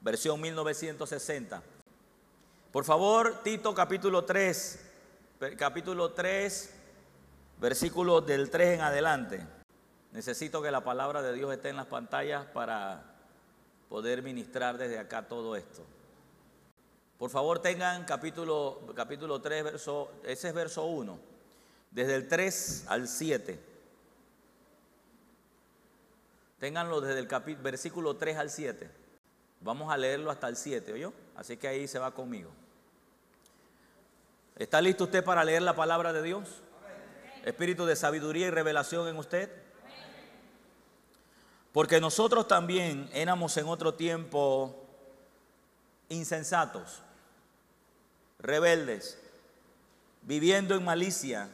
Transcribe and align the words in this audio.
versión 0.00 0.40
1960. 0.40 1.62
Por 2.72 2.84
favor, 2.84 3.42
Tito 3.42 3.74
capítulo 3.74 4.24
3, 4.24 4.80
capítulo 5.56 6.12
3, 6.12 6.74
versículos 7.60 8.26
del 8.26 8.50
3 8.50 8.74
en 8.74 8.80
adelante. 8.80 9.46
Necesito 10.12 10.62
que 10.62 10.70
la 10.70 10.82
palabra 10.82 11.22
de 11.22 11.32
Dios 11.32 11.52
esté 11.52 11.68
en 11.68 11.76
las 11.76 11.86
pantallas 11.86 12.46
para 12.46 13.04
poder 13.88 14.22
ministrar 14.22 14.78
desde 14.78 14.98
acá 14.98 15.28
todo 15.28 15.56
esto. 15.56 15.82
Por 17.18 17.30
favor, 17.30 17.60
tengan 17.60 18.04
capítulo, 18.04 18.80
capítulo 18.94 19.40
3, 19.40 19.64
verso, 19.64 20.10
ese 20.24 20.48
es 20.48 20.54
verso 20.54 20.86
1, 20.86 21.18
desde 21.90 22.14
el 22.14 22.28
3 22.28 22.86
al 22.88 23.08
7. 23.08 23.60
Ténganlo 26.58 27.00
desde 27.00 27.20
el 27.20 27.56
versículo 27.56 28.16
3 28.16 28.36
al 28.36 28.50
7. 28.50 28.90
Vamos 29.60 29.92
a 29.92 29.96
leerlo 29.96 30.30
hasta 30.30 30.48
el 30.48 30.56
7, 30.56 30.92
¿oyó? 30.92 31.12
Así 31.36 31.56
que 31.56 31.68
ahí 31.68 31.86
se 31.86 31.98
va 31.98 32.12
conmigo. 32.12 32.50
¿Está 34.56 34.80
listo 34.80 35.04
usted 35.04 35.22
para 35.22 35.44
leer 35.44 35.62
la 35.62 35.74
palabra 35.74 36.12
de 36.12 36.22
Dios? 36.22 36.48
Espíritu 37.44 37.86
de 37.86 37.96
sabiduría 37.96 38.46
y 38.46 38.50
revelación 38.50 39.08
en 39.08 39.16
usted. 39.16 39.50
Porque 41.72 42.00
nosotros 42.00 42.48
también 42.48 43.08
éramos 43.12 43.56
en 43.56 43.68
otro 43.68 43.94
tiempo 43.94 44.76
insensatos, 46.08 47.02
rebeldes, 48.38 49.18
viviendo 50.22 50.74
en 50.74 50.84
malicia 50.84 51.48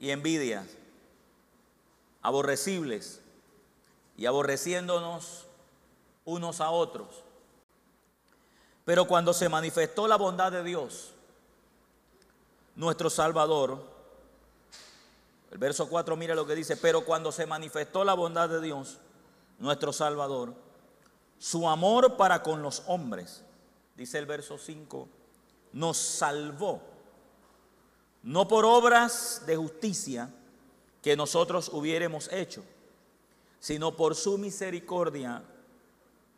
y 0.00 0.10
envidia, 0.10 0.66
aborrecibles 2.20 3.20
y 4.16 4.26
aborreciéndonos 4.26 5.46
unos 6.24 6.60
a 6.60 6.70
otros. 6.70 7.24
Pero 8.84 9.06
cuando 9.06 9.32
se 9.32 9.48
manifestó 9.48 10.08
la 10.08 10.16
bondad 10.16 10.50
de 10.50 10.62
Dios, 10.64 11.12
nuestro 12.74 13.10
Salvador, 13.10 13.82
el 15.50 15.58
verso 15.58 15.88
4 15.88 16.16
mira 16.16 16.34
lo 16.34 16.46
que 16.46 16.54
dice, 16.54 16.76
pero 16.76 17.04
cuando 17.04 17.30
se 17.30 17.46
manifestó 17.46 18.04
la 18.04 18.14
bondad 18.14 18.48
de 18.48 18.60
Dios, 18.60 18.98
nuestro 19.58 19.92
Salvador, 19.92 20.54
su 21.38 21.68
amor 21.68 22.16
para 22.16 22.42
con 22.42 22.62
los 22.62 22.82
hombres, 22.86 23.42
dice 23.96 24.18
el 24.18 24.26
verso 24.26 24.58
5, 24.58 25.08
nos 25.72 25.96
salvó, 25.96 26.82
no 28.22 28.48
por 28.48 28.64
obras 28.64 29.42
de 29.46 29.56
justicia 29.56 30.30
que 31.02 31.16
nosotros 31.16 31.68
hubiéramos 31.72 32.32
hecho, 32.32 32.64
sino 33.60 33.96
por 33.96 34.14
su 34.14 34.38
misericordia 34.38 35.42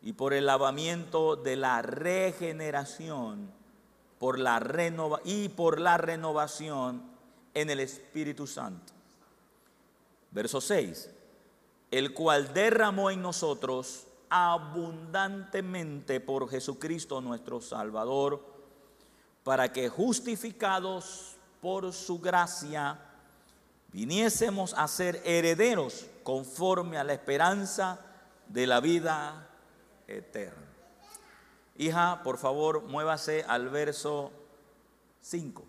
y 0.05 0.13
por 0.13 0.33
el 0.33 0.45
lavamiento 0.45 1.35
de 1.35 1.57
la 1.57 1.81
regeneración 1.81 3.51
por 4.17 4.39
la 4.39 4.61
y 5.25 5.49
por 5.49 5.81
la 5.81 5.97
renovación 5.97 7.03
en 7.53 7.69
el 7.69 7.81
Espíritu 7.81 8.47
Santo. 8.47 8.93
Verso 10.31 10.61
6 10.61 11.09
el 11.91 12.13
cual 12.13 12.53
derramó 12.53 13.09
en 13.09 13.21
nosotros 13.21 14.07
abundantemente 14.29 16.19
por 16.19 16.49
Jesucristo 16.49 17.21
nuestro 17.21 17.61
Salvador, 17.61 18.43
para 19.45 19.71
que 19.71 19.87
justificados 19.87 21.37
por 21.61 21.93
su 21.93 22.19
gracia, 22.19 22.99
viniésemos 23.93 24.73
a 24.73 24.87
ser 24.89 25.21
herederos 25.23 26.07
conforme 26.23 26.97
a 26.97 27.05
la 27.05 27.13
esperanza 27.13 27.99
de 28.47 28.67
la 28.67 28.81
vida 28.81 29.47
eterna. 30.07 30.67
Hija, 31.77 32.21
por 32.23 32.37
favor, 32.37 32.83
muévase 32.83 33.43
al 33.47 33.69
verso 33.69 34.31
5. 35.21 35.63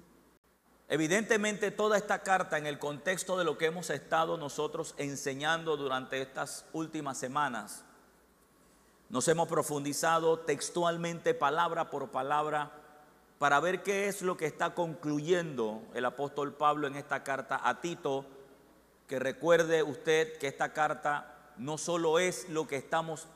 Evidentemente 0.89 1.73
toda 1.73 1.97
esta 1.97 2.21
carta 2.23 2.59
en 2.59 2.67
el 2.67 2.79
contexto 2.79 3.37
de 3.37 3.45
lo 3.45 3.59
que 3.59 3.67
hemos 3.67 3.91
estado 3.91 4.37
nosotros 4.37 4.95
enseñando 4.99 5.77
durante 5.77 6.23
estas 6.23 6.65
últimas 6.73 7.19
semanas, 7.19 7.85
nos 9.09 9.27
hemos 9.29 9.49
profundizado 9.49 10.41
textualmente 10.41 11.35
palabra 11.35 11.91
por 11.91 12.11
palabra 12.11 12.73
para 13.39 13.61
ver 13.61 13.83
qué 13.83 14.09
es 14.09 14.23
lo 14.23 14.37
que 14.37 14.47
está 14.47 14.75
concluyendo 14.75 15.83
el 15.95 16.05
apóstol 16.05 16.55
Pablo 16.55 16.87
en 16.87 16.97
esta 16.97 17.23
carta 17.23 17.61
a 17.63 17.81
Tito, 17.81 18.25
que 19.07 19.19
recuerde 19.19 19.83
usted 19.83 20.39
que 20.39 20.49
esta 20.49 20.73
carta 20.73 21.53
no 21.57 21.79
solo 21.79 22.19
es 22.19 22.49
lo 22.49 22.67
que 22.67 22.77
estamos 22.77 23.29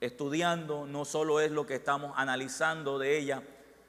estudiando, 0.00 0.86
no 0.86 1.04
solo 1.04 1.40
es 1.40 1.50
lo 1.50 1.66
que 1.66 1.76
estamos 1.76 2.12
analizando 2.16 2.98
de 2.98 3.18
ella, 3.18 3.42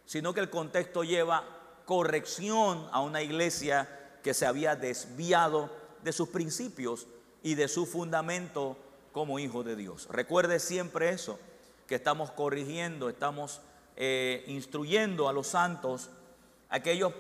sino 0.06 0.34
que 0.34 0.40
el 0.40 0.50
contexto 0.50 1.04
lleva 1.04 1.44
corrección 1.86 2.88
a 2.92 3.02
una 3.02 3.22
iglesia 3.22 4.20
que 4.24 4.34
se 4.34 4.46
había 4.46 4.76
desviado 4.76 5.70
de 6.04 6.14
sus 6.14 6.30
principios 6.30 7.08
y 7.44 7.56
de 7.56 7.68
su 7.68 7.86
fundamento 7.86 8.78
como 9.12 9.40
hijo 9.40 9.64
de 9.64 9.76
Dios. 9.76 10.08
Recuerde 10.12 10.60
siempre 10.60 11.10
eso, 11.10 11.40
que 11.88 11.96
estamos 11.96 12.32
corrigiendo, 12.32 13.10
estamos 13.10 13.62
eh, 13.96 14.44
instruyendo 14.48 15.28
a 15.28 15.34
los 15.34 15.48
santos 15.48 16.10
a 16.70 16.82
que 16.82 16.92
ellos, 16.92 17.14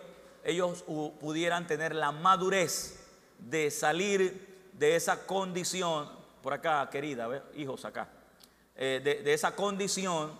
ellos 0.43 0.83
pudieran 1.19 1.65
tener 1.67 1.95
la 1.95 2.11
madurez 2.11 2.99
de 3.39 3.71
salir 3.71 4.69
de 4.73 4.95
esa 4.95 5.25
condición, 5.25 6.09
por 6.41 6.53
acá 6.53 6.87
querida, 6.89 7.43
hijos 7.55 7.85
acá, 7.85 8.09
eh, 8.77 9.01
de 9.03 9.33
esa 9.33 9.55
condición 9.55 10.31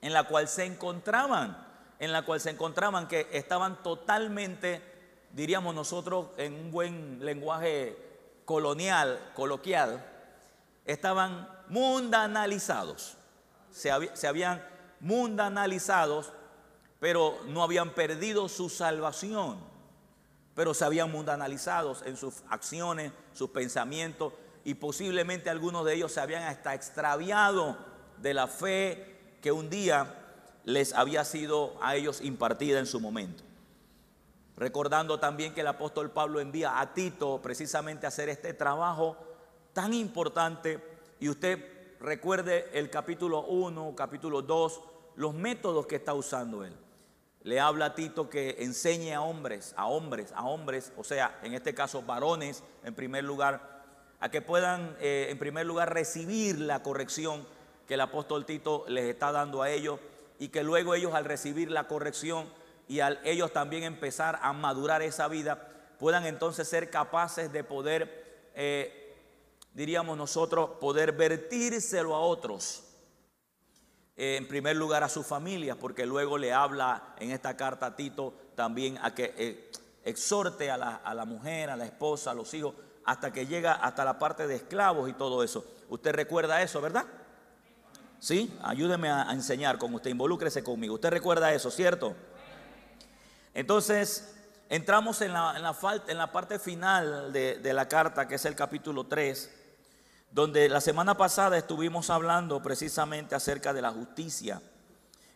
en 0.00 0.12
la 0.12 0.24
cual 0.24 0.48
se 0.48 0.64
encontraban 0.64 1.66
en 1.98 2.12
la 2.12 2.22
cual 2.22 2.40
se 2.40 2.50
encontraban 2.50 3.08
que 3.08 3.28
estaban 3.32 3.82
totalmente, 3.82 4.82
diríamos 5.32 5.74
nosotros 5.74 6.28
en 6.36 6.54
un 6.54 6.70
buen 6.70 7.24
lenguaje 7.24 7.96
colonial, 8.44 9.32
coloquial, 9.34 10.04
estaban 10.84 11.48
mundanalizados. 11.68 13.16
Se, 13.70 13.90
se 14.14 14.26
habían 14.26 14.62
mundanalizados, 15.00 16.32
pero 17.00 17.38
no 17.46 17.62
habían 17.62 17.90
perdido 17.90 18.48
su 18.48 18.68
salvación, 18.68 19.58
pero 20.54 20.74
se 20.74 20.84
habían 20.84 21.10
mundanalizados 21.10 22.02
en 22.02 22.16
sus 22.16 22.42
acciones, 22.48 23.12
sus 23.32 23.50
pensamientos, 23.50 24.32
y 24.66 24.74
posiblemente 24.74 25.48
algunos 25.48 25.84
de 25.84 25.94
ellos 25.94 26.10
se 26.10 26.18
habían 26.18 26.42
hasta 26.42 26.74
extraviado 26.74 27.76
de 28.20 28.34
la 28.34 28.48
fe 28.48 29.36
que 29.40 29.52
un 29.52 29.70
día 29.70 30.12
les 30.64 30.92
había 30.92 31.24
sido 31.24 31.76
a 31.80 31.94
ellos 31.94 32.20
impartida 32.20 32.80
en 32.80 32.86
su 32.86 32.98
momento. 32.98 33.44
Recordando 34.56 35.20
también 35.20 35.54
que 35.54 35.60
el 35.60 35.68
apóstol 35.68 36.10
Pablo 36.10 36.40
envía 36.40 36.80
a 36.80 36.94
Tito 36.94 37.40
precisamente 37.40 38.06
a 38.06 38.08
hacer 38.08 38.28
este 38.28 38.54
trabajo 38.54 39.16
tan 39.72 39.94
importante 39.94 40.80
y 41.20 41.28
usted 41.28 41.96
recuerde 42.00 42.68
el 42.72 42.90
capítulo 42.90 43.44
1, 43.44 43.94
capítulo 43.94 44.42
2, 44.42 44.80
los 45.14 45.32
métodos 45.32 45.86
que 45.86 45.94
está 45.94 46.12
usando 46.12 46.64
él. 46.64 46.74
Le 47.44 47.60
habla 47.60 47.84
a 47.84 47.94
Tito 47.94 48.28
que 48.28 48.56
enseñe 48.58 49.14
a 49.14 49.20
hombres, 49.20 49.74
a 49.76 49.86
hombres, 49.86 50.32
a 50.34 50.44
hombres, 50.44 50.92
o 50.96 51.04
sea, 51.04 51.38
en 51.44 51.54
este 51.54 51.72
caso 51.72 52.02
varones 52.02 52.64
en 52.82 52.96
primer 52.96 53.22
lugar, 53.22 53.75
a 54.20 54.30
que 54.30 54.42
puedan 54.42 54.96
eh, 55.00 55.28
en 55.30 55.38
primer 55.38 55.66
lugar 55.66 55.92
recibir 55.92 56.58
la 56.60 56.82
corrección 56.82 57.46
que 57.86 57.94
el 57.94 58.00
apóstol 58.00 58.46
Tito 58.46 58.84
les 58.88 59.04
está 59.04 59.32
dando 59.32 59.62
a 59.62 59.70
ellos 59.70 60.00
y 60.38 60.48
que 60.48 60.62
luego 60.62 60.94
ellos 60.94 61.14
al 61.14 61.24
recibir 61.24 61.70
la 61.70 61.86
corrección 61.86 62.48
y 62.88 63.00
al 63.00 63.20
ellos 63.24 63.52
también 63.52 63.84
empezar 63.84 64.38
a 64.42 64.52
madurar 64.52 65.02
esa 65.02 65.28
vida, 65.28 65.68
puedan 65.98 66.24
entonces 66.26 66.68
ser 66.68 66.90
capaces 66.90 67.52
de 67.52 67.64
poder, 67.64 68.50
eh, 68.54 69.14
diríamos 69.72 70.16
nosotros, 70.16 70.70
poder 70.80 71.12
vertírselo 71.12 72.14
a 72.14 72.20
otros. 72.20 72.82
Eh, 74.16 74.36
en 74.36 74.48
primer 74.48 74.76
lugar 74.76 75.02
a 75.02 75.10
sus 75.10 75.26
familias, 75.26 75.76
porque 75.78 76.06
luego 76.06 76.38
le 76.38 76.52
habla 76.52 77.14
en 77.18 77.32
esta 77.32 77.56
carta 77.56 77.86
a 77.86 77.96
Tito 77.96 78.32
también 78.54 78.98
a 79.02 79.14
que 79.14 79.70
exhorte 80.04 80.70
a 80.70 80.78
la, 80.78 80.96
a 80.96 81.12
la 81.12 81.26
mujer, 81.26 81.68
a 81.68 81.76
la 81.76 81.84
esposa, 81.84 82.30
a 82.30 82.34
los 82.34 82.54
hijos, 82.54 82.74
hasta 83.06 83.32
que 83.32 83.46
llega 83.46 83.72
hasta 83.72 84.04
la 84.04 84.18
parte 84.18 84.46
de 84.48 84.56
esclavos 84.56 85.08
y 85.08 85.12
todo 85.12 85.44
eso. 85.44 85.64
Usted 85.88 86.12
recuerda 86.12 86.60
eso, 86.60 86.80
¿verdad? 86.80 87.06
¿Sí? 88.18 88.52
Ayúdeme 88.62 89.08
a, 89.08 89.30
enseñar 89.30 89.78
con 89.78 89.94
usted, 89.94 90.10
involúcrese 90.10 90.64
conmigo. 90.64 90.94
Usted 90.94 91.10
recuerda 91.10 91.54
eso, 91.54 91.70
¿cierto? 91.70 92.16
Entonces, 93.54 94.34
entramos 94.68 95.20
en 95.20 95.32
la, 95.32 95.54
en 95.56 96.18
la, 96.18 96.32
parte 96.32 96.58
final 96.58 97.32
de, 97.32 97.58
de 97.58 97.72
la 97.72 97.86
carta, 97.86 98.26
que 98.26 98.34
es 98.34 98.44
el 98.44 98.56
capítulo 98.56 99.06
3, 99.06 99.54
donde 100.32 100.68
la 100.68 100.80
semana 100.80 101.16
pasada 101.16 101.56
estuvimos 101.56 102.10
hablando 102.10 102.60
precisamente 102.60 103.36
acerca 103.36 103.72
de 103.72 103.82
la 103.82 103.92
justicia. 103.92 104.60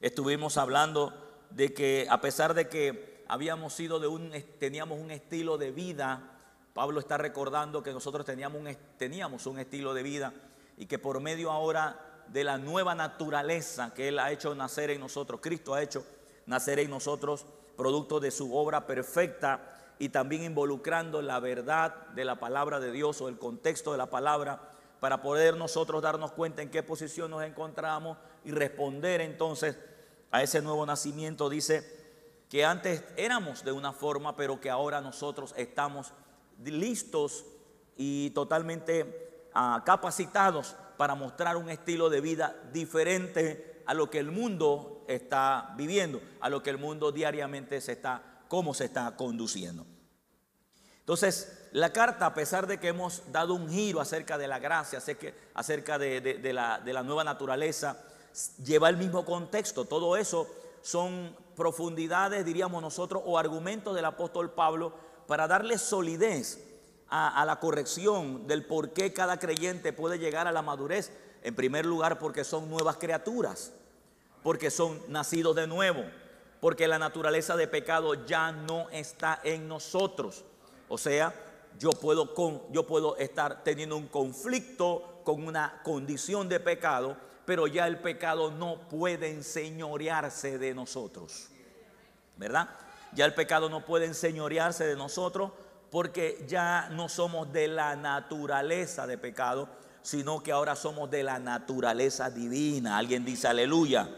Estuvimos 0.00 0.56
hablando 0.56 1.14
de 1.50 1.72
que 1.72 2.08
a 2.10 2.20
pesar 2.20 2.54
de 2.54 2.68
que 2.68 3.24
habíamos 3.28 3.74
sido 3.74 4.00
de 4.00 4.08
un, 4.08 4.32
teníamos 4.58 4.98
un 4.98 5.12
estilo 5.12 5.56
de 5.56 5.70
vida, 5.70 6.29
Pablo 6.74 7.00
está 7.00 7.18
recordando 7.18 7.82
que 7.82 7.92
nosotros 7.92 8.24
teníamos 8.24 8.60
un, 8.60 8.76
teníamos 8.96 9.46
un 9.46 9.58
estilo 9.58 9.94
de 9.94 10.02
vida 10.02 10.32
y 10.76 10.86
que 10.86 10.98
por 10.98 11.20
medio 11.20 11.50
ahora 11.50 12.24
de 12.28 12.44
la 12.44 12.58
nueva 12.58 12.94
naturaleza 12.94 13.92
que 13.94 14.08
Él 14.08 14.18
ha 14.18 14.30
hecho 14.30 14.54
nacer 14.54 14.90
en 14.90 15.00
nosotros, 15.00 15.40
Cristo 15.42 15.74
ha 15.74 15.82
hecho 15.82 16.04
nacer 16.46 16.78
en 16.78 16.90
nosotros, 16.90 17.46
producto 17.76 18.20
de 18.20 18.30
su 18.30 18.54
obra 18.54 18.86
perfecta 18.86 19.78
y 19.98 20.08
también 20.10 20.44
involucrando 20.44 21.22
la 21.22 21.40
verdad 21.40 21.94
de 22.14 22.24
la 22.24 22.36
palabra 22.36 22.80
de 22.80 22.92
Dios 22.92 23.20
o 23.20 23.28
el 23.28 23.38
contexto 23.38 23.92
de 23.92 23.98
la 23.98 24.10
palabra 24.10 24.70
para 25.00 25.22
poder 25.22 25.56
nosotros 25.56 26.02
darnos 26.02 26.32
cuenta 26.32 26.62
en 26.62 26.70
qué 26.70 26.82
posición 26.82 27.30
nos 27.30 27.42
encontramos 27.42 28.18
y 28.44 28.52
responder 28.52 29.20
entonces 29.20 29.76
a 30.30 30.42
ese 30.42 30.62
nuevo 30.62 30.86
nacimiento. 30.86 31.48
Dice 31.48 32.00
que 32.48 32.64
antes 32.64 33.04
éramos 33.16 33.64
de 33.64 33.72
una 33.72 33.92
forma, 33.92 34.36
pero 34.36 34.60
que 34.60 34.70
ahora 34.70 35.00
nosotros 35.00 35.54
estamos 35.56 36.12
listos 36.64 37.44
y 37.96 38.30
totalmente 38.30 39.48
ah, 39.54 39.82
capacitados 39.84 40.76
para 40.96 41.14
mostrar 41.14 41.56
un 41.56 41.70
estilo 41.70 42.10
de 42.10 42.20
vida 42.20 42.54
diferente 42.72 43.82
a 43.86 43.94
lo 43.94 44.10
que 44.10 44.18
el 44.18 44.30
mundo 44.30 45.04
está 45.08 45.74
viviendo, 45.76 46.20
a 46.40 46.48
lo 46.48 46.62
que 46.62 46.70
el 46.70 46.78
mundo 46.78 47.10
diariamente 47.10 47.80
se 47.80 47.92
está, 47.92 48.22
cómo 48.48 48.74
se 48.74 48.84
está 48.84 49.16
conduciendo. 49.16 49.86
Entonces, 51.00 51.68
la 51.72 51.92
carta, 51.92 52.26
a 52.26 52.34
pesar 52.34 52.66
de 52.66 52.78
que 52.78 52.88
hemos 52.88 53.22
dado 53.32 53.54
un 53.54 53.68
giro 53.68 54.00
acerca 54.00 54.38
de 54.38 54.46
la 54.46 54.58
gracia, 54.58 55.00
acerca 55.54 55.98
de, 55.98 56.52
la, 56.52 56.78
de 56.78 56.92
la 56.92 57.02
nueva 57.02 57.24
naturaleza, 57.24 57.96
lleva 58.64 58.88
el 58.88 58.96
mismo 58.96 59.24
contexto. 59.24 59.86
Todo 59.86 60.16
eso 60.16 60.46
son 60.82 61.36
profundidades, 61.56 62.44
diríamos 62.44 62.80
nosotros, 62.80 63.22
o 63.26 63.38
argumentos 63.38 63.94
del 63.94 64.04
apóstol 64.04 64.52
Pablo 64.52 64.92
para 65.30 65.46
darle 65.46 65.78
solidez 65.78 66.58
a, 67.08 67.44
la 67.46 67.60
corrección 67.60 68.48
del 68.48 68.66
por 68.66 68.90
qué 68.92 69.12
cada 69.12 69.38
creyente 69.38 69.92
puede 69.92 70.18
llegar 70.18 70.48
a 70.48 70.52
la 70.52 70.60
madurez. 70.60 71.12
En 71.44 71.54
primer 71.54 71.86
lugar, 71.86 72.18
porque 72.18 72.42
son 72.42 72.68
nuevas 72.68 72.96
criaturas, 72.96 73.72
porque 74.42 74.72
son 74.72 75.00
nacidos 75.06 75.54
de 75.54 75.68
nuevo, 75.68 76.02
porque 76.60 76.88
la 76.88 76.98
naturaleza 76.98 77.54
de 77.54 77.68
pecado 77.68 78.26
ya 78.26 78.50
no 78.50 78.90
está 78.90 79.38
en 79.44 79.68
nosotros. 79.68 80.44
O 80.88 80.98
sea, 80.98 81.32
yo 81.78 81.90
puedo, 81.90 82.34
con, 82.34 82.62
yo 82.72 82.84
puedo 82.84 83.16
estar 83.16 83.62
teniendo 83.62 83.96
un 83.96 84.08
conflicto 84.08 85.20
con 85.22 85.46
una 85.46 85.80
condición 85.84 86.48
de 86.48 86.58
pecado, 86.58 87.16
pero 87.44 87.68
ya 87.68 87.86
el 87.86 88.00
pecado 88.00 88.50
no 88.50 88.88
puede 88.88 89.30
enseñorearse 89.30 90.58
de 90.58 90.74
nosotros. 90.74 91.50
¿Verdad? 92.36 92.68
Ya 93.12 93.24
el 93.24 93.34
pecado 93.34 93.68
no 93.68 93.84
puede 93.84 94.06
enseñorearse 94.06 94.86
de 94.86 94.96
nosotros 94.96 95.50
porque 95.90 96.44
ya 96.48 96.88
no 96.90 97.08
somos 97.08 97.52
de 97.52 97.68
la 97.68 97.96
naturaleza 97.96 99.06
de 99.06 99.18
pecado, 99.18 99.68
sino 100.02 100.42
que 100.42 100.52
ahora 100.52 100.76
somos 100.76 101.10
de 101.10 101.22
la 101.22 101.38
naturaleza 101.38 102.30
divina. 102.30 102.96
Alguien 102.96 103.24
dice 103.24 103.48
aleluya. 103.48 104.08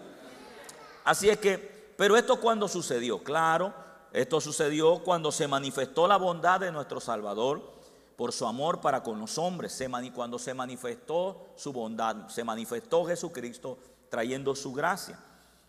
Así 1.04 1.28
es 1.28 1.38
que, 1.38 1.94
pero 1.96 2.16
esto 2.16 2.40
cuando 2.40 2.68
sucedió, 2.68 3.22
claro, 3.22 3.72
esto 4.12 4.40
sucedió 4.40 5.02
cuando 5.02 5.32
se 5.32 5.48
manifestó 5.48 6.06
la 6.06 6.18
bondad 6.18 6.60
de 6.60 6.70
nuestro 6.70 7.00
Salvador 7.00 7.72
por 8.16 8.32
su 8.32 8.46
amor 8.46 8.80
para 8.80 9.02
con 9.02 9.18
los 9.18 9.38
hombres. 9.38 9.82
Cuando 10.14 10.38
se 10.38 10.52
manifestó 10.52 11.46
su 11.56 11.72
bondad, 11.72 12.28
se 12.28 12.44
manifestó 12.44 13.06
Jesucristo 13.06 13.78
trayendo 14.10 14.54
su 14.54 14.72
gracia. 14.72 15.18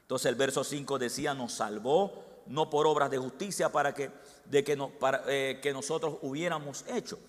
Entonces 0.01 0.27
el 0.27 0.35
verso 0.35 0.63
5 0.63 0.99
decía, 0.99 1.33
nos 1.33 1.53
salvó 1.53 2.22
no 2.47 2.69
por 2.69 2.87
obras 2.87 3.09
de 3.09 3.17
justicia 3.17 3.71
para 3.71 3.93
que 3.93 4.11
de 4.45 4.63
que, 4.63 4.75
no, 4.75 4.89
para, 4.89 5.23
eh, 5.27 5.59
que 5.61 5.73
nosotros 5.73 6.17
hubiéramos 6.21 6.85
hecho. 6.87 7.19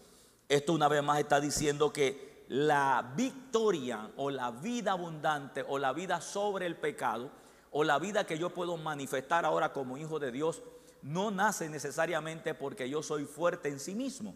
Esto 0.48 0.72
una 0.72 0.88
vez 0.88 1.02
más 1.02 1.18
está 1.18 1.40
diciendo 1.40 1.92
que 1.92 2.44
la 2.48 3.12
victoria 3.16 4.10
o 4.16 4.30
la 4.30 4.50
vida 4.50 4.92
abundante 4.92 5.64
o 5.66 5.78
la 5.78 5.92
vida 5.92 6.20
sobre 6.20 6.66
el 6.66 6.76
pecado 6.76 7.30
o 7.70 7.82
la 7.84 7.98
vida 7.98 8.26
que 8.26 8.38
yo 8.38 8.50
puedo 8.50 8.76
manifestar 8.76 9.44
ahora 9.44 9.72
como 9.72 9.96
hijo 9.96 10.18
de 10.18 10.30
Dios 10.30 10.62
no 11.02 11.30
nace 11.30 11.68
necesariamente 11.68 12.54
porque 12.54 12.88
yo 12.88 13.02
soy 13.02 13.24
fuerte 13.24 13.68
en 13.68 13.80
sí 13.80 13.94
mismo, 13.94 14.34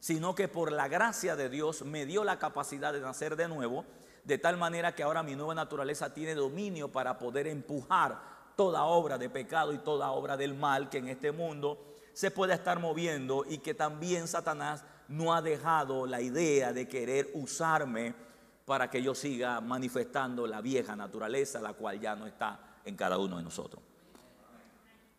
sino 0.00 0.34
que 0.34 0.48
por 0.48 0.72
la 0.72 0.88
gracia 0.88 1.36
de 1.36 1.48
Dios 1.48 1.82
me 1.82 2.06
dio 2.06 2.24
la 2.24 2.38
capacidad 2.38 2.92
de 2.92 3.00
nacer 3.00 3.36
de 3.36 3.48
nuevo, 3.48 3.84
de 4.24 4.38
tal 4.38 4.56
manera 4.56 4.94
que 4.94 5.02
ahora 5.02 5.22
mi 5.22 5.36
nueva 5.36 5.54
naturaleza 5.54 6.14
tiene 6.14 6.34
dominio 6.34 6.90
para 6.90 7.18
poder 7.18 7.46
empujar 7.46 8.37
toda 8.58 8.82
obra 8.86 9.18
de 9.18 9.30
pecado 9.30 9.72
y 9.72 9.78
toda 9.78 10.10
obra 10.10 10.36
del 10.36 10.52
mal 10.52 10.90
que 10.90 10.98
en 10.98 11.06
este 11.06 11.30
mundo 11.30 11.78
se 12.12 12.32
puede 12.32 12.54
estar 12.54 12.80
moviendo 12.80 13.44
y 13.48 13.58
que 13.58 13.72
también 13.72 14.26
Satanás 14.26 14.82
no 15.06 15.32
ha 15.32 15.40
dejado 15.40 16.06
la 16.06 16.20
idea 16.20 16.72
de 16.72 16.88
querer 16.88 17.30
usarme 17.34 18.16
para 18.64 18.90
que 18.90 19.00
yo 19.00 19.14
siga 19.14 19.60
manifestando 19.60 20.44
la 20.48 20.60
vieja 20.60 20.96
naturaleza, 20.96 21.60
la 21.60 21.74
cual 21.74 22.00
ya 22.00 22.16
no 22.16 22.26
está 22.26 22.58
en 22.84 22.96
cada 22.96 23.16
uno 23.18 23.36
de 23.36 23.44
nosotros. 23.44 23.80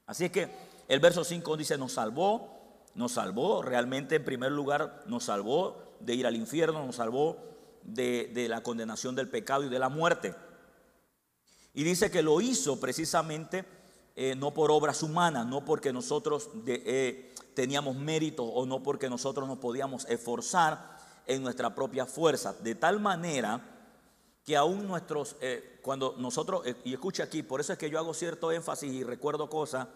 Así 0.05 0.25
es 0.25 0.31
que 0.31 0.49
el 0.89 0.99
verso 0.99 1.23
5 1.23 1.55
dice, 1.55 1.77
nos 1.77 1.93
salvó, 1.93 2.83
nos 2.95 3.13
salvó, 3.13 3.61
realmente 3.61 4.17
en 4.17 4.25
primer 4.25 4.51
lugar 4.51 5.03
nos 5.05 5.23
salvó 5.23 5.81
de 6.01 6.13
ir 6.13 6.27
al 6.27 6.35
infierno, 6.35 6.85
nos 6.85 6.97
salvó 6.97 7.37
de, 7.83 8.31
de 8.33 8.49
la 8.49 8.61
condenación 8.61 9.15
del 9.15 9.29
pecado 9.29 9.63
y 9.63 9.69
de 9.69 9.79
la 9.79 9.87
muerte. 9.87 10.35
Y 11.79 11.83
dice 11.85 12.11
que 12.11 12.21
lo 12.21 12.41
hizo 12.41 12.77
precisamente 12.77 13.63
eh, 14.13 14.35
no 14.35 14.53
por 14.53 14.69
obras 14.69 15.01
humanas, 15.01 15.47
no 15.47 15.63
porque 15.63 15.93
nosotros 15.93 16.49
eh, 16.67 17.33
teníamos 17.53 17.95
mérito 17.95 18.43
o 18.43 18.65
no 18.65 18.83
porque 18.83 19.09
nosotros 19.09 19.47
nos 19.47 19.59
podíamos 19.59 20.03
esforzar 20.09 20.97
en 21.25 21.41
nuestra 21.41 21.73
propia 21.73 22.05
fuerza, 22.05 22.51
de 22.51 22.75
tal 22.75 22.99
manera 22.99 23.61
que 24.43 24.57
aún 24.57 24.89
nuestros, 24.89 25.37
eh, 25.39 25.79
cuando 25.81 26.15
nosotros, 26.17 26.63
y 26.83 26.91
escucha 26.91 27.23
aquí, 27.23 27.43
por 27.43 27.61
eso 27.61 27.71
es 27.71 27.79
que 27.79 27.89
yo 27.89 27.97
hago 27.97 28.13
cierto 28.13 28.51
énfasis 28.51 28.91
y 28.91 29.05
recuerdo 29.05 29.49
cosas, 29.49 29.87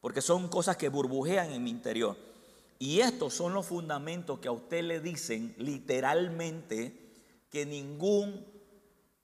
porque 0.00 0.22
son 0.22 0.48
cosas 0.48 0.78
que 0.78 0.88
burbujean 0.88 1.52
en 1.52 1.62
mi 1.62 1.68
interior. 1.68 2.16
Y 2.78 3.00
estos 3.00 3.34
son 3.34 3.52
los 3.52 3.66
fundamentos 3.66 4.38
que 4.38 4.48
a 4.48 4.52
usted 4.52 4.82
le 4.82 5.00
dicen 5.00 5.54
literalmente 5.58 7.12
que 7.50 7.66
ningún 7.66 8.46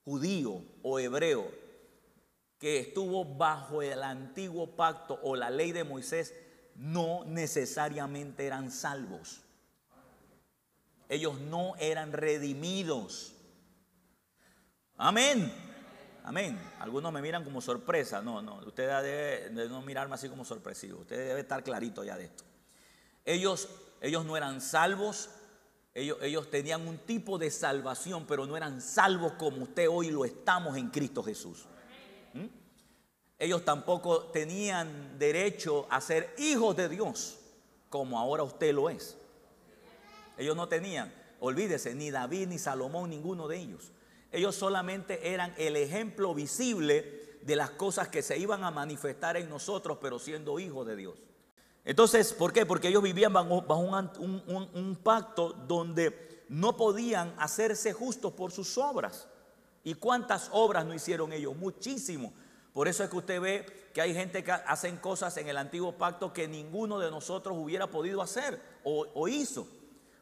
judío 0.04 0.62
o 0.82 0.98
hebreo 0.98 1.66
que 2.58 2.80
estuvo 2.80 3.24
bajo 3.24 3.82
el 3.82 4.02
antiguo 4.02 4.74
pacto 4.74 5.18
o 5.22 5.36
la 5.36 5.50
ley 5.50 5.72
de 5.72 5.84
Moisés 5.84 6.34
no 6.74 7.24
necesariamente 7.24 8.46
eran 8.46 8.70
salvos. 8.70 9.40
Ellos 11.08 11.40
no 11.40 11.74
eran 11.78 12.12
redimidos. 12.12 13.34
Amén. 14.96 15.52
Amén. 16.24 16.60
Algunos 16.80 17.12
me 17.12 17.22
miran 17.22 17.44
como 17.44 17.60
sorpresa. 17.60 18.20
No, 18.20 18.42
no. 18.42 18.56
Usted 18.66 18.88
debe, 19.02 19.68
no 19.68 19.80
mirarme 19.82 20.14
así 20.14 20.28
como 20.28 20.44
sorpresivo. 20.44 21.00
Usted 21.00 21.28
debe 21.28 21.40
estar 21.40 21.62
clarito 21.62 22.04
ya 22.04 22.16
de 22.16 22.24
esto. 22.24 22.44
Ellos, 23.24 23.68
ellos 24.00 24.24
no 24.24 24.36
eran 24.36 24.60
salvos. 24.60 25.30
Ellos, 25.94 26.18
ellos 26.20 26.50
tenían 26.50 26.86
un 26.86 26.98
tipo 26.98 27.38
de 27.38 27.50
salvación, 27.50 28.26
pero 28.26 28.46
no 28.46 28.56
eran 28.56 28.80
salvos 28.80 29.32
como 29.32 29.62
usted 29.62 29.88
hoy 29.88 30.10
lo 30.10 30.24
estamos 30.24 30.76
en 30.76 30.90
Cristo 30.90 31.22
Jesús. 31.22 31.66
¿Mm? 32.34 32.46
Ellos 33.38 33.64
tampoco 33.64 34.24
tenían 34.24 35.18
derecho 35.18 35.86
a 35.90 36.00
ser 36.00 36.34
hijos 36.38 36.76
de 36.76 36.88
Dios, 36.88 37.38
como 37.88 38.18
ahora 38.18 38.42
usted 38.42 38.74
lo 38.74 38.90
es. 38.90 39.16
Ellos 40.36 40.56
no 40.56 40.68
tenían, 40.68 41.12
olvídese, 41.40 41.94
ni 41.94 42.10
David 42.10 42.48
ni 42.48 42.58
Salomón, 42.58 43.10
ninguno 43.10 43.46
de 43.46 43.58
ellos. 43.58 43.92
Ellos 44.32 44.56
solamente 44.56 45.32
eran 45.32 45.54
el 45.56 45.76
ejemplo 45.76 46.34
visible 46.34 47.38
de 47.42 47.56
las 47.56 47.70
cosas 47.70 48.08
que 48.08 48.22
se 48.22 48.36
iban 48.38 48.64
a 48.64 48.70
manifestar 48.70 49.36
en 49.36 49.48
nosotros, 49.48 49.98
pero 50.00 50.18
siendo 50.18 50.58
hijos 50.58 50.86
de 50.86 50.96
Dios. 50.96 51.14
Entonces, 51.84 52.32
¿por 52.32 52.52
qué? 52.52 52.66
Porque 52.66 52.88
ellos 52.88 53.02
vivían 53.02 53.32
bajo, 53.32 53.64
un, 54.18 54.68
un 54.74 54.96
pacto 54.96 55.52
donde 55.52 56.44
no 56.48 56.76
podían 56.76 57.34
hacerse 57.38 57.92
justos 57.92 58.32
por 58.32 58.50
sus 58.50 58.76
obras. 58.76 59.28
¿Y 59.88 59.94
cuántas 59.94 60.50
obras 60.52 60.84
no 60.84 60.92
hicieron 60.92 61.32
ellos? 61.32 61.56
Muchísimo. 61.56 62.34
Por 62.74 62.88
eso 62.88 63.02
es 63.02 63.08
que 63.08 63.16
usted 63.16 63.40
ve 63.40 63.88
que 63.94 64.02
hay 64.02 64.12
gente 64.12 64.44
que 64.44 64.52
hacen 64.52 64.98
cosas 64.98 65.34
en 65.38 65.48
el 65.48 65.56
antiguo 65.56 65.92
pacto 65.92 66.30
que 66.30 66.46
ninguno 66.46 66.98
de 66.98 67.10
nosotros 67.10 67.56
hubiera 67.58 67.86
podido 67.86 68.20
hacer 68.20 68.60
o, 68.84 69.28
hizo. 69.28 69.66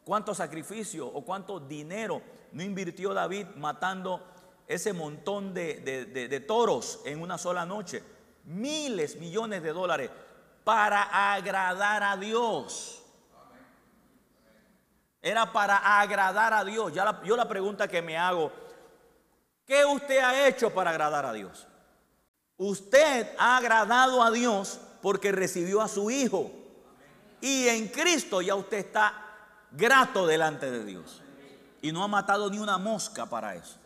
¿Cuánto 0.04 0.37
sacrificio 0.37 1.08
o 1.08 1.25
cuánto 1.25 1.58
dinero 1.58 2.23
no 2.52 2.62
invirtió 2.62 3.12
David 3.12 3.46
matando 3.56 4.23
ese 4.68 4.92
montón 4.92 5.52
de, 5.52 6.44
toros 6.46 7.00
en 7.04 7.20
una 7.20 7.37
sola 7.37 7.66
noche? 7.66 8.04
Miles, 8.44 9.16
millones 9.16 9.64
de 9.64 9.73
dólares 9.73 10.11
para 10.62 11.35
agradar 11.35 12.04
a 12.04 12.16
Dios. 12.16 13.02
Era 15.20 15.52
para 15.52 16.00
agradar 16.00 16.54
a 16.54 16.64
Dios. 16.64 16.92
Yo 16.94 17.37
la 17.37 17.49
pregunta 17.49 17.88
que 17.88 18.00
me 18.00 18.16
hago, 18.16 18.52
¿qué 19.66 19.85
usted 19.85 20.18
ha 20.18 20.49
hecho 20.49 20.73
para 20.73 20.90
agradar 20.90 21.26
a 21.26 21.32
Dios? 21.32 21.66
Usted 22.56 23.28
ha 23.38 23.58
agradado 23.58 24.23
a 24.23 24.30
Dios 24.30 24.80
porque 25.02 25.32
recibió 25.32 25.82
a 25.82 25.88
su 25.88 26.11
Hijo. 26.11 26.50
Y 27.40 27.68
en 27.68 27.88
Cristo 27.88 28.40
ya 28.40 28.54
usted 28.54 28.78
está 28.78 29.12
grato 29.70 30.26
delante 30.26 30.70
de 30.70 30.85
Dios. 30.85 31.20
Y 31.82 31.92
no 31.92 32.02
ha 32.02 32.08
matado 32.08 32.50
ni 32.50 32.58
una 32.58 32.78
mosca 32.78 33.26
para 33.26 33.54
eso. 33.54 33.76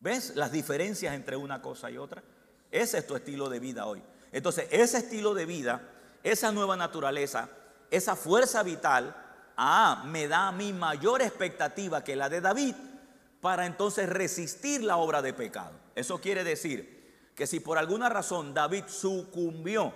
¿Ves 0.00 0.34
las 0.34 0.50
diferencias 0.50 1.14
entre 1.14 1.36
una 1.36 1.60
cosa 1.60 1.90
y 1.90 1.98
otra? 1.98 2.22
Ese 2.70 2.98
es 2.98 3.06
tu 3.06 3.14
estilo 3.14 3.50
de 3.50 3.60
vida 3.60 3.84
hoy. 3.84 4.02
Entonces, 4.32 4.66
ese 4.70 4.98
estilo 4.98 5.34
de 5.34 5.44
vida, 5.44 5.82
esa 6.22 6.50
nueva 6.52 6.76
naturaleza, 6.76 7.50
esa 7.90 8.16
fuerza 8.16 8.62
vital, 8.62 9.14
ah, 9.56 10.04
me 10.06 10.26
da 10.26 10.48
a 10.48 10.52
mí 10.52 10.72
mayor 10.72 11.20
expectativa 11.20 12.02
que 12.02 12.16
la 12.16 12.30
de 12.30 12.40
David 12.40 12.74
para 13.40 13.66
entonces 13.66 14.08
resistir 14.08 14.82
la 14.82 14.96
obra 14.96 15.22
de 15.22 15.32
pecado. 15.32 15.72
Eso 15.94 16.18
quiere 16.20 16.44
decir 16.44 17.32
que 17.34 17.46
si 17.46 17.60
por 17.60 17.78
alguna 17.78 18.08
razón 18.08 18.52
David 18.52 18.84
sucumbió 18.88 19.92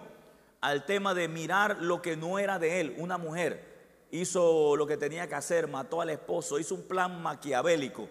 al 0.60 0.86
tema 0.86 1.12
de 1.12 1.28
mirar 1.28 1.82
lo 1.82 2.00
que 2.00 2.16
no 2.16 2.38
era 2.38 2.58
de 2.58 2.80
él, 2.80 2.94
una 2.98 3.18
mujer, 3.18 3.74
hizo 4.10 4.76
lo 4.76 4.86
que 4.86 4.96
tenía 4.96 5.28
que 5.28 5.34
hacer, 5.34 5.68
mató 5.68 6.00
al 6.00 6.10
esposo, 6.10 6.58
hizo 6.58 6.74
un 6.74 6.88
plan 6.88 7.22
maquiavélico. 7.22 8.08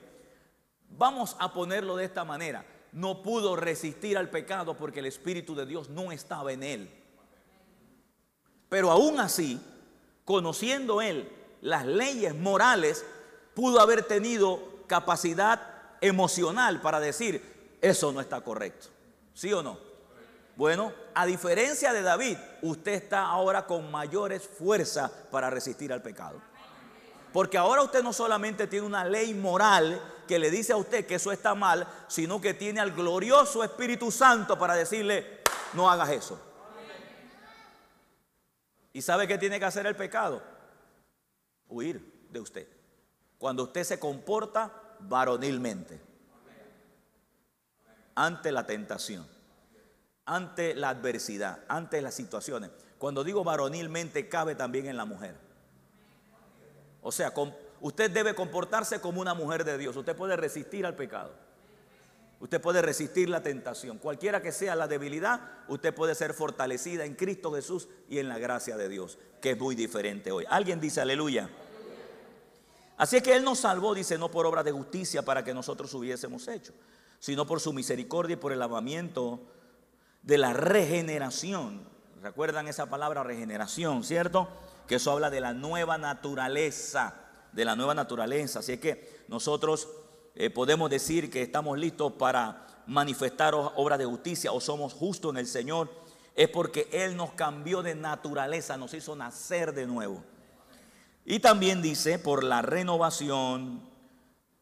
Vamos 0.89 1.35
a 1.39 1.51
ponerlo 1.51 1.95
de 1.95 2.05
esta 2.05 2.23
manera. 2.23 2.65
No 2.91 3.23
pudo 3.23 3.55
resistir 3.55 4.19
al 4.19 4.29
pecado 4.29 4.77
porque 4.77 4.99
el 4.99 5.07
Espíritu 5.07 5.55
de 5.55 5.65
Dios 5.65 5.89
no 5.89 6.11
estaba 6.11 6.53
en 6.53 6.61
él. 6.61 6.89
Pero 8.69 8.91
aún 8.91 9.19
así, 9.19 9.59
conociendo 10.25 11.01
él 11.01 11.27
las 11.61 11.85
leyes 11.85 12.35
morales, 12.35 13.03
pudo 13.55 13.79
haber 13.79 14.03
tenido 14.03 14.73
capacidad 14.87 15.59
emocional 16.01 16.81
para 16.81 16.99
decir, 16.99 17.77
eso 17.81 18.11
no 18.11 18.21
está 18.21 18.41
correcto. 18.41 18.87
¿Sí 19.33 19.51
o 19.53 19.63
no? 19.63 19.77
Bueno, 20.55 20.93
a 21.15 21.25
diferencia 21.25 21.93
de 21.93 22.03
David, 22.03 22.37
usted 22.61 22.93
está 22.93 23.25
ahora 23.25 23.65
con 23.65 23.89
mayores 23.89 24.47
fuerzas 24.47 25.09
para 25.31 25.49
resistir 25.49 25.91
al 25.91 26.01
pecado. 26.01 26.39
Porque 27.31 27.57
ahora 27.57 27.81
usted 27.81 28.03
no 28.03 28.13
solamente 28.13 28.67
tiene 28.67 28.85
una 28.85 29.03
ley 29.03 29.33
moral 29.33 29.99
que 30.27 30.37
le 30.37 30.51
dice 30.51 30.73
a 30.73 30.77
usted 30.77 31.07
que 31.07 31.15
eso 31.15 31.31
está 31.31 31.55
mal, 31.55 31.87
sino 32.07 32.39
que 32.39 32.53
tiene 32.53 32.79
al 32.79 32.91
glorioso 32.91 33.63
Espíritu 33.63 34.11
Santo 34.11 34.57
para 34.57 34.75
decirle, 34.75 35.41
no 35.73 35.89
hagas 35.89 36.09
eso. 36.09 36.39
¿Y 38.93 39.01
sabe 39.01 39.27
qué 39.27 39.39
tiene 39.39 39.57
que 39.57 39.65
hacer 39.65 39.87
el 39.87 39.95
pecado? 39.95 40.43
Huir 41.67 42.27
de 42.29 42.39
usted. 42.39 42.67
Cuando 43.43 43.63
usted 43.63 43.83
se 43.83 44.00
comporta 44.00 44.71
varonilmente 45.01 46.00
ante 48.15 48.53
la 48.53 48.65
tentación 48.65 49.27
ante 50.25 50.73
la 50.75 50.88
adversidad, 50.88 51.65
ante 51.67 52.01
las 52.01 52.13
situaciones. 52.13 52.69
Cuando 52.97 53.25
digo 53.25 53.43
varonilmente, 53.43 54.29
cabe 54.29 54.55
también 54.55 54.85
en 54.85 54.95
la 54.95 55.03
mujer. 55.03 55.35
O 57.01 57.12
sea, 57.12 57.33
usted 57.81 58.09
debe 58.09 58.33
comportarse 58.33 59.01
como 59.01 59.19
una 59.19 59.33
mujer 59.33 59.65
de 59.65 59.77
Dios. 59.77 59.93
Usted 59.97 60.15
puede 60.15 60.38
resistir 60.38 60.85
al 60.85 60.95
pecado. 60.95 61.33
Usted 62.39 62.62
puede 62.62 62.81
resistir 62.81 63.27
la 63.27 63.43
tentación. 63.43 63.97
Cualquiera 63.97 64.41
que 64.41 64.53
sea 64.53 64.73
la 64.77 64.88
debilidad, 64.88 65.41
usted 65.67 65.93
puede 65.93 66.15
ser 66.15 66.33
fortalecida 66.33 67.03
en 67.03 67.15
Cristo 67.15 67.51
Jesús 67.51 67.89
y 68.07 68.19
en 68.19 68.29
la 68.29 68.38
gracia 68.38 68.77
de 68.77 68.88
Dios, 68.88 69.17
que 69.41 69.51
es 69.51 69.59
muy 69.59 69.75
diferente 69.75 70.31
hoy. 70.31 70.45
Alguien 70.50 70.79
dice 70.79 71.01
aleluya. 71.01 71.50
Así 73.03 73.17
es 73.17 73.24
que 73.24 73.36
Él 73.36 73.43
nos 73.43 73.60
salvó, 73.60 73.93
dice, 73.93 74.17
no 74.17 74.31
por 74.31 74.45
obra 74.45 74.63
de 74.63 74.72
justicia 74.72 75.24
para 75.24 75.43
que 75.43 75.53
nosotros 75.53 75.93
hubiésemos 75.93 76.48
hecho, 76.48 76.72
sino 77.19 77.45
por 77.45 77.60
su 77.60 77.74
misericordia 77.74 78.36
y 78.36 78.38
por 78.38 78.53
el 78.53 78.60
lavamiento 78.60 79.41
de 80.22 80.38
la 80.38 80.53
regeneración. 80.53 81.86
¿Recuerdan 82.22 82.69
esa 82.69 82.86
palabra 82.86 83.22
regeneración, 83.22 84.05
cierto? 84.05 84.48
Que 84.88 84.95
eso 84.95 85.12
habla 85.12 85.29
de 85.29 85.41
la 85.41 85.51
nueva 85.51 85.98
naturaleza, 85.98 87.13
de 87.51 87.65
la 87.65 87.75
nueva 87.75 87.93
naturaleza. 87.93 88.60
Así 88.60 88.72
es 88.72 88.79
que 88.79 89.25
nosotros 89.27 89.89
eh, 90.33 90.50
podemos 90.50 90.89
decir 90.89 91.29
que 91.29 91.41
estamos 91.41 91.77
listos 91.77 92.13
para 92.13 92.67
manifestar 92.88 93.53
obras 93.53 94.00
de 94.00 94.05
justicia 94.05 94.53
o 94.53 94.62
somos 94.62 94.93
justos 94.93 95.31
en 95.31 95.39
el 95.39 95.48
Señor. 95.48 95.89
Es 96.36 96.48
porque 96.48 96.88
Él 96.93 97.17
nos 97.17 97.33
cambió 97.33 97.83
de 97.83 97.95
naturaleza, 97.95 98.77
nos 98.77 98.93
hizo 98.93 99.13
nacer 99.13 99.74
de 99.74 99.88
nuevo. 99.88 100.24
Y 101.25 101.39
también 101.39 101.82
dice 101.82 102.20
por 102.20 102.44
la 102.44 102.62
renovación 102.62 103.89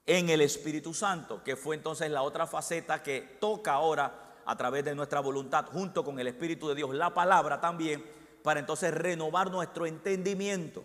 en 0.06 0.30
el 0.30 0.42
Espíritu 0.42 0.94
Santo, 0.94 1.44
que 1.44 1.56
fue 1.56 1.76
entonces 1.76 2.12
la 2.12 2.22
otra 2.22 2.46
faceta 2.46 3.02
que 3.02 3.38
toca 3.40 3.74
ahora 3.74 4.40
a 4.46 4.56
través 4.56 4.84
de 4.84 4.94
nuestra 4.94 5.20
voluntad, 5.20 5.66
junto 5.66 6.04
con 6.04 6.20
el 6.20 6.28
Espíritu 6.28 6.68
de 6.68 6.76
Dios, 6.76 6.94
la 6.94 7.14
palabra 7.14 7.62
también, 7.62 8.06
para 8.44 8.60
entonces 8.60 8.94
renovar 8.94 9.52
nuestro 9.52 9.86
entendimiento, 9.86 10.84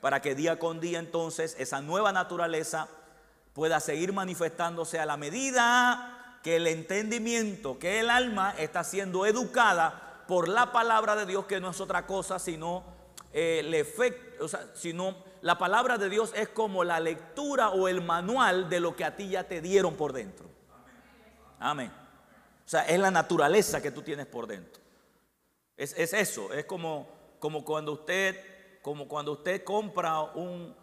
para 0.00 0.20
que 0.20 0.34
día 0.34 0.58
con 0.58 0.80
día 0.80 0.98
entonces 0.98 1.56
esa 1.58 1.80
nueva 1.80 2.12
naturaleza 2.12 2.88
pueda 3.52 3.80
seguir 3.80 4.12
manifestándose 4.12 4.98
a 4.98 5.06
la 5.06 5.16
medida 5.16 6.38
que 6.42 6.56
el 6.56 6.66
entendimiento, 6.66 7.78
que 7.78 8.00
el 8.00 8.10
alma 8.10 8.54
está 8.58 8.84
siendo 8.84 9.24
educada 9.24 10.24
por 10.26 10.48
la 10.48 10.72
palabra 10.72 11.16
de 11.16 11.24
Dios, 11.24 11.46
que 11.46 11.60
no 11.60 11.70
es 11.70 11.80
otra 11.80 12.06
cosa 12.06 12.38
sino 12.38 12.84
el 13.34 13.74
efecto, 13.74 14.44
o 14.44 14.48
sea, 14.48 14.70
sino 14.74 15.16
la 15.42 15.58
palabra 15.58 15.98
de 15.98 16.08
Dios 16.08 16.32
es 16.34 16.48
como 16.48 16.84
la 16.84 17.00
lectura 17.00 17.68
o 17.70 17.88
el 17.88 18.00
manual 18.00 18.70
de 18.70 18.80
lo 18.80 18.96
que 18.96 19.04
a 19.04 19.14
ti 19.14 19.28
ya 19.28 19.44
te 19.44 19.60
dieron 19.60 19.94
por 19.94 20.12
dentro. 20.12 20.46
Amén. 21.58 21.92
O 22.64 22.68
sea, 22.68 22.86
es 22.86 22.98
la 22.98 23.10
naturaleza 23.10 23.82
que 23.82 23.90
tú 23.90 24.00
tienes 24.00 24.26
por 24.26 24.46
dentro. 24.46 24.82
Es, 25.76 25.92
eso, 25.94 26.52
es 26.52 26.64
como, 26.64 27.08
como, 27.40 27.64
cuando 27.64 27.92
usted, 27.92 28.80
como 28.80 29.08
cuando 29.08 29.32
usted 29.32 29.64
compra 29.64 30.22
un, 30.22 30.74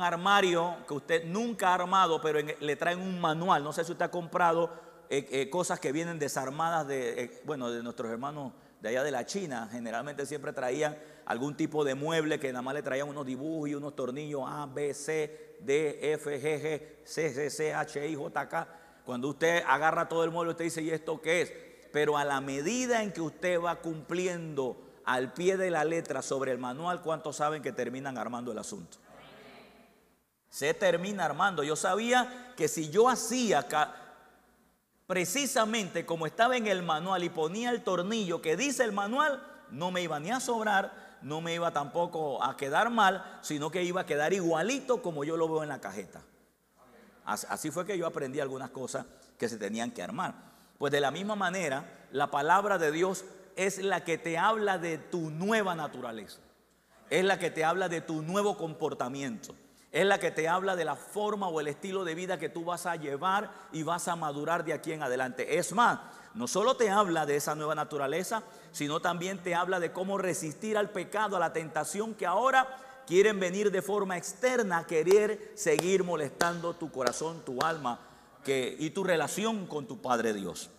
armario 0.00 0.76
que 0.86 0.94
usted 0.94 1.24
nunca 1.24 1.68
ha 1.68 1.74
armado, 1.74 2.20
pero 2.20 2.40
le 2.60 2.76
traen 2.76 3.00
un 3.00 3.20
manual. 3.20 3.62
No 3.62 3.72
sé 3.72 3.84
si 3.84 3.92
usted 3.92 4.04
ha 4.04 4.10
comprado 4.10 4.70
eh, 5.08 5.26
eh, 5.30 5.50
cosas 5.50 5.80
que 5.80 5.92
vienen 5.92 6.18
desarmadas 6.18 6.86
de, 6.86 7.22
eh, 7.22 7.42
bueno, 7.44 7.70
de 7.70 7.82
nuestros 7.82 8.10
hermanos 8.10 8.52
de 8.80 8.90
allá 8.90 9.04
de 9.04 9.10
la 9.10 9.24
China. 9.24 9.68
Generalmente 9.70 10.26
siempre 10.26 10.52
traían 10.52 10.98
algún 11.32 11.56
tipo 11.56 11.82
de 11.82 11.94
mueble 11.94 12.38
que 12.38 12.52
nada 12.52 12.62
más 12.62 12.74
le 12.74 12.82
traían 12.82 13.08
unos 13.08 13.26
dibujos 13.26 13.68
y 13.70 13.74
unos 13.74 13.96
tornillos 13.96 14.42
A, 14.46 14.66
B, 14.66 14.92
C, 14.94 15.56
D, 15.60 16.12
F, 16.12 16.40
G, 16.40 16.62
G, 16.62 16.82
C, 17.04 17.32
C, 17.32 17.50
C, 17.50 17.74
H, 17.74 18.06
I, 18.08 18.14
J, 18.14 18.48
K. 18.48 18.68
Cuando 19.04 19.28
usted 19.28 19.64
agarra 19.66 20.08
todo 20.08 20.24
el 20.24 20.30
mueble, 20.30 20.52
usted 20.52 20.64
dice, 20.64 20.82
¿y 20.82 20.90
esto 20.90 21.20
qué 21.20 21.42
es? 21.42 21.52
Pero 21.90 22.16
a 22.16 22.24
la 22.24 22.40
medida 22.40 23.02
en 23.02 23.12
que 23.12 23.20
usted 23.20 23.60
va 23.60 23.76
cumpliendo 23.76 24.76
al 25.04 25.32
pie 25.32 25.56
de 25.56 25.70
la 25.70 25.84
letra 25.84 26.22
sobre 26.22 26.52
el 26.52 26.58
manual, 26.58 27.02
¿cuántos 27.02 27.36
saben 27.36 27.62
que 27.62 27.72
terminan 27.72 28.18
armando 28.18 28.52
el 28.52 28.58
asunto? 28.58 28.98
Se 30.50 30.74
termina 30.74 31.24
armando. 31.24 31.64
Yo 31.64 31.76
sabía 31.76 32.52
que 32.56 32.68
si 32.68 32.90
yo 32.90 33.08
hacía 33.08 33.66
precisamente 35.06 36.04
como 36.04 36.26
estaba 36.26 36.56
en 36.58 36.66
el 36.66 36.82
manual 36.82 37.24
y 37.24 37.30
ponía 37.30 37.70
el 37.70 37.82
tornillo 37.82 38.42
que 38.42 38.56
dice 38.56 38.84
el 38.84 38.92
manual, 38.92 39.42
no 39.70 39.90
me 39.90 40.02
iba 40.02 40.20
ni 40.20 40.30
a 40.30 40.38
sobrar, 40.38 41.01
no 41.22 41.40
me 41.40 41.54
iba 41.54 41.72
tampoco 41.72 42.42
a 42.42 42.56
quedar 42.56 42.90
mal, 42.90 43.38
sino 43.42 43.70
que 43.70 43.82
iba 43.82 44.02
a 44.02 44.06
quedar 44.06 44.32
igualito 44.32 45.02
como 45.02 45.24
yo 45.24 45.36
lo 45.36 45.48
veo 45.48 45.62
en 45.62 45.68
la 45.68 45.80
cajeta. 45.80 46.22
Así 47.24 47.70
fue 47.70 47.86
que 47.86 47.96
yo 47.96 48.06
aprendí 48.06 48.40
algunas 48.40 48.70
cosas 48.70 49.06
que 49.38 49.48
se 49.48 49.56
tenían 49.56 49.90
que 49.90 50.02
armar. 50.02 50.34
Pues 50.78 50.92
de 50.92 51.00
la 51.00 51.10
misma 51.10 51.36
manera, 51.36 51.84
la 52.10 52.30
palabra 52.30 52.78
de 52.78 52.90
Dios 52.90 53.24
es 53.56 53.78
la 53.78 54.04
que 54.04 54.18
te 54.18 54.38
habla 54.38 54.78
de 54.78 54.98
tu 54.98 55.30
nueva 55.30 55.74
naturaleza. 55.74 56.40
Es 57.10 57.24
la 57.24 57.38
que 57.38 57.50
te 57.50 57.64
habla 57.64 57.88
de 57.88 58.00
tu 58.00 58.22
nuevo 58.22 58.56
comportamiento. 58.56 59.54
Es 59.92 60.06
la 60.06 60.18
que 60.18 60.30
te 60.30 60.48
habla 60.48 60.74
de 60.74 60.86
la 60.86 60.96
forma 60.96 61.48
o 61.48 61.60
el 61.60 61.68
estilo 61.68 62.02
de 62.02 62.14
vida 62.14 62.38
que 62.38 62.48
tú 62.48 62.64
vas 62.64 62.86
a 62.86 62.96
llevar 62.96 63.50
y 63.72 63.82
vas 63.82 64.08
a 64.08 64.16
madurar 64.16 64.64
de 64.64 64.72
aquí 64.72 64.92
en 64.92 65.02
adelante. 65.02 65.58
Es 65.58 65.72
más, 65.72 66.00
no 66.34 66.48
solo 66.48 66.76
te 66.76 66.88
habla 66.88 67.26
de 67.26 67.36
esa 67.36 67.54
nueva 67.54 67.74
naturaleza, 67.74 68.42
sino 68.72 69.00
también 69.00 69.42
te 69.42 69.54
habla 69.54 69.80
de 69.80 69.92
cómo 69.92 70.16
resistir 70.16 70.78
al 70.78 70.90
pecado, 70.90 71.36
a 71.36 71.40
la 71.40 71.52
tentación 71.52 72.14
que 72.14 72.24
ahora 72.24 72.66
quieren 73.06 73.38
venir 73.38 73.70
de 73.70 73.82
forma 73.82 74.16
externa 74.16 74.78
a 74.78 74.86
querer 74.86 75.52
seguir 75.54 76.04
molestando 76.04 76.74
tu 76.74 76.90
corazón, 76.90 77.42
tu 77.44 77.60
alma 77.60 78.00
y 78.46 78.90
tu 78.90 79.04
relación 79.04 79.66
con 79.66 79.86
tu 79.86 80.00
Padre 80.00 80.32
Dios. 80.32 80.70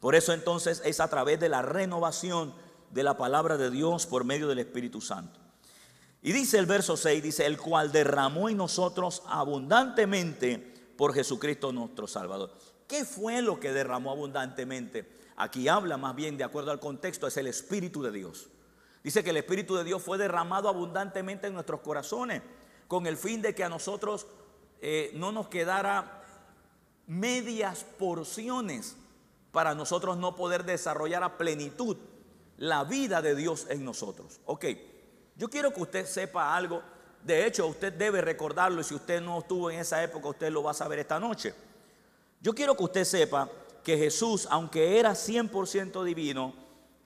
Por 0.00 0.14
eso 0.14 0.32
entonces 0.32 0.82
es 0.84 0.98
a 0.98 1.08
través 1.08 1.38
de 1.38 1.48
la 1.48 1.62
renovación 1.62 2.54
de 2.90 3.02
la 3.02 3.16
palabra 3.16 3.56
de 3.56 3.70
Dios 3.70 4.06
por 4.06 4.24
medio 4.24 4.48
del 4.48 4.58
Espíritu 4.58 5.00
Santo. 5.00 5.39
Y 6.22 6.32
dice 6.32 6.58
el 6.58 6.66
verso 6.66 6.96
6, 6.96 7.22
dice, 7.22 7.46
el 7.46 7.56
cual 7.56 7.92
derramó 7.92 8.48
en 8.48 8.58
nosotros 8.58 9.22
abundantemente 9.26 10.58
por 10.96 11.14
Jesucristo 11.14 11.72
nuestro 11.72 12.06
Salvador. 12.06 12.52
¿Qué 12.86 13.04
fue 13.04 13.40
lo 13.40 13.58
que 13.58 13.72
derramó 13.72 14.10
abundantemente? 14.10 15.08
Aquí 15.36 15.68
habla 15.68 15.96
más 15.96 16.14
bien, 16.14 16.36
de 16.36 16.44
acuerdo 16.44 16.70
al 16.70 16.80
contexto, 16.80 17.26
es 17.26 17.36
el 17.38 17.46
Espíritu 17.46 18.02
de 18.02 18.10
Dios. 18.10 18.48
Dice 19.02 19.24
que 19.24 19.30
el 19.30 19.38
Espíritu 19.38 19.76
de 19.76 19.84
Dios 19.84 20.02
fue 20.02 20.18
derramado 20.18 20.68
abundantemente 20.68 21.46
en 21.46 21.54
nuestros 21.54 21.80
corazones 21.80 22.42
con 22.86 23.06
el 23.06 23.16
fin 23.16 23.40
de 23.40 23.54
que 23.54 23.64
a 23.64 23.68
nosotros 23.70 24.26
eh, 24.82 25.12
no 25.14 25.32
nos 25.32 25.48
quedara 25.48 26.22
medias 27.06 27.84
porciones 27.98 28.96
para 29.52 29.74
nosotros 29.74 30.18
no 30.18 30.36
poder 30.36 30.64
desarrollar 30.64 31.22
a 31.22 31.38
plenitud 31.38 31.96
la 32.56 32.84
vida 32.84 33.22
de 33.22 33.34
Dios 33.34 33.66
en 33.70 33.84
nosotros. 33.84 34.40
Ok, 34.44 34.66
yo 35.40 35.48
quiero 35.48 35.72
que 35.72 35.80
usted 35.80 36.04
sepa 36.04 36.54
algo. 36.54 36.82
De 37.24 37.46
hecho, 37.46 37.66
usted 37.66 37.94
debe 37.94 38.20
recordarlo 38.20 38.82
y 38.82 38.84
si 38.84 38.94
usted 38.94 39.22
no 39.22 39.38
estuvo 39.38 39.70
en 39.70 39.80
esa 39.80 40.02
época, 40.04 40.28
usted 40.28 40.50
lo 40.52 40.62
va 40.62 40.72
a 40.72 40.74
saber 40.74 40.98
esta 40.98 41.18
noche. 41.18 41.54
Yo 42.42 42.54
quiero 42.54 42.76
que 42.76 42.84
usted 42.84 43.04
sepa 43.04 43.50
que 43.82 43.96
Jesús, 43.96 44.46
aunque 44.50 44.98
era 44.98 45.12
100% 45.12 46.04
divino 46.04 46.52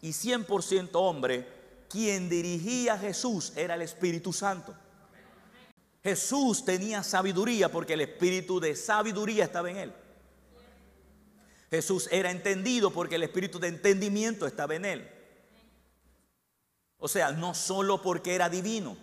y 0.01 0.11
100% 0.11 0.91
hombre, 0.95 1.47
quien 1.89 2.29
dirigía 2.29 2.95
a 2.95 2.99
Jesús 2.99 3.53
era 3.55 3.77
el 3.77 3.83
Espíritu 3.83 4.33
Santo. 4.33 4.75
Jesús 6.03 6.65
tenía 6.65 7.05
sabiduría 7.05 7.71
porque 7.71 7.95
el 7.95 8.01
espíritu 8.01 8.59
de 8.59 8.75
sabiduría 8.75 9.45
estaba 9.45 9.71
en 9.71 9.77
él. 9.77 9.93
Jesús 11.71 12.09
era 12.11 12.33
entendido 12.33 12.91
porque 12.91 13.15
el 13.15 13.23
espíritu 13.23 13.61
de 13.61 13.69
entendimiento 13.69 14.45
estaba 14.45 14.75
en 14.75 14.87
él. 14.87 15.09
O 16.99 17.09
sea, 17.09 17.33
no 17.33 17.55
solo 17.55 18.01
porque 18.01 18.35
era 18.35 18.49
divino. 18.49 18.97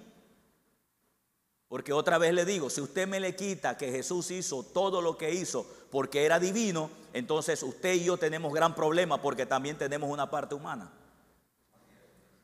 Porque 1.67 1.93
otra 1.93 2.17
vez 2.17 2.33
le 2.33 2.43
digo, 2.43 2.69
si 2.69 2.81
usted 2.81 3.07
me 3.07 3.19
le 3.19 3.35
quita 3.35 3.77
que 3.77 3.91
Jesús 3.91 4.29
hizo 4.31 4.63
todo 4.63 5.01
lo 5.01 5.17
que 5.17 5.33
hizo 5.33 5.65
porque 5.89 6.25
era 6.25 6.37
divino, 6.37 6.89
entonces 7.13 7.63
usted 7.63 7.93
y 7.93 8.03
yo 8.03 8.17
tenemos 8.17 8.53
gran 8.53 8.75
problema 8.75 9.21
porque 9.21 9.45
también 9.45 9.77
tenemos 9.77 10.09
una 10.09 10.29
parte 10.29 10.53
humana. 10.53 10.91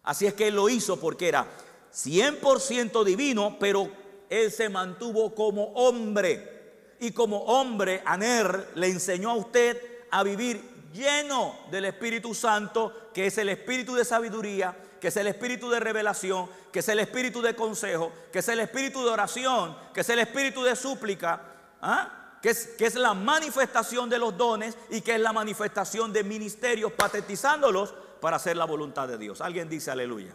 Así 0.03 0.25
es 0.25 0.33
que 0.33 0.47
él 0.47 0.55
lo 0.55 0.69
hizo 0.69 0.97
porque 0.97 1.27
era 1.27 1.45
100% 1.93 3.03
divino, 3.03 3.57
pero 3.59 3.91
él 4.29 4.51
se 4.51 4.69
mantuvo 4.69 5.35
como 5.35 5.73
hombre. 5.73 6.95
Y 7.01 7.11
como 7.11 7.39
hombre, 7.39 8.01
Aner 8.05 8.69
le 8.75 8.87
enseñó 8.87 9.31
a 9.31 9.35
usted 9.35 9.77
a 10.09 10.23
vivir 10.23 10.76
lleno 10.97 11.55
del 11.71 11.85
Espíritu 11.85 12.33
Santo, 12.33 13.11
que 13.13 13.27
es 13.27 13.37
el 13.37 13.49
espíritu 13.49 13.95
de 13.95 14.03
sabiduría, 14.03 14.75
que 14.99 15.09
es 15.09 15.17
el 15.17 15.27
espíritu 15.27 15.69
de 15.69 15.79
revelación, 15.79 16.49
que 16.71 16.79
es 16.79 16.89
el 16.89 16.99
espíritu 16.99 17.41
de 17.41 17.55
consejo, 17.55 18.11
que 18.31 18.39
es 18.39 18.47
el 18.49 18.59
espíritu 18.59 19.03
de 19.03 19.11
oración, 19.11 19.77
que 19.93 20.01
es 20.01 20.09
el 20.09 20.19
espíritu 20.19 20.63
de 20.63 20.75
súplica, 20.75 21.41
¿ah? 21.81 22.39
que, 22.41 22.49
es, 22.49 22.95
la 22.95 23.13
manifestación 23.13 24.09
de 24.09 24.17
los 24.17 24.35
dones 24.37 24.77
y 24.89 25.01
que 25.01 25.15
es 25.15 25.21
la 25.21 25.33
manifestación 25.33 26.11
de 26.11 26.23
ministerios, 26.23 26.91
patetizándolos 26.91 27.93
para 28.19 28.37
hacer 28.37 28.57
la 28.57 28.65
voluntad 28.65 29.07
de 29.07 29.17
Dios. 29.17 29.41
Alguien 29.41 29.69
dice 29.69 29.91
aleluya. 29.91 30.33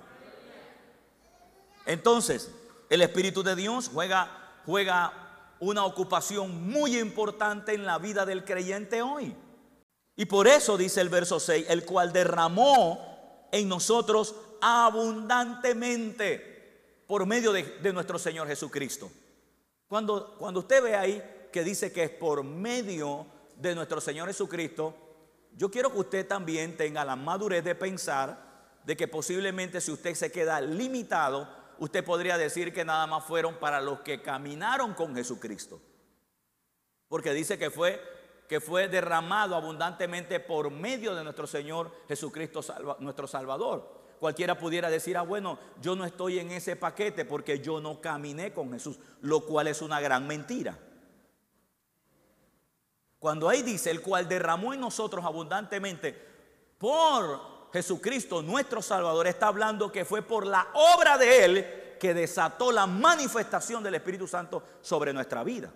Entonces, 1.85 2.51
el 2.89 3.03
Espíritu 3.03 3.43
de 3.43 3.57
Dios 3.57 3.91
juega 3.93 5.13
una 5.59 5.85
ocupación 5.85 6.69
muy 6.69 6.99
importante 6.99 7.75
en 7.75 7.85
la 7.85 7.99
vida 7.99 8.25
del 8.25 8.45
creyente 8.45 9.03
hoy. 9.03 9.35
Y 10.23 10.27
por 10.27 10.47
eso 10.47 10.79
dice 10.79 11.01
el 11.01 11.09
verso 11.09 11.41
6, 11.41 11.67
el 11.69 11.85
cual 11.85 12.13
derramó 12.13 13.49
en 13.51 13.69
nosotros 13.69 14.37
abundantemente 14.61 17.03
por 17.09 17.27
medio 17.27 17.53
de, 17.53 17.65
de 17.65 17.93
nuestro 17.93 18.21
Señor 18.21 18.47
Jesucristo. 18.47 19.11
Cuando, 19.89 20.37
cuando 20.39 20.61
usted 20.61 20.81
ve 20.81 20.95
ahí 20.95 21.21
que 21.51 21.65
dice 21.65 21.93
que 21.93 22.05
es 22.05 22.11
por 22.11 22.45
medio 22.45 23.27
de 23.57 23.75
nuestro 23.75 24.01
Señor 24.01 24.29
Jesucristo, 24.29 24.95
yo 25.57 25.73
quiero 25.73 25.91
que 25.91 25.99
usted 25.99 26.29
también 26.29 26.77
tenga 26.77 27.05
la 27.05 27.17
madurez 27.17 27.65
de 27.65 27.75
pensar 27.75 28.79
de 28.85 28.97
que 28.97 29.09
posiblemente 29.09 29.81
si 29.81 29.91
usted 29.91 30.15
se 30.15 30.31
queda 30.31 30.61
limitado 30.61 31.49
usted 31.81 32.05
podría 32.05 32.39
decir 32.39 32.73
que 32.73 32.85
nada 32.85 33.09
más 33.09 33.25
fueron 33.25 33.57
para 33.57 33.81
los 33.81 34.03
que 34.03 34.23
caminaron 34.23 34.95
con 34.95 35.17
Jesucristo. 35.17 35.81
Porque 37.09 37.33
dice 37.33 37.59
que 37.59 37.73
fue 37.73 38.12
que 38.53 38.61
fue 38.61 38.87
derramado 38.87 39.57
abundantemente 39.57 40.39
por 40.39 40.71
medio 40.71 41.15
de 41.15 41.25
nuestro 41.25 41.47
Señor 41.47 41.91
Jesucristo 42.07 42.61
nuestro 42.99 43.27
Salvador. 43.27 43.89
Cualquiera 44.21 44.59
pudiera 44.59 44.91
decir, 44.91 45.17
ah, 45.17 45.23
bueno, 45.23 45.59
yo 45.81 45.97
no 45.97 46.05
estoy 46.05 46.39
en 46.39 46.51
ese 46.51 46.77
paquete 46.77 47.25
porque 47.25 47.61
yo 47.61 47.81
no 47.81 48.03
caminé 48.03 48.53
con 48.53 48.71
Jesús, 48.71 48.99
lo 49.23 49.47
cual 49.47 49.69
es 49.69 49.81
una 49.81 50.03
gran 50.03 50.27
mentira. 50.27 50.79
Cuando 53.19 53.49
ahí 53.49 53.63
dice, 53.63 53.91
el 53.91 54.03
cual 54.03 54.29
derramó 54.29 54.75
en 54.75 54.81
nosotros 54.81 55.25
abundantemente 55.25 56.15
por 56.77 57.71
Jesucristo, 57.73 58.43
nuestro 58.43 58.83
Salvador, 58.83 59.29
está 59.29 59.47
hablando 59.47 59.91
que 59.91 60.05
fue 60.05 60.21
por 60.21 60.47
la 60.47 60.69
obra 60.75 61.17
de 61.17 61.45
Él 61.47 61.97
que 61.99 62.13
desató 62.13 62.71
la 62.71 62.87
manifestación 62.87 63.83
del 63.83 63.95
Espíritu 63.95 64.29
Santo 64.29 64.63
sobre 64.83 65.15
nuestra 65.15 65.43
vida. 65.43 65.73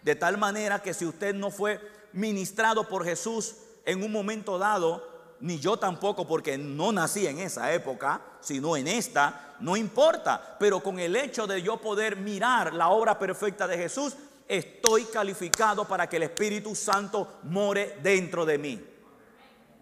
De 0.00 0.14
tal 0.14 0.36
manera 0.36 0.80
que 0.80 0.94
si 0.94 1.06
usted 1.06 1.34
no 1.34 1.50
fue 1.50 2.03
ministrado 2.14 2.88
por 2.88 3.04
Jesús 3.04 3.56
en 3.84 4.02
un 4.02 4.10
momento 4.10 4.58
dado, 4.58 5.12
ni 5.40 5.58
yo 5.58 5.76
tampoco, 5.76 6.26
porque 6.26 6.56
no 6.56 6.92
nací 6.92 7.26
en 7.26 7.40
esa 7.40 7.70
época, 7.72 8.22
sino 8.40 8.76
en 8.76 8.88
esta, 8.88 9.56
no 9.60 9.76
importa. 9.76 10.56
Pero 10.58 10.80
con 10.80 10.98
el 10.98 11.14
hecho 11.16 11.46
de 11.46 11.60
yo 11.60 11.76
poder 11.76 12.16
mirar 12.16 12.72
la 12.72 12.88
obra 12.88 13.18
perfecta 13.18 13.66
de 13.66 13.76
Jesús, 13.76 14.16
estoy 14.48 15.04
calificado 15.04 15.86
para 15.86 16.08
que 16.08 16.16
el 16.16 16.22
Espíritu 16.24 16.74
Santo 16.74 17.40
more 17.42 17.98
dentro 18.02 18.46
de 18.46 18.58
mí. 18.58 18.82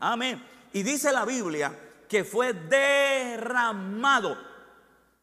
Amén. 0.01 0.45
Y 0.73 0.83
dice 0.83 1.13
la 1.13 1.25
Biblia 1.25 1.79
que 2.09 2.25
fue 2.25 2.53
derramado 2.53 4.37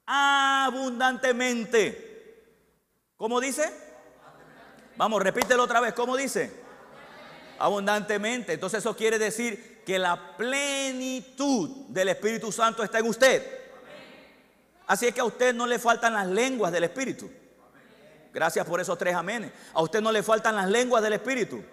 abundantemente. 0.05 2.45
¿Cómo 3.17 3.41
dice? 3.41 3.69
Vamos, 4.95 5.21
repítelo 5.21 5.63
otra 5.63 5.81
vez. 5.81 5.93
¿Cómo 5.93 6.15
dice? 6.15 6.68
Abundantemente. 7.59 8.53
Entonces 8.53 8.79
eso 8.79 8.95
quiere 8.95 9.19
decir 9.19 9.83
que 9.85 9.99
la 9.99 10.37
plenitud 10.37 11.69
del 11.89 12.09
Espíritu 12.09 12.51
Santo 12.51 12.83
está 12.83 12.99
en 12.99 13.07
usted. 13.07 13.59
Así 14.87 15.07
es 15.07 15.13
que 15.13 15.21
a 15.21 15.25
usted 15.25 15.53
no 15.53 15.67
le 15.67 15.77
faltan 15.77 16.13
las 16.13 16.27
lenguas 16.27 16.71
del 16.71 16.85
Espíritu. 16.85 17.29
Gracias 18.33 18.65
por 18.65 18.79
esos 18.79 18.97
tres 18.97 19.13
amenes. 19.13 19.51
A 19.73 19.81
usted 19.81 20.01
no 20.01 20.11
le 20.11 20.23
faltan 20.23 20.55
las 20.55 20.69
lenguas 20.69 21.03
del 21.03 21.13
Espíritu. 21.13 21.63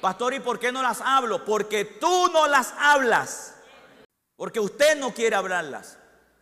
Pastor, 0.00 0.34
¿y 0.34 0.40
por 0.40 0.58
qué 0.58 0.70
no 0.70 0.82
las 0.82 1.00
hablo? 1.00 1.44
Porque 1.44 1.84
tú 1.84 2.28
no 2.32 2.46
las 2.46 2.74
hablas. 2.78 3.54
Porque 4.36 4.60
usted 4.60 4.98
no 4.98 5.12
quiere 5.12 5.36
hablarlas. 5.36 5.98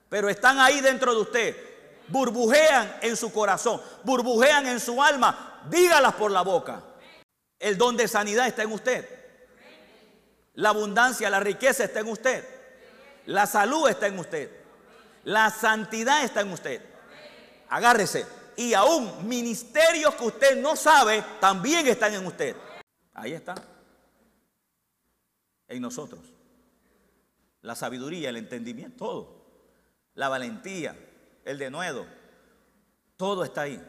Pero 0.08 0.28
están 0.28 0.58
ahí 0.58 0.80
dentro 0.80 1.14
de 1.14 1.20
usted. 1.20 1.56
Burbujean 2.08 2.98
en 3.00 3.16
su 3.16 3.32
corazón. 3.32 3.80
Burbujean 4.02 4.66
en 4.66 4.80
su 4.80 5.02
alma. 5.02 5.60
Dígalas 5.70 6.14
por 6.14 6.30
la 6.30 6.42
boca. 6.42 6.82
El 7.62 7.78
don 7.78 7.96
de 7.96 8.08
sanidad 8.08 8.48
está 8.48 8.64
en 8.64 8.72
usted. 8.72 9.08
La 10.54 10.70
abundancia, 10.70 11.30
la 11.30 11.38
riqueza 11.38 11.84
está 11.84 12.00
en 12.00 12.08
usted. 12.08 12.44
La 13.26 13.46
salud 13.46 13.88
está 13.88 14.08
en 14.08 14.18
usted. 14.18 14.50
La 15.22 15.48
santidad 15.48 16.24
está 16.24 16.40
en 16.40 16.50
usted. 16.50 16.82
Agárrese. 17.68 18.26
Y 18.56 18.74
aún 18.74 19.28
ministerios 19.28 20.16
que 20.16 20.24
usted 20.24 20.60
no 20.60 20.74
sabe 20.74 21.24
también 21.40 21.86
están 21.86 22.12
en 22.14 22.26
usted. 22.26 22.56
Ahí 23.14 23.32
está. 23.32 23.54
En 25.68 25.82
nosotros. 25.82 26.20
La 27.60 27.76
sabiduría, 27.76 28.30
el 28.30 28.38
entendimiento, 28.38 28.96
todo. 28.98 29.46
La 30.14 30.28
valentía, 30.28 30.96
el 31.44 31.58
denuedo. 31.58 32.06
Todo 33.16 33.44
está 33.44 33.62
ahí. 33.62 33.80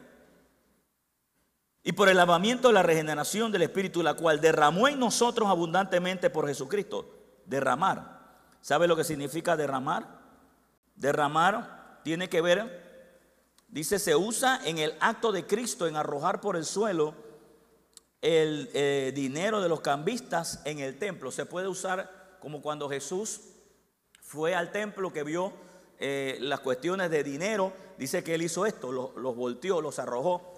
Y 1.84 1.91
por 1.91 2.10
el 2.10 2.17
lavamiento 2.17 2.69
de 2.69 2.74
la 2.76 2.84
regeneración 2.84 3.52
del 3.52 3.63
Espíritu, 3.63 4.02
la 4.02 4.13
cual 4.13 4.39
derramó 4.39 4.88
en 4.88 5.00
nosotros 5.00 5.50
abundantemente 5.50 6.30
por 6.30 6.48
Jesucristo. 6.48 7.10
Derramar. 7.46 8.38
¿Sabe 8.62 8.88
lo 8.88 8.96
que 8.96 9.04
significa 9.04 9.58
derramar? 9.58 10.08
Derramar 10.96 12.00
tiene 12.04 12.30
que 12.30 12.41
ver, 12.41 13.19
dice, 13.67 14.00
se 14.00 14.15
usa 14.15 14.62
en 14.63 14.78
el 14.78 14.93
acto 15.00 15.32
de 15.32 15.46
Cristo 15.46 15.88
en 15.88 15.96
arrojar 15.96 16.39
por 16.39 16.56
el 16.56 16.65
suelo 16.65 17.15
el 18.22 18.69
eh, 18.74 19.12
dinero 19.13 19.60
de 19.60 19.67
los 19.67 19.82
cambistas 19.82 20.62
en 20.63 20.80
el 20.80 20.98
templo. 20.98 21.30
Se 21.30 21.46
puede 21.46 21.67
usar 21.67 22.38
como 22.39 22.62
cuando 22.62 22.89
Jesús 22.89 23.41
fue 24.22 24.56
al 24.56 24.72
templo 24.72 25.12
que 25.12 25.24
vio 25.24 25.52
eh, 26.00 26.38
las 26.39 26.62
cuestiones 26.62 27.12
de 27.12 27.24
dinero. 27.24 27.74
Dice 27.98 28.24
que 28.24 28.36
él 28.36 28.41
hizo 28.41 28.65
esto, 28.65 28.91
los, 28.91 29.36
volteó, 29.36 29.82
los 29.82 30.00
arrojó. 30.00 30.53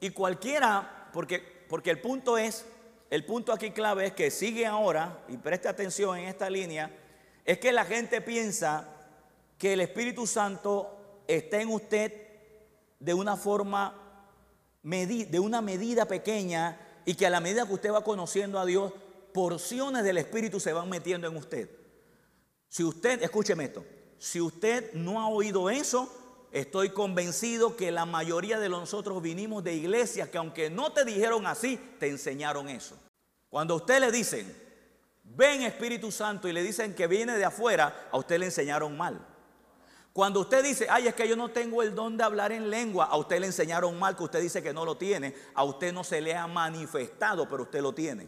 Y 0.00 0.10
cualquiera, 0.10 1.08
porque, 1.12 1.40
porque 1.68 1.90
el 1.90 2.00
punto 2.00 2.38
es, 2.38 2.64
el 3.10 3.24
punto 3.24 3.52
aquí 3.52 3.70
clave 3.70 4.06
es 4.06 4.12
que 4.12 4.30
sigue 4.30 4.66
ahora, 4.66 5.24
y 5.28 5.36
preste 5.36 5.68
atención 5.68 6.18
en 6.18 6.24
esta 6.26 6.50
línea, 6.50 6.90
es 7.44 7.58
que 7.58 7.72
la 7.72 7.84
gente 7.84 8.20
piensa 8.20 8.88
que 9.58 9.72
el 9.72 9.80
Espíritu 9.80 10.26
Santo 10.26 11.22
está 11.26 11.60
en 11.60 11.68
usted 11.68 12.12
de 12.98 13.14
una 13.14 13.36
forma, 13.36 13.94
de 14.82 15.38
una 15.40 15.60
medida 15.60 16.06
pequeña 16.06 16.80
y 17.04 17.14
que 17.14 17.26
a 17.26 17.30
la 17.30 17.40
medida 17.40 17.66
que 17.66 17.74
usted 17.74 17.92
va 17.92 18.04
conociendo 18.04 18.58
a 18.58 18.66
Dios, 18.66 18.92
porciones 19.32 20.02
del 20.04 20.18
Espíritu 20.18 20.60
se 20.60 20.72
van 20.72 20.88
metiendo 20.88 21.26
en 21.28 21.36
usted. 21.36 21.70
Si 22.68 22.82
usted, 22.82 23.22
escúcheme 23.22 23.64
esto, 23.64 23.84
si 24.18 24.40
usted 24.40 24.92
no 24.94 25.20
ha 25.20 25.28
oído 25.28 25.70
eso, 25.70 26.12
estoy 26.60 26.88
convencido 26.88 27.76
que 27.76 27.92
la 27.92 28.06
mayoría 28.06 28.58
de 28.58 28.70
nosotros 28.70 29.20
vinimos 29.20 29.62
de 29.62 29.74
iglesias 29.74 30.30
que 30.30 30.38
aunque 30.38 30.70
no 30.70 30.90
te 30.90 31.04
dijeron 31.04 31.46
así, 31.46 31.76
te 31.98 32.08
enseñaron 32.08 32.70
eso. 32.70 32.96
Cuando 33.50 33.74
a 33.74 33.76
usted 33.76 34.00
le 34.00 34.10
dicen, 34.10 34.56
ven 35.22 35.62
Espíritu 35.62 36.10
Santo 36.10 36.48
y 36.48 36.54
le 36.54 36.62
dicen 36.62 36.94
que 36.94 37.06
viene 37.06 37.36
de 37.36 37.44
afuera, 37.44 38.08
a 38.10 38.16
usted 38.16 38.38
le 38.38 38.46
enseñaron 38.46 38.96
mal. 38.96 39.20
Cuando 40.14 40.40
usted 40.40 40.64
dice, 40.64 40.86
ay, 40.88 41.08
es 41.08 41.14
que 41.14 41.28
yo 41.28 41.36
no 41.36 41.50
tengo 41.50 41.82
el 41.82 41.94
don 41.94 42.16
de 42.16 42.24
hablar 42.24 42.50
en 42.52 42.70
lengua, 42.70 43.04
a 43.04 43.18
usted 43.18 43.38
le 43.38 43.48
enseñaron 43.48 43.98
mal 43.98 44.16
que 44.16 44.24
usted 44.24 44.40
dice 44.40 44.62
que 44.62 44.72
no 44.72 44.86
lo 44.86 44.96
tiene, 44.96 45.34
a 45.54 45.62
usted 45.62 45.92
no 45.92 46.04
se 46.04 46.22
le 46.22 46.34
ha 46.34 46.46
manifestado, 46.46 47.46
pero 47.46 47.64
usted 47.64 47.82
lo 47.82 47.92
tiene. 47.92 48.26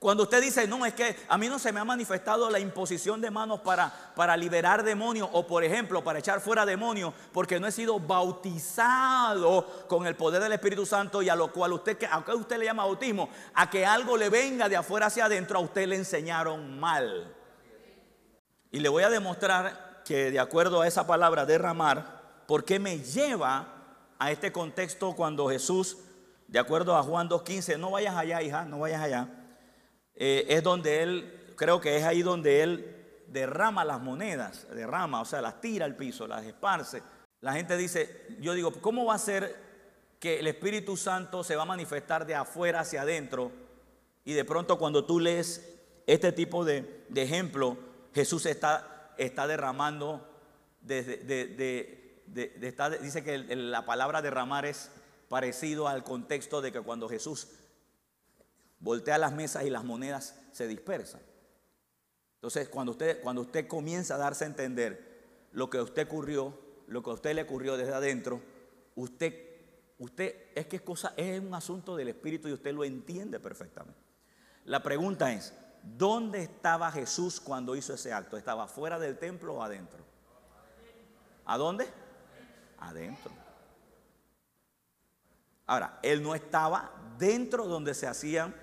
Cuando 0.00 0.22
usted 0.22 0.40
dice, 0.40 0.66
no, 0.66 0.86
es 0.86 0.94
que 0.94 1.14
a 1.28 1.36
mí 1.36 1.46
no 1.46 1.58
se 1.58 1.72
me 1.72 1.80
ha 1.80 1.84
manifestado 1.84 2.48
la 2.48 2.58
imposición 2.58 3.20
de 3.20 3.30
manos 3.30 3.60
para, 3.60 3.92
para 4.16 4.34
liberar 4.34 4.82
demonios 4.82 5.28
o, 5.30 5.46
por 5.46 5.62
ejemplo, 5.62 6.02
para 6.02 6.20
echar 6.20 6.40
fuera 6.40 6.64
demonios, 6.64 7.12
porque 7.34 7.60
no 7.60 7.66
he 7.66 7.70
sido 7.70 8.00
bautizado 8.00 9.84
con 9.88 10.06
el 10.06 10.16
poder 10.16 10.42
del 10.42 10.52
Espíritu 10.52 10.86
Santo 10.86 11.20
y 11.20 11.28
a 11.28 11.36
lo 11.36 11.52
cual 11.52 11.74
usted, 11.74 11.98
a 12.10 12.24
que 12.24 12.32
usted 12.32 12.56
le 12.56 12.64
llama 12.64 12.86
bautismo, 12.86 13.28
a 13.52 13.68
que 13.68 13.84
algo 13.84 14.16
le 14.16 14.30
venga 14.30 14.70
de 14.70 14.76
afuera 14.78 15.08
hacia 15.08 15.26
adentro, 15.26 15.58
a 15.58 15.62
usted 15.62 15.86
le 15.86 15.96
enseñaron 15.96 16.80
mal. 16.80 17.36
Y 18.70 18.80
le 18.80 18.88
voy 18.88 19.02
a 19.02 19.10
demostrar 19.10 20.00
que 20.06 20.30
de 20.30 20.40
acuerdo 20.40 20.80
a 20.80 20.88
esa 20.88 21.06
palabra 21.06 21.44
derramar, 21.44 22.22
¿por 22.46 22.64
qué 22.64 22.78
me 22.78 23.00
lleva 23.00 23.68
a 24.18 24.30
este 24.30 24.50
contexto 24.50 25.14
cuando 25.14 25.50
Jesús, 25.50 25.98
de 26.48 26.58
acuerdo 26.58 26.96
a 26.96 27.02
Juan 27.02 27.28
2.15, 27.28 27.78
no 27.78 27.90
vayas 27.90 28.16
allá, 28.16 28.40
hija, 28.40 28.64
no 28.64 28.78
vayas 28.78 29.02
allá 29.02 29.36
eh, 30.22 30.44
es 30.54 30.62
donde 30.62 31.02
él, 31.02 31.54
creo 31.56 31.80
que 31.80 31.96
es 31.96 32.04
ahí 32.04 32.20
donde 32.20 32.62
él 32.62 33.24
derrama 33.28 33.86
las 33.86 34.02
monedas, 34.02 34.66
derrama, 34.70 35.22
o 35.22 35.24
sea, 35.24 35.40
las 35.40 35.62
tira 35.62 35.86
al 35.86 35.96
piso, 35.96 36.26
las 36.26 36.44
esparce. 36.44 37.02
La 37.40 37.54
gente 37.54 37.74
dice, 37.78 38.26
yo 38.38 38.52
digo, 38.52 38.70
¿cómo 38.82 39.06
va 39.06 39.14
a 39.14 39.18
ser 39.18 39.56
que 40.18 40.40
el 40.40 40.46
Espíritu 40.46 40.98
Santo 40.98 41.42
se 41.42 41.56
va 41.56 41.62
a 41.62 41.64
manifestar 41.66 42.26
de 42.26 42.34
afuera 42.34 42.80
hacia 42.80 43.00
adentro? 43.00 43.50
Y 44.22 44.34
de 44.34 44.44
pronto 44.44 44.78
cuando 44.78 45.06
tú 45.06 45.18
lees 45.20 45.74
este 46.06 46.32
tipo 46.32 46.66
de, 46.66 47.06
ejemplo, 47.14 47.78
Jesús 48.14 48.44
está, 48.44 49.14
está 49.16 49.46
derramando, 49.46 50.28
dice 50.82 51.16
que 53.24 53.38
la 53.56 53.86
palabra 53.86 54.20
derramar 54.20 54.66
es 54.66 54.90
parecido 55.30 55.88
al 55.88 56.04
contexto 56.04 56.60
de 56.60 56.72
que 56.72 56.82
cuando 56.82 57.08
Jesús 57.08 57.48
voltea 58.80 59.18
las 59.18 59.32
mesas 59.32 59.64
y 59.64 59.70
las 59.70 59.84
monedas 59.84 60.34
se 60.52 60.66
dispersan. 60.66 61.20
Entonces, 62.36 62.68
cuando 62.68 62.92
usted, 62.92 63.20
cuando 63.22 63.42
usted 63.42 63.68
comienza 63.68 64.14
a 64.14 64.18
darse 64.18 64.44
a 64.44 64.48
entender 64.48 65.48
lo 65.52 65.68
que 65.68 65.78
a 65.78 65.82
usted 65.82 66.06
ocurrió, 66.06 66.58
lo 66.86 67.02
que 67.02 67.10
a 67.10 67.14
usted 67.14 67.34
le 67.34 67.42
ocurrió 67.42 67.76
desde 67.76 67.92
adentro, 67.92 68.40
usted, 68.94 69.34
usted 69.98 70.34
es 70.54 70.66
que 70.66 70.76
es 70.76 70.82
cosa, 70.82 71.12
es 71.16 71.38
un 71.38 71.54
asunto 71.54 71.96
del 71.96 72.08
Espíritu 72.08 72.48
y 72.48 72.52
usted 72.52 72.72
lo 72.72 72.84
entiende 72.84 73.38
perfectamente. 73.38 74.00
La 74.64 74.82
pregunta 74.82 75.32
es, 75.32 75.52
¿dónde 75.82 76.42
estaba 76.42 76.90
Jesús 76.90 77.40
cuando 77.40 77.76
hizo 77.76 77.92
ese 77.94 78.12
acto? 78.12 78.38
¿Estaba 78.38 78.66
fuera 78.66 78.98
del 78.98 79.18
templo 79.18 79.56
o 79.56 79.62
adentro? 79.62 80.02
¿A 81.44 81.58
dónde? 81.58 81.86
Adentro. 82.78 83.32
Ahora, 85.66 85.98
él 86.02 86.22
no 86.22 86.34
estaba 86.34 86.90
dentro 87.18 87.66
donde 87.66 87.94
se 87.94 88.06
hacían 88.06 88.54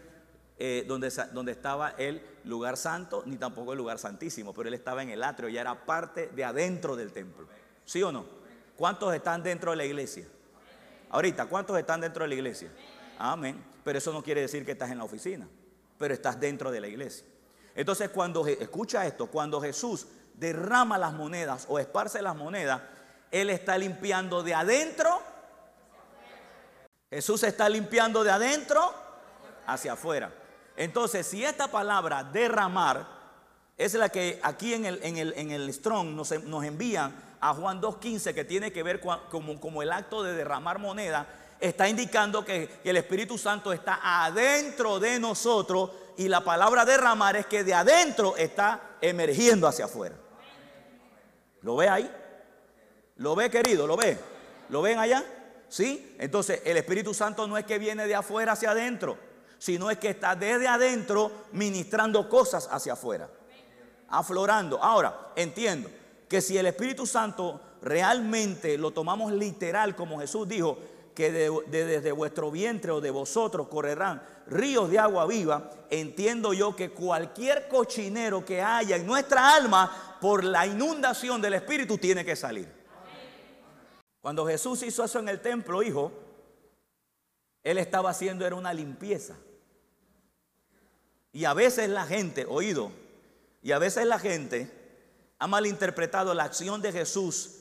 eh, 0.59 0.85
donde, 0.87 1.11
donde 1.33 1.51
estaba 1.51 1.91
el 1.91 2.21
lugar 2.43 2.77
santo, 2.77 3.23
ni 3.25 3.37
tampoco 3.37 3.73
el 3.73 3.77
lugar 3.77 3.99
santísimo, 3.99 4.53
pero 4.53 4.67
él 4.69 4.73
estaba 4.73 5.03
en 5.03 5.09
el 5.09 5.23
atrio, 5.23 5.49
ya 5.49 5.61
era 5.61 5.85
parte 5.85 6.27
de 6.27 6.43
adentro 6.43 6.95
del 6.95 7.11
templo. 7.11 7.47
¿Sí 7.85 8.01
o 8.01 8.11
no? 8.11 8.25
¿Cuántos 8.75 9.13
están 9.13 9.43
dentro 9.43 9.71
de 9.71 9.77
la 9.77 9.85
iglesia? 9.85 10.27
Ahorita, 11.09 11.45
¿cuántos 11.45 11.77
están 11.77 12.01
dentro 12.01 12.23
de 12.23 12.29
la 12.29 12.35
iglesia? 12.35 12.71
Amén. 13.17 13.63
Pero 13.83 13.97
eso 13.97 14.11
no 14.11 14.23
quiere 14.23 14.41
decir 14.41 14.65
que 14.65 14.73
estás 14.73 14.91
en 14.91 14.97
la 14.97 15.03
oficina, 15.03 15.47
pero 15.97 16.13
estás 16.13 16.39
dentro 16.39 16.71
de 16.71 16.81
la 16.81 16.87
iglesia. 16.87 17.25
Entonces, 17.75 18.09
cuando 18.09 18.45
escucha 18.47 19.05
esto, 19.05 19.27
cuando 19.27 19.61
Jesús 19.61 20.07
derrama 20.33 20.97
las 20.97 21.13
monedas 21.13 21.65
o 21.69 21.79
esparce 21.79 22.21
las 22.21 22.35
monedas, 22.35 22.81
Él 23.31 23.49
está 23.49 23.77
limpiando 23.77 24.43
de 24.43 24.53
adentro. 24.53 25.21
Jesús 27.09 27.43
está 27.43 27.69
limpiando 27.69 28.23
de 28.23 28.31
adentro 28.31 28.93
hacia 29.65 29.93
afuera. 29.93 30.31
Entonces, 30.77 31.25
si 31.25 31.43
esta 31.43 31.69
palabra 31.69 32.23
derramar 32.23 33.07
es 33.77 33.95
la 33.95 34.09
que 34.09 34.39
aquí 34.43 34.75
en 34.75 34.85
el, 34.85 34.99
en 35.03 35.17
el, 35.17 35.33
en 35.35 35.51
el 35.51 35.73
Strong 35.73 36.09
nos, 36.09 36.31
nos, 36.43 36.63
envían 36.63 37.13
a 37.41 37.53
Juan 37.53 37.81
2.15, 37.81 38.33
que 38.33 38.45
tiene 38.45 38.71
que 38.71 38.83
ver 38.83 39.01
como, 39.01 39.59
como 39.59 39.81
el 39.81 39.91
acto 39.91 40.21
de 40.21 40.33
derramar 40.33 40.77
moneda, 40.77 41.27
está 41.59 41.89
indicando 41.89 42.45
que, 42.45 42.69
que 42.83 42.91
el 42.91 42.97
Espíritu 42.97 43.39
Santo 43.39 43.73
está 43.73 43.99
adentro 44.23 44.99
de 44.99 45.19
nosotros 45.19 45.91
y 46.15 46.27
la 46.27 46.43
palabra 46.43 46.85
derramar 46.85 47.35
es 47.35 47.47
que 47.47 47.63
de 47.63 47.73
adentro 47.73 48.37
está 48.37 48.97
emergiendo 49.01 49.67
hacia 49.67 49.85
afuera. 49.85 50.15
¿Lo 51.61 51.75
ve 51.75 51.89
ahí? 51.89 52.11
¿Lo 53.15 53.35
ve 53.35 53.49
querido? 53.49 53.87
¿Lo 53.87 53.97
ve? 53.97 54.17
¿Lo 54.69 54.83
ven 54.83 54.99
allá? 54.99 55.23
¿Sí? 55.69 56.15
Entonces 56.19 56.61
el 56.65 56.77
Espíritu 56.77 57.15
Santo 57.15 57.47
no 57.47 57.57
es 57.57 57.65
que 57.65 57.79
viene 57.79 58.05
de 58.05 58.13
afuera 58.13 58.51
hacia 58.51 58.71
adentro 58.71 59.26
sino 59.57 59.89
es 59.89 59.97
que 59.97 60.09
está 60.09 60.35
desde 60.35 60.67
adentro 60.67 61.31
ministrando 61.51 62.29
cosas 62.29 62.67
hacia 62.71 62.93
afuera, 62.93 63.29
aflorando. 64.07 64.81
Ahora, 64.83 65.31
entiendo 65.35 65.89
que 66.27 66.41
si 66.41 66.57
el 66.57 66.67
Espíritu 66.67 67.05
Santo 67.05 67.59
realmente 67.81 68.77
lo 68.77 68.91
tomamos 68.91 69.31
literal, 69.31 69.95
como 69.95 70.19
Jesús 70.19 70.47
dijo, 70.47 70.77
que 71.17 71.31
desde 71.31 72.11
vuestro 72.11 72.51
vientre 72.51 72.91
o 72.91 73.01
de 73.01 73.09
vosotros 73.09 73.69
correrán 73.69 74.21
ríos 74.45 74.87
de 74.91 74.99
agua 74.99 75.25
viva, 75.25 75.71
entiendo 75.89 76.53
yo 76.53 76.75
que 76.75 76.91
cualquier 76.91 77.67
cochinero 77.67 78.45
que 78.45 78.61
haya 78.61 78.97
en 78.97 79.07
nuestra 79.07 79.55
alma 79.55 80.17
por 80.21 80.43
la 80.43 80.67
inundación 80.67 81.41
del 81.41 81.55
Espíritu 81.55 81.97
tiene 81.97 82.23
que 82.23 82.35
salir. 82.35 82.71
Cuando 84.21 84.45
Jesús 84.45 84.83
hizo 84.83 85.03
eso 85.03 85.17
en 85.17 85.29
el 85.29 85.41
templo, 85.41 85.81
hijo, 85.81 86.11
él 87.63 87.79
estaba 87.79 88.11
haciendo 88.11 88.45
era 88.45 88.55
una 88.55 88.71
limpieza. 88.71 89.37
Y 91.33 91.45
a 91.45 91.53
veces 91.53 91.89
la 91.89 92.05
gente, 92.05 92.45
oído, 92.47 92.91
y 93.61 93.71
a 93.71 93.79
veces 93.79 94.05
la 94.05 94.19
gente 94.19 94.71
ha 95.39 95.47
malinterpretado 95.47 96.33
la 96.33 96.43
acción 96.43 96.81
de 96.81 96.91
Jesús 96.91 97.51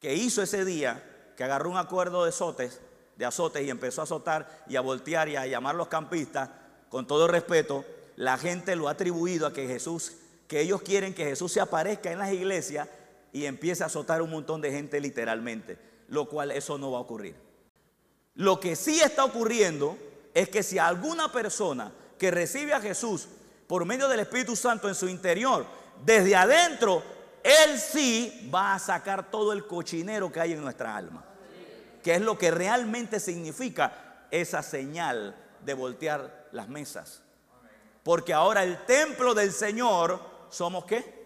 que 0.00 0.14
hizo 0.14 0.42
ese 0.42 0.64
día, 0.64 1.32
que 1.36 1.44
agarró 1.44 1.70
un 1.70 1.76
acuerdo 1.76 2.24
de 2.24 2.30
azotes, 2.30 2.80
de 3.16 3.24
azotes 3.24 3.64
y 3.64 3.70
empezó 3.70 4.00
a 4.00 4.04
azotar 4.04 4.64
y 4.68 4.76
a 4.76 4.80
voltear 4.80 5.28
y 5.28 5.36
a 5.36 5.46
llamar 5.46 5.74
a 5.74 5.78
los 5.78 5.88
campistas, 5.88 6.50
con 6.88 7.06
todo 7.06 7.26
respeto, 7.26 7.84
la 8.16 8.38
gente 8.38 8.76
lo 8.76 8.88
ha 8.88 8.92
atribuido 8.92 9.46
a 9.46 9.52
que 9.52 9.66
Jesús, 9.66 10.12
que 10.48 10.60
ellos 10.60 10.82
quieren 10.82 11.14
que 11.14 11.24
Jesús 11.24 11.52
se 11.52 11.60
aparezca 11.60 12.10
en 12.10 12.18
las 12.18 12.32
iglesias 12.32 12.88
y 13.32 13.44
empiece 13.44 13.82
a 13.82 13.86
azotar 13.86 14.22
un 14.22 14.30
montón 14.30 14.60
de 14.60 14.70
gente 14.70 15.00
literalmente, 15.00 15.78
lo 16.08 16.26
cual 16.26 16.50
eso 16.50 16.78
no 16.78 16.92
va 16.92 16.98
a 16.98 17.02
ocurrir. 17.02 17.34
Lo 18.34 18.60
que 18.60 18.76
sí 18.76 19.00
está 19.00 19.24
ocurriendo 19.24 19.96
es 20.34 20.48
que 20.48 20.62
si 20.62 20.78
alguna 20.78 21.32
persona 21.32 21.92
que 22.18 22.30
recibe 22.30 22.72
a 22.72 22.80
Jesús 22.80 23.28
por 23.66 23.84
medio 23.84 24.08
del 24.08 24.20
Espíritu 24.20 24.54
Santo 24.56 24.88
en 24.88 24.94
su 24.94 25.08
interior, 25.08 25.66
desde 26.04 26.36
adentro, 26.36 27.02
Él 27.42 27.78
sí 27.78 28.50
va 28.54 28.74
a 28.74 28.78
sacar 28.78 29.30
todo 29.30 29.52
el 29.52 29.66
cochinero 29.66 30.30
que 30.30 30.40
hay 30.40 30.52
en 30.52 30.62
nuestra 30.62 30.96
alma. 30.96 31.24
Que 32.02 32.14
es 32.14 32.20
lo 32.20 32.38
que 32.38 32.50
realmente 32.50 33.18
significa 33.18 34.26
esa 34.30 34.62
señal 34.62 35.34
de 35.64 35.74
voltear 35.74 36.48
las 36.52 36.68
mesas. 36.68 37.22
Porque 38.04 38.32
ahora 38.32 38.62
el 38.62 38.84
templo 38.84 39.34
del 39.34 39.52
Señor 39.52 40.20
somos 40.48 40.84
qué? 40.84 41.16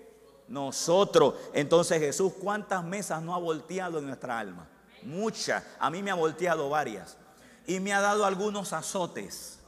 Nosotros. 0.48 1.34
Entonces 1.52 1.98
Jesús, 1.98 2.32
¿cuántas 2.40 2.82
mesas 2.82 3.20
no 3.22 3.34
ha 3.34 3.38
volteado 3.38 3.98
en 3.98 4.06
nuestra 4.06 4.38
alma? 4.38 4.66
Muchas. 5.02 5.62
A 5.78 5.90
mí 5.90 6.02
me 6.02 6.10
ha 6.10 6.14
volteado 6.14 6.70
varias. 6.70 7.18
Y 7.66 7.80
me 7.80 7.92
ha 7.92 8.00
dado 8.00 8.24
algunos 8.24 8.72
azotes. 8.72 9.59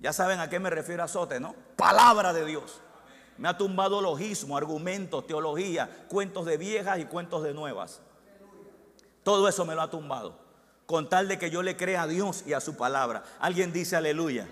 Ya 0.00 0.12
saben 0.12 0.40
a 0.40 0.48
qué 0.48 0.58
me 0.58 0.70
refiero 0.70 1.02
azote, 1.02 1.40
¿no? 1.40 1.54
Palabra 1.76 2.32
de 2.32 2.44
Dios. 2.44 2.80
Me 3.36 3.48
ha 3.48 3.56
tumbado 3.56 4.00
logismo, 4.00 4.56
argumentos, 4.56 5.26
teología, 5.26 5.88
cuentos 6.08 6.44
de 6.46 6.56
viejas 6.56 6.98
y 6.98 7.04
cuentos 7.04 7.42
de 7.42 7.54
nuevas. 7.54 8.00
Todo 9.22 9.48
eso 9.48 9.64
me 9.64 9.74
lo 9.74 9.82
ha 9.82 9.90
tumbado. 9.90 10.38
Con 10.86 11.08
tal 11.08 11.28
de 11.28 11.38
que 11.38 11.50
yo 11.50 11.62
le 11.62 11.76
crea 11.76 12.02
a 12.02 12.06
Dios 12.06 12.44
y 12.46 12.52
a 12.52 12.60
su 12.60 12.76
palabra. 12.76 13.22
Alguien 13.40 13.72
dice 13.72 13.96
aleluya. 13.96 14.48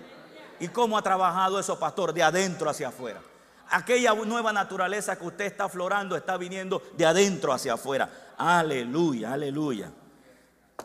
¿Y 0.59 0.69
cómo 0.69 0.97
ha 0.97 1.01
trabajado 1.01 1.59
eso, 1.59 1.79
pastor? 1.79 2.13
De 2.13 2.23
adentro 2.23 2.69
hacia 2.69 2.89
afuera. 2.89 3.21
Aquella 3.69 4.13
nueva 4.13 4.53
naturaleza 4.53 5.17
que 5.17 5.25
usted 5.25 5.45
está 5.45 5.65
aflorando 5.65 6.15
está 6.15 6.37
viniendo 6.37 6.81
de 6.95 7.05
adentro 7.05 7.51
hacia 7.51 7.73
afuera. 7.73 8.09
Aleluya, 8.37 9.33
aleluya. 9.33 9.91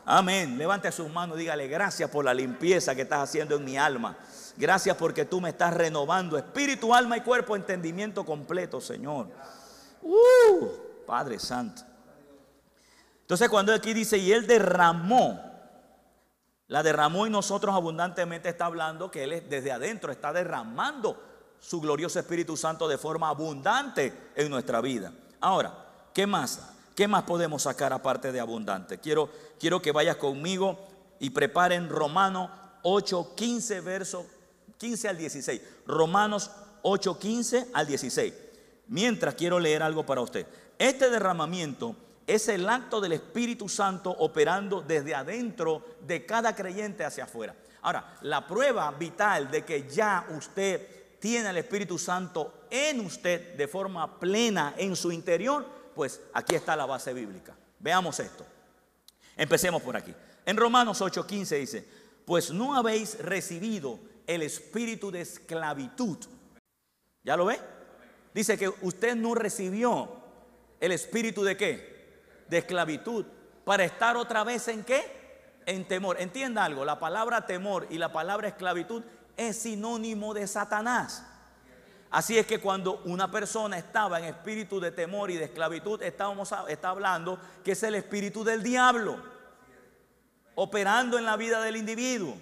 Amén. 0.04 0.58
Levante 0.58 0.90
sus 0.90 1.08
manos 1.10 1.36
y 1.36 1.40
dígale 1.40 1.68
gracias 1.68 2.10
por 2.10 2.24
la 2.24 2.34
limpieza 2.34 2.94
que 2.94 3.02
estás 3.02 3.20
haciendo 3.20 3.56
en 3.56 3.64
mi 3.64 3.76
alma. 3.76 4.16
Gracias 4.56 4.96
porque 4.96 5.24
tú 5.24 5.40
me 5.40 5.50
estás 5.50 5.74
renovando 5.74 6.36
espíritu, 6.36 6.94
alma 6.94 7.16
y 7.16 7.22
cuerpo, 7.22 7.56
entendimiento 7.56 8.24
completo, 8.24 8.80
Señor. 8.80 9.28
Uh, 10.02 10.68
Padre 11.06 11.38
Santo. 11.38 11.82
Entonces 13.22 13.48
cuando 13.48 13.72
aquí 13.72 13.94
dice, 13.94 14.18
y 14.18 14.32
Él 14.32 14.46
derramó, 14.46 15.40
la 16.68 16.82
derramó 16.82 17.26
y 17.26 17.30
nosotros 17.30 17.74
abundantemente 17.74 18.48
está 18.48 18.66
hablando 18.66 19.10
que 19.10 19.24
Él 19.24 19.46
desde 19.48 19.72
adentro 19.72 20.12
está 20.12 20.32
derramando 20.32 21.20
su 21.60 21.80
glorioso 21.80 22.18
Espíritu 22.18 22.56
Santo 22.56 22.88
de 22.88 22.98
forma 22.98 23.28
abundante 23.28 24.32
en 24.34 24.50
nuestra 24.50 24.80
vida. 24.80 25.12
Ahora, 25.40 25.72
¿qué 26.12 26.26
más? 26.26 26.60
¿Qué 26.94 27.08
más 27.08 27.22
podemos 27.22 27.62
sacar 27.62 27.92
aparte 27.92 28.32
de 28.32 28.40
abundante? 28.40 28.98
Quiero, 28.98 29.30
quiero 29.58 29.80
que 29.80 29.92
vayas 29.92 30.16
conmigo 30.16 30.78
y 31.20 31.30
preparen 31.30 31.88
Romanos 31.88 32.50
8, 32.82 33.34
15, 33.34 33.80
verso 33.80 34.26
15 34.82 35.08
al 35.08 35.16
16. 35.16 35.62
Romanos 35.86 36.50
8, 36.82 37.16
15 37.16 37.68
al 37.72 37.86
16. 37.86 38.34
Mientras 38.88 39.36
quiero 39.36 39.60
leer 39.60 39.80
algo 39.80 40.04
para 40.04 40.20
usted. 40.20 40.44
Este 40.76 41.08
derramamiento 41.08 41.94
es 42.26 42.48
el 42.48 42.68
acto 42.68 43.00
del 43.00 43.12
Espíritu 43.12 43.68
Santo 43.68 44.10
operando 44.10 44.82
desde 44.82 45.14
adentro 45.14 45.84
de 46.04 46.26
cada 46.26 46.56
creyente 46.56 47.04
hacia 47.04 47.24
afuera. 47.24 47.54
Ahora, 47.82 48.18
la 48.22 48.44
prueba 48.44 48.90
vital 48.90 49.52
de 49.52 49.64
que 49.64 49.88
ya 49.88 50.26
usted 50.36 51.18
tiene 51.20 51.50
el 51.50 51.58
Espíritu 51.58 51.96
Santo 51.96 52.66
en 52.68 53.06
usted 53.06 53.54
de 53.54 53.68
forma 53.68 54.18
plena 54.18 54.74
en 54.76 54.96
su 54.96 55.12
interior, 55.12 55.64
pues 55.94 56.20
aquí 56.34 56.56
está 56.56 56.74
la 56.74 56.86
base 56.86 57.14
bíblica. 57.14 57.54
Veamos 57.78 58.18
esto. 58.18 58.44
Empecemos 59.36 59.80
por 59.80 59.96
aquí. 59.96 60.12
En 60.44 60.56
Romanos 60.56 61.00
8:15 61.00 61.60
dice, 61.60 61.88
pues 62.24 62.50
no 62.50 62.74
habéis 62.74 63.20
recibido 63.20 64.10
el 64.26 64.42
espíritu 64.42 65.10
de 65.10 65.20
esclavitud. 65.22 66.18
¿Ya 67.22 67.36
lo 67.36 67.46
ve? 67.46 67.60
Dice 68.34 68.58
que 68.58 68.68
usted 68.68 69.14
no 69.14 69.34
recibió 69.34 70.22
el 70.80 70.92
espíritu 70.92 71.44
de 71.44 71.56
qué? 71.56 72.22
De 72.48 72.58
esclavitud. 72.58 73.24
Para 73.64 73.84
estar 73.84 74.16
otra 74.16 74.42
vez 74.44 74.66
en 74.68 74.84
qué? 74.84 75.60
En 75.66 75.86
temor. 75.86 76.20
Entienda 76.20 76.64
algo, 76.64 76.84
la 76.84 76.98
palabra 76.98 77.46
temor 77.46 77.86
y 77.90 77.98
la 77.98 78.12
palabra 78.12 78.48
esclavitud 78.48 79.02
es 79.36 79.58
sinónimo 79.58 80.34
de 80.34 80.46
Satanás. 80.46 81.24
Así 82.10 82.36
es 82.36 82.46
que 82.46 82.60
cuando 82.60 83.00
una 83.04 83.30
persona 83.30 83.78
estaba 83.78 84.18
en 84.18 84.26
espíritu 84.26 84.78
de 84.80 84.90
temor 84.90 85.30
y 85.30 85.36
de 85.36 85.44
esclavitud, 85.44 86.02
estábamos, 86.02 86.52
está 86.68 86.90
hablando 86.90 87.38
que 87.64 87.72
es 87.72 87.82
el 87.84 87.94
espíritu 87.94 88.44
del 88.44 88.62
diablo, 88.62 89.16
operando 90.54 91.16
en 91.16 91.24
la 91.24 91.38
vida 91.38 91.62
del 91.62 91.76
individuo. 91.76 92.36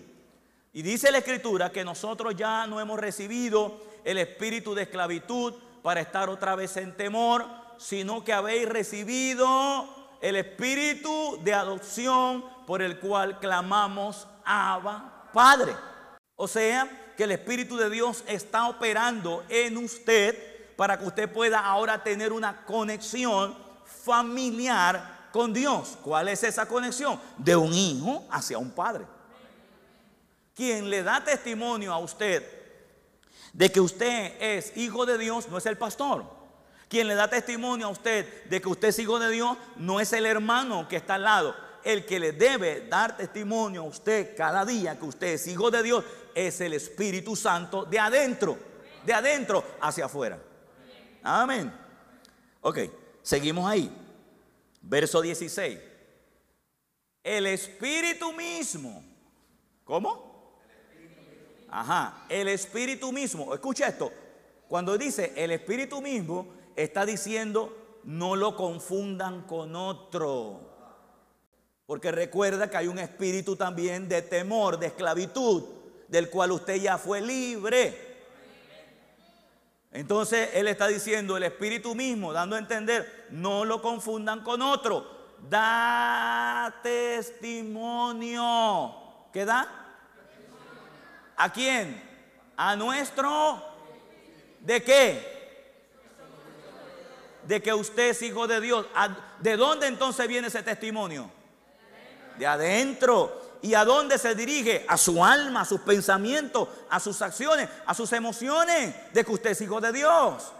Y 0.73 0.83
dice 0.83 1.11
la 1.11 1.19
escritura 1.19 1.71
que 1.71 1.85
nosotros 1.85 2.37
ya 2.37 2.67
no 2.67 2.81
hemos 2.81 2.99
recibido 2.99 3.81
el 4.05 4.19
espíritu 4.19 4.75
de 4.75 4.83
esclavitud 4.83 5.55
para 5.83 6.01
estar 6.01 6.29
otra 6.29 6.55
vez 6.55 6.77
en 6.77 6.97
temor, 6.97 7.45
sino 7.79 8.23
que 8.23 8.33
habéis 8.33 8.69
recibido 8.69 10.17
el 10.21 10.37
espíritu 10.37 11.39
de 11.43 11.55
adopción 11.55 12.45
por 12.67 12.83
el 12.83 13.01
cual 13.01 13.41
clamamos 13.41 14.29
Abba 14.45 15.29
Padre. 15.33 15.75
O 16.37 16.47
sea, 16.47 16.89
que 17.17 17.25
el 17.25 17.33
Espíritu 17.33 17.77
de 17.77 17.91
Dios 17.91 18.25
está 18.27 18.69
operando 18.69 19.45
en 19.49 19.77
usted 19.77 20.75
para 20.77 20.99
que 20.99 21.05
usted 21.05 21.31
pueda 21.31 21.59
ahora 21.59 22.03
tener 22.03 22.33
una 22.33 22.65
conexión 22.65 23.55
familiar 23.85 25.29
con 25.31 25.53
Dios. 25.53 25.99
¿Cuál 26.03 26.29
es 26.29 26.43
esa 26.45 26.67
conexión? 26.67 27.21
De 27.37 27.55
un 27.55 27.75
hijo 27.75 28.25
hacia 28.31 28.57
un 28.57 28.71
padre. 28.71 29.05
Quien 30.61 30.91
le 30.91 31.03
da 31.03 31.25
testimonio 31.25 31.91
a 31.91 31.97
usted 31.97 32.45
de 33.55 33.73
que 33.73 33.81
usted 33.81 34.35
es 34.39 34.77
hijo 34.77 35.07
de 35.07 35.17
Dios 35.17 35.49
no 35.49 35.57
es 35.57 35.65
el 35.65 35.79
pastor. 35.79 36.27
Quien 36.87 37.09
le 37.09 37.15
da 37.15 37.31
testimonio 37.31 37.87
a 37.87 37.89
usted 37.89 38.45
de 38.45 38.61
que 38.61 38.69
usted 38.69 38.89
es 38.89 38.99
hijo 38.99 39.19
de 39.19 39.31
Dios 39.31 39.57
no 39.77 40.01
es 40.01 40.13
el 40.13 40.27
hermano 40.27 40.87
que 40.87 40.97
está 40.97 41.15
al 41.15 41.23
lado. 41.23 41.57
El 41.83 42.05
que 42.05 42.21
le 42.21 42.33
debe 42.33 42.87
dar 42.91 43.17
testimonio 43.17 43.81
a 43.81 43.85
usted 43.85 44.37
cada 44.37 44.67
día 44.67 44.99
que 44.99 45.07
usted 45.07 45.29
es 45.29 45.47
hijo 45.47 45.71
de 45.71 45.83
Dios 45.83 46.05
es 46.35 46.61
el 46.61 46.75
Espíritu 46.75 47.37
Santo 47.37 47.87
de 47.87 47.99
adentro, 47.99 48.59
de 49.07 49.15
adentro 49.15 49.65
hacia 49.81 50.05
afuera. 50.05 50.39
Amén. 51.23 51.73
Ok, 52.61 52.81
seguimos 53.23 53.67
ahí. 53.67 53.91
Verso 54.83 55.23
16. 55.23 55.79
El 57.25 57.47
Espíritu 57.47 58.35
mismo. 58.35 59.03
¿Cómo? 59.87 60.30
Ajá, 61.71 62.25
el 62.29 62.49
Espíritu 62.49 63.13
mismo. 63.13 63.55
Escucha 63.55 63.89
esto. 63.89 64.13
Cuando 64.69 64.97
dice 64.99 65.33
el 65.37 65.51
Espíritu 65.51 66.01
mismo, 66.01 66.47
está 66.77 67.05
diciendo 67.07 67.77
no 68.05 68.37
lo 68.37 68.57
confundan 68.57 69.43
con 69.43 69.77
otro. 69.77 70.69
Porque 71.87 72.13
recuerda 72.13 72.71
que 72.71 72.77
hay 72.77 72.87
un 72.87 72.99
espíritu 72.99 73.57
también 73.57 74.09
de 74.09 74.23
temor, 74.23 74.79
de 74.79 74.87
esclavitud 74.87 75.65
del 76.09 76.31
cual 76.31 76.53
usted 76.53 76.77
ya 76.77 76.99
fue 76.99 77.21
libre. 77.21 78.09
Entonces 79.93 80.51
Él 80.55 80.69
está 80.69 80.87
diciendo 80.87 81.37
el 81.37 81.43
Espíritu 81.43 81.95
mismo, 81.97 82.33
dando 82.33 82.57
a 82.57 82.61
entender, 82.61 83.27
no 83.31 83.65
lo 83.65 83.83
confundan 83.83 84.43
con 84.45 84.63
otro. 84.63 85.19
Da 85.49 86.81
testimonio. 86.83 88.45
¿Qué 89.33 89.45
da? 89.45 89.80
¿A 91.41 91.51
quién? 91.51 91.99
A 92.55 92.77
nuestro. 92.77 93.65
¿De 94.61 94.83
qué? 94.83 95.41
De 97.45 97.63
que 97.63 97.73
usted 97.73 98.11
es 98.11 98.21
hijo 98.21 98.47
de 98.47 98.61
Dios. 98.61 98.85
¿De 99.39 99.57
dónde 99.57 99.87
entonces 99.87 100.29
viene 100.29 100.49
ese 100.49 100.63
testimonio? 100.63 101.31
De 102.37 102.47
adentro. 102.47 103.41
¿Y 103.63 103.73
a 103.73 103.87
dónde 103.87 104.19
se 104.19 104.35
dirige? 104.35 104.85
A 104.87 104.99
su 104.99 105.25
alma, 105.25 105.63
a 105.63 105.65
sus 105.65 105.81
pensamientos, 105.81 106.69
a 106.91 107.01
sus 107.01 107.23
acciones, 107.23 107.71
a 107.87 107.95
sus 107.95 108.13
emociones 108.13 108.95
de 109.15 109.25
que 109.25 109.33
usted 109.33 109.51
es 109.53 109.63
hijo 109.63 109.81
de 109.81 109.93
Dios. 109.93 110.53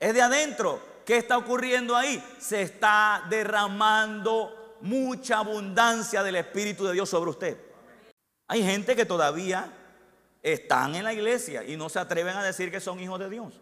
Es 0.00 0.14
de 0.14 0.22
adentro. 0.22 0.80
¿Qué 1.04 1.18
está 1.18 1.36
ocurriendo 1.36 1.94
ahí? 1.94 2.24
Se 2.40 2.62
está 2.62 3.22
derramando 3.28 4.78
mucha 4.80 5.40
abundancia 5.40 6.22
del 6.22 6.36
Espíritu 6.36 6.86
de 6.86 6.94
Dios 6.94 7.10
sobre 7.10 7.30
usted. 7.32 7.67
Hay 8.48 8.62
gente 8.62 8.96
que 8.96 9.04
todavía 9.04 9.70
están 10.42 10.94
en 10.94 11.04
la 11.04 11.12
iglesia 11.12 11.64
y 11.64 11.76
no 11.76 11.90
se 11.90 11.98
atreven 11.98 12.34
a 12.34 12.42
decir 12.42 12.70
que 12.70 12.80
son 12.80 12.98
hijos 12.98 13.20
de 13.20 13.28
Dios. 13.28 13.60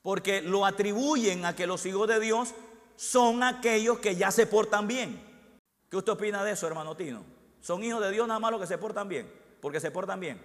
Porque 0.00 0.40
lo 0.40 0.64
atribuyen 0.64 1.44
a 1.44 1.56
que 1.56 1.66
los 1.66 1.84
hijos 1.84 2.06
de 2.06 2.20
Dios 2.20 2.54
son 2.96 3.42
aquellos 3.42 3.98
que 3.98 4.14
ya 4.14 4.30
se 4.30 4.46
portan 4.46 4.86
bien. 4.86 5.20
¿Qué 5.90 5.96
usted 5.96 6.12
opina 6.12 6.44
de 6.44 6.52
eso, 6.52 6.66
hermano 6.66 6.96
Tino? 6.96 7.24
¿Son 7.60 7.82
hijos 7.82 8.02
de 8.02 8.12
Dios 8.12 8.28
nada 8.28 8.38
más 8.38 8.52
los 8.52 8.60
que 8.60 8.66
se 8.68 8.78
portan 8.78 9.08
bien? 9.08 9.30
Porque 9.60 9.80
se 9.80 9.90
portan 9.90 10.20
bien. 10.20 10.40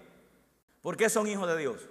¿Por 0.81 0.97
qué 0.97 1.09
son 1.09 1.27
hijos 1.27 1.47
de 1.47 1.57
Dios? 1.57 1.87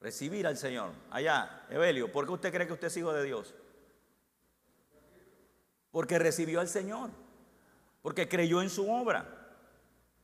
Recibir 0.00 0.46
al 0.46 0.58
Señor. 0.58 0.90
Allá, 1.10 1.66
Evelio, 1.70 2.12
¿por 2.12 2.26
qué 2.26 2.32
usted 2.32 2.52
cree 2.52 2.66
que 2.66 2.72
usted 2.72 2.88
es 2.88 2.96
hijo 2.96 3.12
de 3.12 3.24
Dios? 3.24 3.54
Porque 5.90 6.18
recibió 6.18 6.60
al 6.60 6.68
Señor. 6.68 7.10
Porque 8.08 8.26
creyó 8.26 8.62
en 8.62 8.70
su 8.70 8.90
obra. 8.90 9.28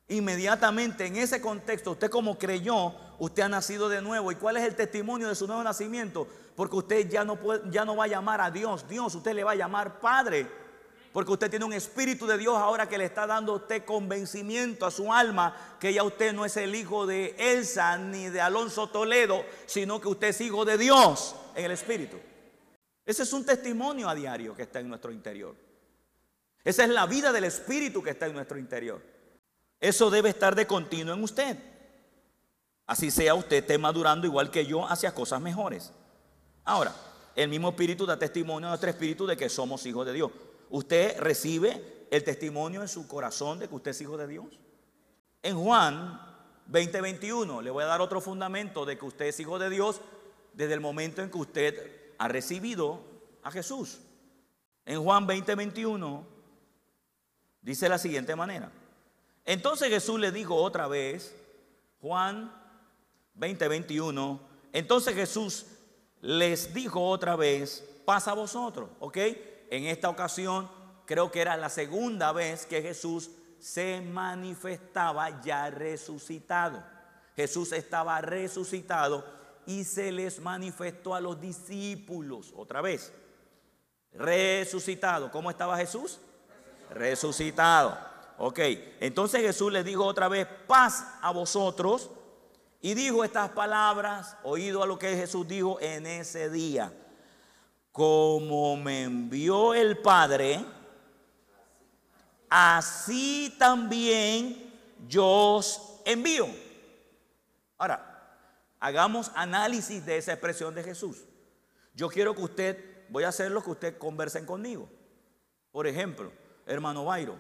Inmediatamente 0.08 1.04
en 1.04 1.16
ese 1.16 1.42
contexto, 1.42 1.90
usted 1.90 2.08
como 2.08 2.38
creyó, 2.38 2.94
usted 3.18 3.42
ha 3.42 3.48
nacido 3.50 3.90
de 3.90 4.00
nuevo. 4.00 4.32
¿Y 4.32 4.36
cuál 4.36 4.56
es 4.56 4.62
el 4.62 4.74
testimonio 4.74 5.28
de 5.28 5.34
su 5.34 5.46
nuevo 5.46 5.62
nacimiento? 5.62 6.26
Porque 6.56 6.76
usted 6.76 7.10
ya 7.10 7.26
no, 7.26 7.38
ya 7.70 7.84
no 7.84 7.94
va 7.94 8.04
a 8.04 8.06
llamar 8.06 8.40
a 8.40 8.50
Dios, 8.50 8.88
Dios, 8.88 9.14
usted 9.14 9.34
le 9.34 9.44
va 9.44 9.50
a 9.50 9.56
llamar 9.56 10.00
Padre. 10.00 10.46
Porque 11.12 11.32
usted 11.32 11.50
tiene 11.50 11.66
un 11.66 11.74
Espíritu 11.74 12.26
de 12.26 12.38
Dios 12.38 12.56
ahora 12.56 12.88
que 12.88 12.96
le 12.96 13.04
está 13.04 13.26
dando 13.26 13.52
usted 13.52 13.84
convencimiento 13.84 14.86
a 14.86 14.90
su 14.90 15.12
alma 15.12 15.54
que 15.78 15.92
ya 15.92 16.04
usted 16.04 16.32
no 16.32 16.46
es 16.46 16.56
el 16.56 16.74
hijo 16.74 17.06
de 17.06 17.36
Elsa 17.38 17.98
ni 17.98 18.30
de 18.30 18.40
Alonso 18.40 18.88
Toledo, 18.88 19.44
sino 19.66 20.00
que 20.00 20.08
usted 20.08 20.28
es 20.28 20.40
hijo 20.40 20.64
de 20.64 20.78
Dios 20.78 21.36
en 21.54 21.66
el 21.66 21.72
Espíritu. 21.72 22.16
Ese 23.04 23.24
es 23.24 23.32
un 23.34 23.44
testimonio 23.44 24.08
a 24.08 24.14
diario 24.14 24.56
que 24.56 24.62
está 24.62 24.80
en 24.80 24.88
nuestro 24.88 25.12
interior. 25.12 25.54
Esa 26.64 26.84
es 26.84 26.90
la 26.90 27.06
vida 27.06 27.30
del 27.30 27.44
Espíritu 27.44 28.02
que 28.02 28.10
está 28.10 28.26
en 28.26 28.32
nuestro 28.32 28.58
interior. 28.58 29.00
Eso 29.78 30.10
debe 30.10 30.30
estar 30.30 30.54
de 30.54 30.66
continuo 30.66 31.14
en 31.14 31.22
usted. 31.22 31.58
Así 32.86 33.10
sea 33.10 33.34
usted 33.34 33.58
esté 33.58 33.76
madurando 33.76 34.26
igual 34.26 34.50
que 34.50 34.64
yo 34.64 34.88
hacia 34.88 35.14
cosas 35.14 35.40
mejores. 35.40 35.92
Ahora, 36.64 36.94
el 37.36 37.48
mismo 37.48 37.68
Espíritu 37.68 38.06
da 38.06 38.18
testimonio 38.18 38.68
a 38.68 38.70
nuestro 38.70 38.88
Espíritu 38.88 39.26
de 39.26 39.36
que 39.36 39.48
somos 39.48 39.84
hijos 39.84 40.06
de 40.06 40.14
Dios. 40.14 40.30
¿Usted 40.70 41.18
recibe 41.18 42.06
el 42.10 42.24
testimonio 42.24 42.80
en 42.80 42.88
su 42.88 43.06
corazón 43.06 43.58
de 43.58 43.68
que 43.68 43.74
usted 43.74 43.90
es 43.90 44.00
hijo 44.00 44.16
de 44.16 44.26
Dios? 44.26 44.46
En 45.42 45.58
Juan 45.58 46.20
20:21 46.70 47.60
le 47.60 47.70
voy 47.70 47.84
a 47.84 47.88
dar 47.88 48.00
otro 48.00 48.20
fundamento 48.20 48.86
de 48.86 48.96
que 48.96 49.04
usted 49.04 49.26
es 49.26 49.40
hijo 49.40 49.58
de 49.58 49.68
Dios 49.68 50.00
desde 50.54 50.72
el 50.72 50.80
momento 50.80 51.20
en 51.20 51.30
que 51.30 51.38
usted 51.38 52.14
ha 52.18 52.28
recibido 52.28 53.00
a 53.42 53.50
Jesús. 53.50 54.00
En 54.86 55.02
Juan 55.02 55.26
20:21 55.26 56.33
dice 57.64 57.88
la 57.88 57.98
siguiente 57.98 58.36
manera. 58.36 58.70
Entonces 59.44 59.88
Jesús 59.88 60.20
le 60.20 60.30
dijo 60.30 60.54
otra 60.54 60.86
vez, 60.86 61.34
Juan 62.00 62.54
20:21, 63.34 64.38
entonces 64.72 65.14
Jesús 65.14 65.66
les 66.20 66.72
dijo 66.72 67.04
otra 67.08 67.34
vez, 67.34 67.84
pasa 68.04 68.30
a 68.30 68.34
vosotros, 68.34 68.90
¿ok? 69.00 69.18
en 69.70 69.86
esta 69.86 70.08
ocasión 70.08 70.70
creo 71.06 71.30
que 71.30 71.40
era 71.40 71.56
la 71.56 71.68
segunda 71.68 72.32
vez 72.32 72.66
que 72.66 72.82
Jesús 72.82 73.30
se 73.58 74.00
manifestaba 74.00 75.42
ya 75.42 75.70
resucitado. 75.70 76.82
Jesús 77.34 77.72
estaba 77.72 78.20
resucitado 78.20 79.24
y 79.66 79.84
se 79.84 80.12
les 80.12 80.40
manifestó 80.40 81.14
a 81.14 81.20
los 81.20 81.40
discípulos. 81.40 82.52
Otra 82.54 82.80
vez, 82.80 83.12
resucitado. 84.12 85.30
¿Cómo 85.30 85.50
estaba 85.50 85.76
Jesús? 85.76 86.20
Resucitado. 86.90 87.98
Ok, 88.38 88.58
entonces 89.00 89.42
Jesús 89.42 89.72
les 89.72 89.84
dijo 89.84 90.04
otra 90.04 90.28
vez, 90.28 90.46
paz 90.66 91.06
a 91.20 91.30
vosotros. 91.30 92.10
Y 92.80 92.94
dijo 92.94 93.24
estas 93.24 93.50
palabras, 93.50 94.36
oído 94.42 94.82
a 94.82 94.86
lo 94.86 94.98
que 94.98 95.16
Jesús 95.16 95.48
dijo 95.48 95.80
en 95.80 96.06
ese 96.06 96.50
día. 96.50 96.92
Como 97.92 98.76
me 98.76 99.04
envió 99.04 99.72
el 99.72 99.98
Padre, 99.98 100.62
así 102.50 103.54
también 103.58 104.70
yo 105.08 105.26
os 105.26 106.00
envío. 106.04 106.46
Ahora, 107.78 108.38
hagamos 108.80 109.30
análisis 109.34 110.04
de 110.04 110.18
esa 110.18 110.32
expresión 110.32 110.74
de 110.74 110.82
Jesús. 110.82 111.24
Yo 111.94 112.08
quiero 112.08 112.34
que 112.34 112.42
usted, 112.42 113.06
voy 113.08 113.24
a 113.24 113.28
hacer 113.28 113.50
lo 113.50 113.62
que 113.62 113.70
usted 113.70 113.98
conversen 113.98 114.44
conmigo. 114.44 114.88
Por 115.72 115.86
ejemplo, 115.86 116.30
hermano 116.66 117.04
Bairo, 117.04 117.36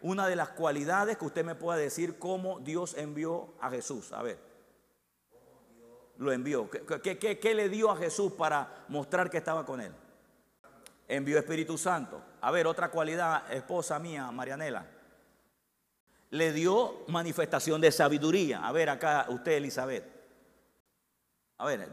una 0.00 0.26
de 0.26 0.36
las 0.36 0.50
cualidades 0.50 1.16
que 1.16 1.24
usted 1.24 1.44
me 1.44 1.54
pueda 1.54 1.78
decir 1.78 2.18
cómo 2.18 2.60
Dios 2.60 2.94
envió 2.96 3.54
a 3.60 3.70
Jesús. 3.70 4.12
A 4.12 4.22
ver, 4.22 4.38
lo 6.18 6.32
envió. 6.32 6.68
¿Qué, 6.70 7.18
qué 7.18 7.54
le 7.54 7.68
dio 7.68 7.90
a 7.90 7.96
Jesús 7.96 8.32
para 8.32 8.84
mostrar 8.88 9.30
que 9.30 9.38
estaba 9.38 9.64
con 9.64 9.80
él? 9.80 9.92
Envió 11.06 11.38
Espíritu 11.38 11.78
Santo. 11.78 12.22
A 12.40 12.50
ver, 12.50 12.66
otra 12.66 12.90
cualidad, 12.90 13.50
esposa 13.52 13.98
mía, 13.98 14.30
Marianela. 14.30 14.86
Le 16.30 16.52
dio 16.52 17.04
manifestación 17.08 17.80
de 17.80 17.90
sabiduría. 17.90 18.66
A 18.66 18.72
ver, 18.72 18.90
acá 18.90 19.26
usted, 19.30 19.52
Elizabeth. 19.52 20.04
A 21.56 21.66
ver, 21.66 21.88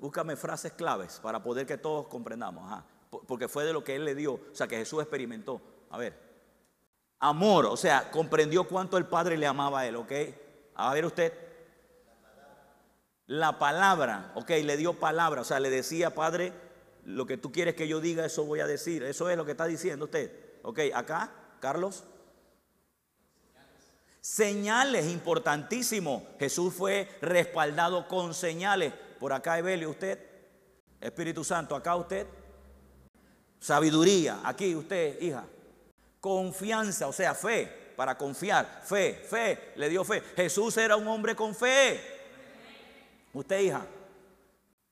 búscame 0.00 0.36
frases 0.36 0.72
claves 0.72 1.20
para 1.20 1.42
poder 1.42 1.66
que 1.66 1.76
todos 1.76 2.06
comprendamos. 2.06 2.82
Porque 3.26 3.48
fue 3.48 3.64
de 3.64 3.72
lo 3.72 3.84
que 3.84 3.96
él 3.96 4.04
le 4.04 4.14
dio, 4.14 4.34
o 4.34 4.54
sea, 4.54 4.66
que 4.66 4.76
Jesús 4.76 5.02
experimentó. 5.02 5.60
A 5.90 5.98
ver, 5.98 6.14
amor, 7.18 7.66
o 7.66 7.76
sea, 7.76 8.10
comprendió 8.10 8.64
cuánto 8.64 8.96
el 8.96 9.06
Padre 9.06 9.36
le 9.36 9.46
amaba 9.46 9.80
a 9.80 9.86
él, 9.86 9.96
¿ok? 9.96 10.12
A 10.76 10.94
ver 10.94 11.04
usted. 11.04 11.32
La 13.26 13.58
palabra, 13.58 14.32
ok, 14.34 14.50
le 14.64 14.76
dio 14.76 14.94
palabra, 14.94 15.42
o 15.42 15.44
sea, 15.44 15.60
le 15.60 15.70
decía, 15.70 16.14
Padre, 16.14 16.52
lo 17.04 17.26
que 17.26 17.36
tú 17.36 17.52
quieres 17.52 17.74
que 17.74 17.88
yo 17.88 18.00
diga, 18.00 18.24
eso 18.24 18.44
voy 18.44 18.60
a 18.60 18.66
decir. 18.66 19.02
Eso 19.02 19.30
es 19.30 19.36
lo 19.36 19.44
que 19.44 19.52
está 19.52 19.66
diciendo 19.66 20.06
usted. 20.06 20.32
Ok, 20.62 20.80
acá, 20.94 21.30
Carlos. 21.60 22.04
Señales, 24.20 25.06
importantísimo. 25.06 26.26
Jesús 26.38 26.74
fue 26.74 27.08
respaldado 27.22 28.06
con 28.06 28.34
señales. 28.34 28.92
Por 29.18 29.32
acá, 29.32 29.58
Evelio, 29.58 29.90
usted. 29.90 30.18
Espíritu 31.00 31.42
Santo, 31.42 31.74
acá 31.74 31.96
usted. 31.96 32.26
Sabiduría, 33.58 34.40
aquí 34.44 34.74
usted, 34.74 35.20
hija. 35.20 35.44
Confianza, 36.20 37.08
o 37.08 37.12
sea, 37.12 37.34
fe, 37.34 37.92
para 37.96 38.16
confiar. 38.16 38.82
Fe, 38.84 39.14
fe, 39.14 39.72
le 39.76 39.88
dio 39.88 40.04
fe. 40.04 40.20
Jesús 40.36 40.76
era 40.76 40.96
un 40.96 41.08
hombre 41.08 41.34
con 41.34 41.54
fe. 41.54 42.00
Usted, 43.32 43.60
hija. 43.60 43.86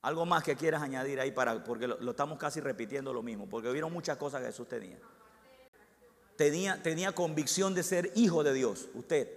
Algo 0.02 0.24
más 0.24 0.42
que 0.42 0.56
quieras 0.56 0.82
añadir 0.82 1.20
ahí 1.20 1.32
para, 1.32 1.62
porque 1.64 1.86
lo, 1.88 2.10
estamos 2.10 2.38
casi 2.38 2.60
repitiendo 2.60 3.12
lo 3.12 3.22
mismo, 3.22 3.48
porque 3.48 3.70
vieron 3.70 3.92
muchas 3.92 4.16
cosas 4.16 4.40
que 4.40 4.46
Jesús 4.46 4.68
tenía. 4.68 4.98
Tenía, 6.36 6.82
tenía 6.82 7.12
convicción 7.12 7.74
de 7.74 7.82
ser 7.82 8.12
hijo 8.14 8.44
de 8.44 8.54
Dios, 8.54 8.88
usted. 8.94 9.28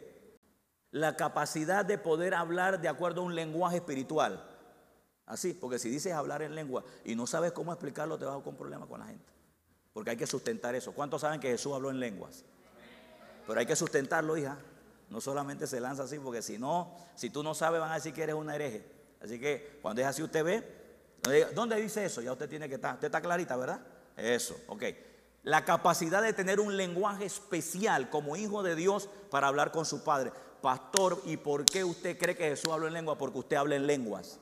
La 0.91 1.15
capacidad 1.15 1.83
de 1.83 1.97
poder 1.97 2.35
hablar 2.35 2.79
de 2.79 2.89
acuerdo 2.89 3.21
a 3.21 3.25
un 3.25 3.33
lenguaje 3.33 3.77
espiritual. 3.77 4.47
Así, 5.25 5.53
porque 5.53 5.79
si 5.79 5.89
dices 5.89 6.13
hablar 6.13 6.41
en 6.41 6.53
lengua 6.53 6.83
y 7.03 7.15
no 7.15 7.25
sabes 7.25 7.53
cómo 7.53 7.71
explicarlo, 7.71 8.17
te 8.19 8.25
vas 8.25 8.39
a 8.39 8.43
con 8.43 8.55
problemas 8.55 8.87
con 8.87 8.99
la 8.99 9.07
gente. 9.07 9.25
Porque 9.93 10.11
hay 10.11 10.17
que 10.17 10.27
sustentar 10.27 10.75
eso. 10.75 10.93
¿Cuántos 10.93 11.21
saben 11.21 11.39
que 11.39 11.49
Jesús 11.49 11.73
habló 11.73 11.89
en 11.89 11.99
lenguas? 11.99 12.43
Pero 13.45 13.59
hay 13.59 13.65
que 13.65 13.75
sustentarlo, 13.75 14.37
hija. 14.37 14.57
No 15.09 15.19
solamente 15.19 15.67
se 15.67 15.81
lanza 15.81 16.03
así, 16.03 16.17
porque 16.19 16.41
si 16.41 16.57
no, 16.57 16.95
si 17.15 17.29
tú 17.29 17.43
no 17.43 17.53
sabes, 17.53 17.81
van 17.81 17.91
a 17.91 17.95
decir 17.95 18.13
que 18.13 18.23
eres 18.23 18.35
una 18.35 18.55
hereje. 18.55 18.85
Así 19.21 19.39
que 19.39 19.79
cuando 19.81 20.01
es 20.01 20.07
así, 20.07 20.23
usted 20.23 20.43
ve, 20.43 21.51
¿dónde 21.53 21.75
dice 21.75 22.05
eso? 22.05 22.21
Ya 22.21 22.31
usted 22.31 22.49
tiene 22.49 22.69
que 22.69 22.75
estar, 22.75 22.93
usted 22.93 23.07
está 23.07 23.21
clarita, 23.21 23.57
¿verdad? 23.57 23.81
Eso, 24.15 24.55
ok. 24.67 24.83
La 25.43 25.65
capacidad 25.65 26.21
de 26.21 26.33
tener 26.33 26.59
un 26.59 26.77
lenguaje 26.77 27.25
especial 27.25 28.09
como 28.09 28.37
hijo 28.37 28.63
de 28.63 28.75
Dios 28.75 29.09
para 29.29 29.47
hablar 29.47 29.71
con 29.71 29.85
su 29.85 30.03
padre. 30.03 30.31
Pastor, 30.61 31.21
¿y 31.25 31.37
por 31.37 31.65
qué 31.65 31.83
usted 31.83 32.17
cree 32.17 32.35
que 32.35 32.49
Jesús 32.49 32.71
habló 32.71 32.87
en 32.87 32.93
lengua? 32.93 33.17
Porque 33.17 33.39
usted 33.39 33.57
habla 33.57 33.75
en 33.75 33.87
lenguas. 33.87 34.39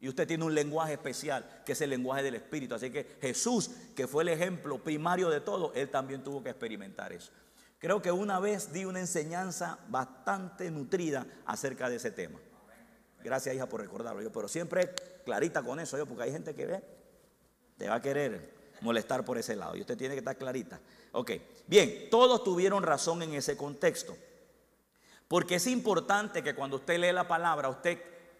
Y 0.00 0.08
usted 0.08 0.26
tiene 0.28 0.44
un 0.44 0.54
lenguaje 0.54 0.92
especial, 0.92 1.62
que 1.66 1.72
es 1.72 1.80
el 1.80 1.90
lenguaje 1.90 2.22
del 2.22 2.36
Espíritu. 2.36 2.74
Así 2.74 2.90
que 2.90 3.18
Jesús, 3.20 3.70
que 3.96 4.06
fue 4.06 4.22
el 4.22 4.28
ejemplo 4.28 4.82
primario 4.82 5.28
de 5.28 5.40
todo, 5.40 5.72
él 5.74 5.90
también 5.90 6.22
tuvo 6.22 6.42
que 6.42 6.50
experimentar 6.50 7.12
eso. 7.12 7.32
Creo 7.78 8.00
que 8.00 8.12
una 8.12 8.38
vez 8.38 8.72
di 8.72 8.84
una 8.84 9.00
enseñanza 9.00 9.78
bastante 9.88 10.70
nutrida 10.70 11.26
acerca 11.46 11.88
de 11.88 11.96
ese 11.96 12.10
tema. 12.10 12.38
Gracias, 13.22 13.54
hija, 13.54 13.68
por 13.68 13.80
recordarlo. 13.80 14.22
Yo, 14.22 14.30
pero 14.30 14.48
siempre 14.48 14.94
clarita 15.24 15.62
con 15.62 15.80
eso, 15.80 15.98
yo, 15.98 16.06
porque 16.06 16.24
hay 16.24 16.32
gente 16.32 16.54
que 16.54 16.66
ve, 16.66 16.82
te 17.76 17.88
va 17.88 17.96
a 17.96 18.02
querer 18.02 18.54
molestar 18.80 19.24
por 19.24 19.38
ese 19.38 19.56
lado. 19.56 19.76
Y 19.76 19.80
usted 19.80 19.96
tiene 19.96 20.14
que 20.14 20.20
estar 20.20 20.36
clarita. 20.36 20.80
Ok, 21.12 21.32
bien, 21.66 22.08
todos 22.10 22.44
tuvieron 22.44 22.82
razón 22.84 23.22
en 23.22 23.34
ese 23.34 23.56
contexto. 23.56 24.16
Porque 25.26 25.56
es 25.56 25.66
importante 25.66 26.42
que 26.42 26.54
cuando 26.54 26.76
usted 26.76 26.98
lee 26.98 27.12
la 27.12 27.28
palabra, 27.28 27.68
usted 27.68 27.98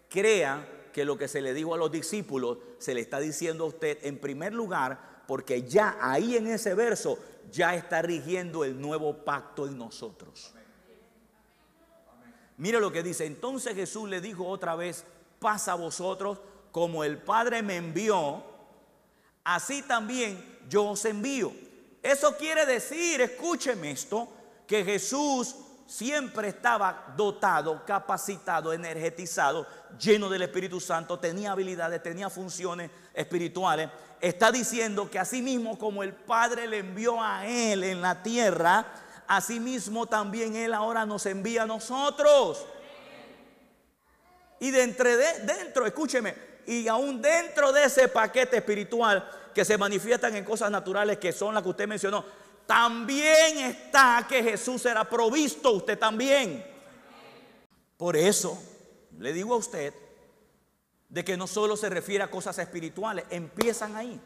crea 0.09 0.65
que 0.99 1.05
lo 1.05 1.17
que 1.17 1.29
se 1.29 1.39
le 1.39 1.53
dijo 1.53 1.73
a 1.73 1.77
los 1.77 1.89
discípulos 1.89 2.57
se 2.77 2.93
le 2.93 2.99
está 2.99 3.21
diciendo 3.21 3.63
a 3.63 3.67
usted 3.67 3.99
en 4.01 4.19
primer 4.19 4.53
lugar, 4.53 5.23
porque 5.27 5.63
ya 5.63 5.97
ahí 6.01 6.35
en 6.35 6.45
ese 6.47 6.73
verso 6.73 7.17
ya 7.49 7.73
está 7.73 8.01
rigiendo 8.01 8.65
el 8.65 8.81
nuevo 8.81 9.23
pacto 9.23 9.65
en 9.65 9.77
nosotros. 9.77 10.53
Mire 12.57 12.81
lo 12.81 12.91
que 12.91 13.01
dice. 13.01 13.25
Entonces 13.25 13.75
Jesús 13.75 14.09
le 14.09 14.19
dijo 14.19 14.45
otra 14.45 14.75
vez, 14.75 15.05
pasa 15.39 15.71
a 15.71 15.75
vosotros, 15.75 16.39
como 16.73 17.05
el 17.05 17.17
Padre 17.17 17.63
me 17.63 17.77
envió, 17.77 18.43
así 19.45 19.81
también 19.83 20.59
yo 20.67 20.83
os 20.89 21.05
envío. 21.05 21.53
Eso 22.03 22.35
quiere 22.35 22.65
decir, 22.65 23.21
escúcheme 23.21 23.91
esto, 23.91 24.27
que 24.67 24.83
Jesús 24.83 25.55
siempre 25.89 26.49
estaba 26.49 27.13
dotado, 27.17 27.83
capacitado, 27.83 28.71
energetizado, 28.71 29.65
lleno 29.99 30.29
del 30.29 30.43
Espíritu 30.43 30.79
Santo, 30.79 31.17
tenía 31.17 31.51
habilidades, 31.51 32.03
tenía 32.03 32.29
funciones 32.29 32.91
espirituales. 33.11 33.89
Está 34.21 34.51
diciendo 34.51 35.09
que 35.09 35.17
así 35.17 35.41
mismo 35.41 35.79
como 35.79 36.03
el 36.03 36.13
Padre 36.13 36.67
le 36.67 36.77
envió 36.77 37.21
a 37.21 37.47
él 37.47 37.83
en 37.83 38.01
la 38.01 38.21
tierra, 38.21 38.85
asimismo 39.27 40.05
también 40.05 40.55
Él 40.55 40.73
ahora 40.73 41.05
nos 41.05 41.25
envía 41.25 41.63
a 41.63 41.67
nosotros. 41.67 42.65
Y 44.59 44.71
de 44.71 44.83
entre 44.83 45.17
de, 45.17 45.39
dentro, 45.39 45.85
escúcheme, 45.85 46.35
y 46.67 46.87
aún 46.87 47.21
dentro 47.21 47.71
de 47.71 47.85
ese 47.85 48.09
paquete 48.09 48.57
espiritual 48.57 49.27
que 49.55 49.65
se 49.65 49.77
manifiestan 49.77 50.35
en 50.35 50.45
cosas 50.45 50.69
naturales 50.69 51.17
que 51.17 51.31
son 51.31 51.53
las 51.55 51.63
que 51.63 51.69
usted 51.69 51.87
mencionó, 51.87 52.23
también 52.69 53.57
está 53.57 54.27
que 54.29 54.43
Jesús 54.43 54.83
será 54.83 55.03
provisto, 55.03 55.71
usted 55.71 55.97
también. 55.97 56.63
Por 57.97 58.15
eso 58.15 58.61
le 59.17 59.33
digo 59.33 59.55
a 59.55 59.57
usted 59.57 59.91
de 61.07 61.25
que 61.25 61.35
no 61.35 61.47
solo 61.47 61.75
se 61.75 61.89
refiere 61.89 62.23
a 62.23 62.29
cosas 62.29 62.59
espirituales, 62.59 63.25
empiezan 63.31 63.95
ahí. 63.95 64.21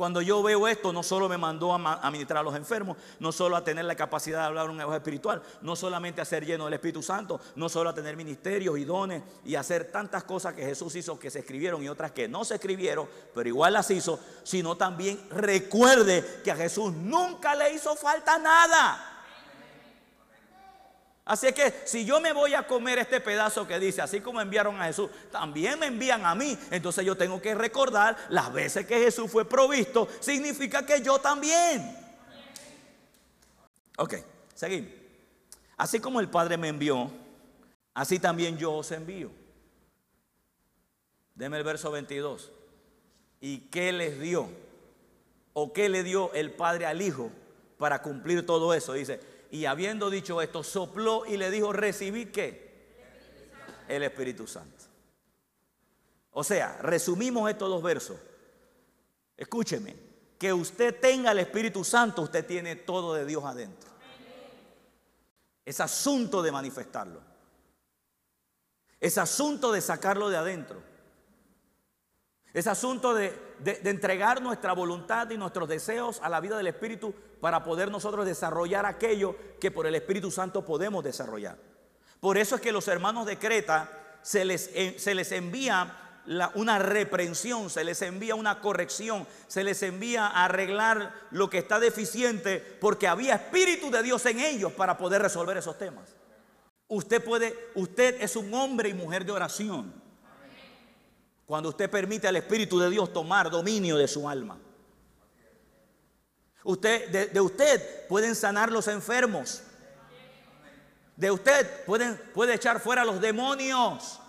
Cuando 0.00 0.22
yo 0.22 0.42
veo 0.42 0.66
esto, 0.66 0.94
no 0.94 1.02
solo 1.02 1.28
me 1.28 1.36
mandó 1.36 1.74
a 1.74 2.10
ministrar 2.10 2.38
a 2.38 2.42
los 2.42 2.56
enfermos, 2.56 2.96
no 3.18 3.32
solo 3.32 3.54
a 3.54 3.62
tener 3.62 3.84
la 3.84 3.94
capacidad 3.94 4.38
de 4.38 4.44
hablar 4.46 4.70
un 4.70 4.78
lenguaje 4.78 4.96
espiritual, 4.96 5.42
no 5.60 5.76
solamente 5.76 6.22
a 6.22 6.24
ser 6.24 6.46
lleno 6.46 6.64
del 6.64 6.72
Espíritu 6.72 7.02
Santo, 7.02 7.38
no 7.54 7.68
solo 7.68 7.90
a 7.90 7.94
tener 7.94 8.16
ministerios 8.16 8.78
y 8.78 8.86
dones 8.86 9.22
y 9.44 9.56
hacer 9.56 9.92
tantas 9.92 10.24
cosas 10.24 10.54
que 10.54 10.64
Jesús 10.64 10.94
hizo 10.94 11.18
que 11.18 11.30
se 11.30 11.40
escribieron 11.40 11.82
y 11.82 11.90
otras 11.90 12.12
que 12.12 12.28
no 12.28 12.46
se 12.46 12.54
escribieron, 12.54 13.10
pero 13.34 13.46
igual 13.46 13.74
las 13.74 13.90
hizo, 13.90 14.18
sino 14.42 14.74
también 14.74 15.20
recuerde 15.32 16.40
que 16.42 16.50
a 16.50 16.56
Jesús 16.56 16.94
nunca 16.94 17.54
le 17.54 17.74
hizo 17.74 17.94
falta 17.94 18.38
nada. 18.38 19.09
Así 21.30 21.52
que 21.52 21.72
si 21.84 22.04
yo 22.04 22.20
me 22.20 22.32
voy 22.32 22.54
a 22.54 22.66
comer 22.66 22.98
este 22.98 23.20
pedazo 23.20 23.64
que 23.64 23.78
dice, 23.78 24.02
así 24.02 24.20
como 24.20 24.40
enviaron 24.40 24.80
a 24.80 24.86
Jesús, 24.86 25.08
también 25.30 25.78
me 25.78 25.86
envían 25.86 26.26
a 26.26 26.34
mí. 26.34 26.58
Entonces 26.72 27.06
yo 27.06 27.16
tengo 27.16 27.40
que 27.40 27.54
recordar 27.54 28.16
las 28.30 28.52
veces 28.52 28.84
que 28.84 28.98
Jesús 28.98 29.30
fue 29.30 29.44
provisto, 29.44 30.08
significa 30.18 30.84
que 30.84 31.00
yo 31.02 31.20
también. 31.20 31.96
Ok, 33.96 34.14
seguimos. 34.56 34.90
Así 35.76 36.00
como 36.00 36.18
el 36.18 36.28
Padre 36.28 36.56
me 36.56 36.66
envió, 36.66 37.08
así 37.94 38.18
también 38.18 38.58
yo 38.58 38.72
os 38.72 38.90
envío. 38.90 39.30
Deme 41.36 41.58
el 41.58 41.62
verso 41.62 41.92
22. 41.92 42.50
¿Y 43.40 43.58
qué 43.68 43.92
les 43.92 44.18
dio? 44.18 44.50
¿O 45.52 45.72
qué 45.72 45.88
le 45.88 46.02
dio 46.02 46.32
el 46.32 46.50
Padre 46.50 46.86
al 46.86 47.00
Hijo 47.00 47.30
para 47.78 48.02
cumplir 48.02 48.44
todo 48.44 48.74
eso? 48.74 48.94
Dice, 48.94 49.29
y 49.50 49.64
habiendo 49.64 50.10
dicho 50.10 50.40
esto, 50.40 50.62
sopló 50.62 51.26
y 51.26 51.36
le 51.36 51.50
dijo, 51.50 51.72
recibí 51.72 52.26
qué? 52.26 52.70
El 53.88 54.02
Espíritu 54.04 54.46
Santo. 54.46 54.84
O 56.32 56.44
sea, 56.44 56.78
resumimos 56.78 57.50
estos 57.50 57.68
dos 57.68 57.82
versos. 57.82 58.16
Escúcheme, 59.36 59.96
que 60.38 60.52
usted 60.52 61.00
tenga 61.00 61.32
el 61.32 61.40
Espíritu 61.40 61.84
Santo, 61.84 62.22
usted 62.22 62.46
tiene 62.46 62.76
todo 62.76 63.14
de 63.14 63.26
Dios 63.26 63.44
adentro. 63.44 63.90
Es 65.64 65.80
asunto 65.80 66.42
de 66.42 66.52
manifestarlo. 66.52 67.20
Es 69.00 69.18
asunto 69.18 69.72
de 69.72 69.80
sacarlo 69.80 70.30
de 70.30 70.36
adentro. 70.36 70.82
Es 72.52 72.66
asunto 72.66 73.14
de, 73.14 73.32
entregar 73.64 74.42
nuestra 74.42 74.72
voluntad 74.72 75.30
y 75.30 75.36
nuestros 75.36 75.68
deseos 75.68 76.20
a 76.22 76.28
la 76.28 76.40
vida 76.40 76.56
del 76.56 76.66
Espíritu 76.66 77.14
para 77.40 77.62
poder 77.62 77.90
nosotros 77.90 78.26
desarrollar 78.26 78.86
aquello 78.86 79.36
que 79.60 79.70
por 79.70 79.86
el 79.86 79.94
Espíritu 79.94 80.30
Santo 80.30 80.64
podemos 80.64 81.04
desarrollar. 81.04 81.56
Por 82.18 82.38
eso 82.38 82.56
es 82.56 82.60
que 82.60 82.72
los 82.72 82.88
hermanos 82.88 83.26
de 83.26 83.38
Creta 83.38 84.18
se 84.22 84.44
les, 84.44 84.70
se 84.96 85.14
les 85.14 85.32
envía 85.32 85.96
una 86.54 86.78
reprensión, 86.78 87.70
se 87.70 87.84
les 87.84 88.02
envía 88.02 88.34
una 88.34 88.60
corrección, 88.60 89.26
se 89.46 89.64
les 89.64 89.82
envía 89.82 90.26
a 90.26 90.44
arreglar 90.44 91.14
lo 91.30 91.48
que 91.48 91.58
está 91.58 91.80
deficiente 91.80 92.58
porque 92.80 93.08
había 93.08 93.36
Espíritu 93.36 93.90
de 93.90 94.02
Dios 94.02 94.26
en 94.26 94.40
ellos 94.40 94.72
para 94.72 94.98
poder 94.98 95.22
resolver 95.22 95.56
esos 95.56 95.78
temas. 95.78 96.16
Usted 96.88 97.22
puede, 97.22 97.56
usted 97.76 98.20
es 98.20 98.34
un 98.34 98.52
hombre 98.52 98.88
y 98.88 98.94
mujer 98.94 99.24
de 99.24 99.32
oración. 99.32 99.99
Cuando 101.50 101.70
usted 101.70 101.90
permite 101.90 102.28
al 102.28 102.36
Espíritu 102.36 102.78
de 102.78 102.88
Dios 102.88 103.12
tomar 103.12 103.50
dominio 103.50 103.96
de 103.96 104.06
su 104.06 104.28
alma. 104.28 104.56
Usted, 106.62 107.28
de, 107.32 107.40
usted 107.40 108.06
pueden 108.06 108.36
sanar 108.36 108.70
los 108.70 108.86
enfermos. 108.86 109.64
De 111.16 111.28
usted 111.28 111.84
pueden, 111.86 112.16
puede 112.34 112.54
echar 112.54 112.78
fuera 112.78 113.04
los 113.04 113.20
demonios. 113.20 114.20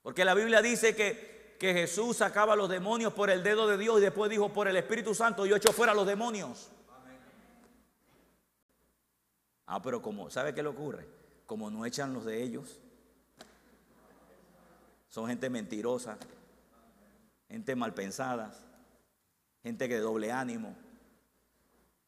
Porque 0.00 0.24
la 0.24 0.32
Biblia 0.32 0.62
dice 0.62 0.96
que, 0.96 1.56
que 1.60 1.74
Jesús 1.74 2.16
sacaba 2.16 2.56
los 2.56 2.70
demonios 2.70 3.12
por 3.12 3.28
el 3.28 3.42
dedo 3.42 3.66
de 3.66 3.76
Dios 3.76 3.98
y 3.98 4.00
después 4.00 4.30
dijo 4.30 4.50
por 4.50 4.68
el 4.68 4.76
Espíritu 4.76 5.14
Santo 5.14 5.44
yo 5.44 5.56
echo 5.56 5.74
fuera 5.74 5.92
los 5.92 6.06
demonios. 6.06 6.70
Ah, 9.66 9.82
pero 9.82 10.00
como, 10.00 10.30
¿sabe 10.30 10.54
qué 10.54 10.62
le 10.62 10.70
ocurre? 10.70 11.06
Como 11.44 11.70
no 11.70 11.84
echan 11.84 12.14
los 12.14 12.24
de 12.24 12.42
ellos, 12.42 12.80
son 15.12 15.26
gente 15.26 15.50
mentirosa, 15.50 16.16
gente 17.46 17.76
mal 17.76 17.92
pensada, 17.92 18.50
gente 19.62 19.86
que 19.86 19.96
de 19.96 20.00
doble 20.00 20.32
ánimo. 20.32 20.74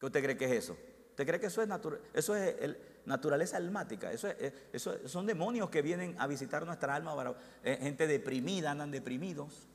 ¿Qué 0.01 0.07
usted 0.07 0.23
cree 0.23 0.39
que 0.39 0.47
es 0.47 0.65
eso? 0.65 0.79
¿Usted 1.11 1.27
cree 1.27 1.39
que 1.39 1.49
eso 1.49 1.61
es, 1.61 1.69
eso 2.15 2.35
es 2.35 2.77
naturaleza 3.05 3.59
almática? 3.59 4.11
Eso, 4.11 4.29
eso 4.73 5.07
son 5.07 5.27
demonios 5.27 5.69
que 5.69 5.83
vienen 5.83 6.17
a 6.19 6.27
visitar 6.27 6.65
nuestra 6.65 6.95
alma, 6.95 7.15
para, 7.15 7.35
eh, 7.63 7.77
gente 7.79 8.07
deprimida, 8.07 8.71
andan 8.71 8.91
deprimidos. 8.91 9.69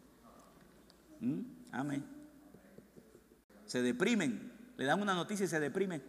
¿Mm? 1.20 1.42
Amén. 1.72 2.04
Se 3.68 3.84
deprimen, 3.84 4.52
le 4.76 4.86
dan 4.86 5.00
una 5.04 5.14
noticia 5.14 5.46
y 5.46 5.50
se 5.50 5.60
deprimen. 5.60 6.02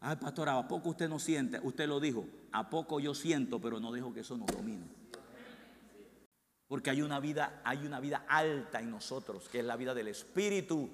Ay, 0.00 0.16
pastor, 0.16 0.50
¿a 0.50 0.68
poco 0.68 0.90
usted 0.90 1.08
no 1.08 1.18
siente? 1.18 1.58
Usted 1.62 1.88
lo 1.88 2.00
dijo, 2.00 2.26
a 2.52 2.68
poco 2.68 3.00
yo 3.00 3.14
siento, 3.14 3.62
pero 3.62 3.80
no 3.80 3.90
dejo 3.92 4.12
que 4.12 4.20
eso 4.20 4.36
nos 4.36 4.48
domine. 4.48 4.99
Porque 6.70 6.88
hay 6.90 7.02
una 7.02 7.18
vida, 7.18 7.62
hay 7.64 7.84
una 7.84 7.98
vida 7.98 8.26
alta 8.28 8.78
en 8.78 8.92
nosotros, 8.92 9.48
que 9.48 9.58
es 9.58 9.64
la 9.64 9.74
vida 9.74 9.92
del 9.92 10.06
Espíritu 10.06 10.88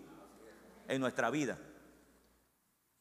en 0.89 0.99
nuestra 1.03 1.29
vida. 1.29 1.59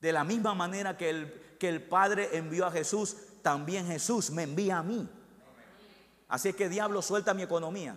De 0.02 0.12
la 0.12 0.26
misma 0.26 0.54
manera 0.56 0.98
que 0.98 1.10
el, 1.10 1.56
que 1.58 1.70
el 1.70 1.82
Padre 1.82 2.32
envió 2.34 2.66
a 2.66 2.72
Jesús, 2.72 3.16
también 3.42 3.88
Jesús 3.88 4.30
me 4.30 4.44
envía 4.44 4.80
a 4.80 4.84
mí. 4.84 5.08
Así 6.28 6.50
es 6.50 6.56
que 6.58 6.68
diablo 6.68 7.02
suelta 7.02 7.34
mi 7.34 7.44
economía. 7.44 7.96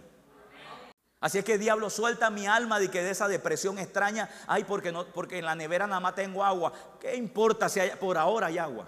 Así 1.19 1.39
es 1.39 1.45
que 1.45 1.59
diablo 1.59 1.91
suelta 1.91 2.31
mi 2.31 2.47
alma 2.47 2.79
de 2.79 2.89
que 2.89 3.03
de 3.03 3.11
esa 3.11 3.27
depresión 3.27 3.81
extraña, 3.81 4.31
ay, 4.47 4.63
porque 4.63 4.93
porque 5.13 5.39
en 5.39 5.45
la 5.45 5.57
nevera 5.57 5.89
nada 5.89 5.99
más 5.99 6.15
tengo 6.15 6.45
agua. 6.45 6.73
¿Qué 7.01 7.17
importa 7.17 7.69
si 7.69 7.81
por 7.99 8.17
ahora 8.17 8.47
hay 8.47 8.59
agua? 8.59 8.87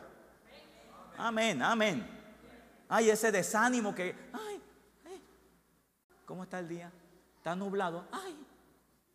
Amén, 1.18 1.60
amén. 1.64 2.20
Ay, 2.88 3.10
ese 3.10 3.32
desánimo 3.32 3.92
que, 3.92 4.14
¿Cómo 6.30 6.44
está 6.44 6.60
el 6.60 6.68
día? 6.68 6.92
Está 7.38 7.56
nublado. 7.56 8.06
Ay, 8.12 8.38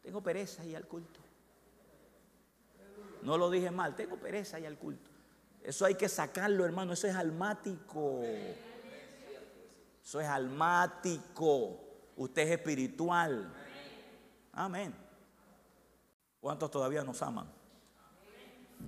tengo 0.04 0.22
pereza 0.22 0.66
y 0.66 0.76
al 0.76 0.86
culto. 0.86 1.22
No 3.22 3.38
lo 3.38 3.50
dije 3.50 3.72
mal, 3.72 3.96
tengo 3.96 4.18
pereza 4.18 4.60
y 4.60 4.66
al 4.66 4.78
culto. 4.78 5.10
Eso 5.64 5.86
hay 5.86 5.96
que 5.96 6.10
sacarlo, 6.10 6.66
hermano. 6.66 6.92
Eso 6.92 7.08
es 7.08 7.16
almático. 7.16 8.22
Eso 10.04 10.20
es 10.20 10.28
almático. 10.28 11.80
Usted 12.18 12.42
es 12.42 12.52
espiritual. 12.52 13.50
Amén. 14.52 14.94
¿Cuántos 16.42 16.70
todavía 16.70 17.02
nos 17.06 17.22
aman? 17.22 17.50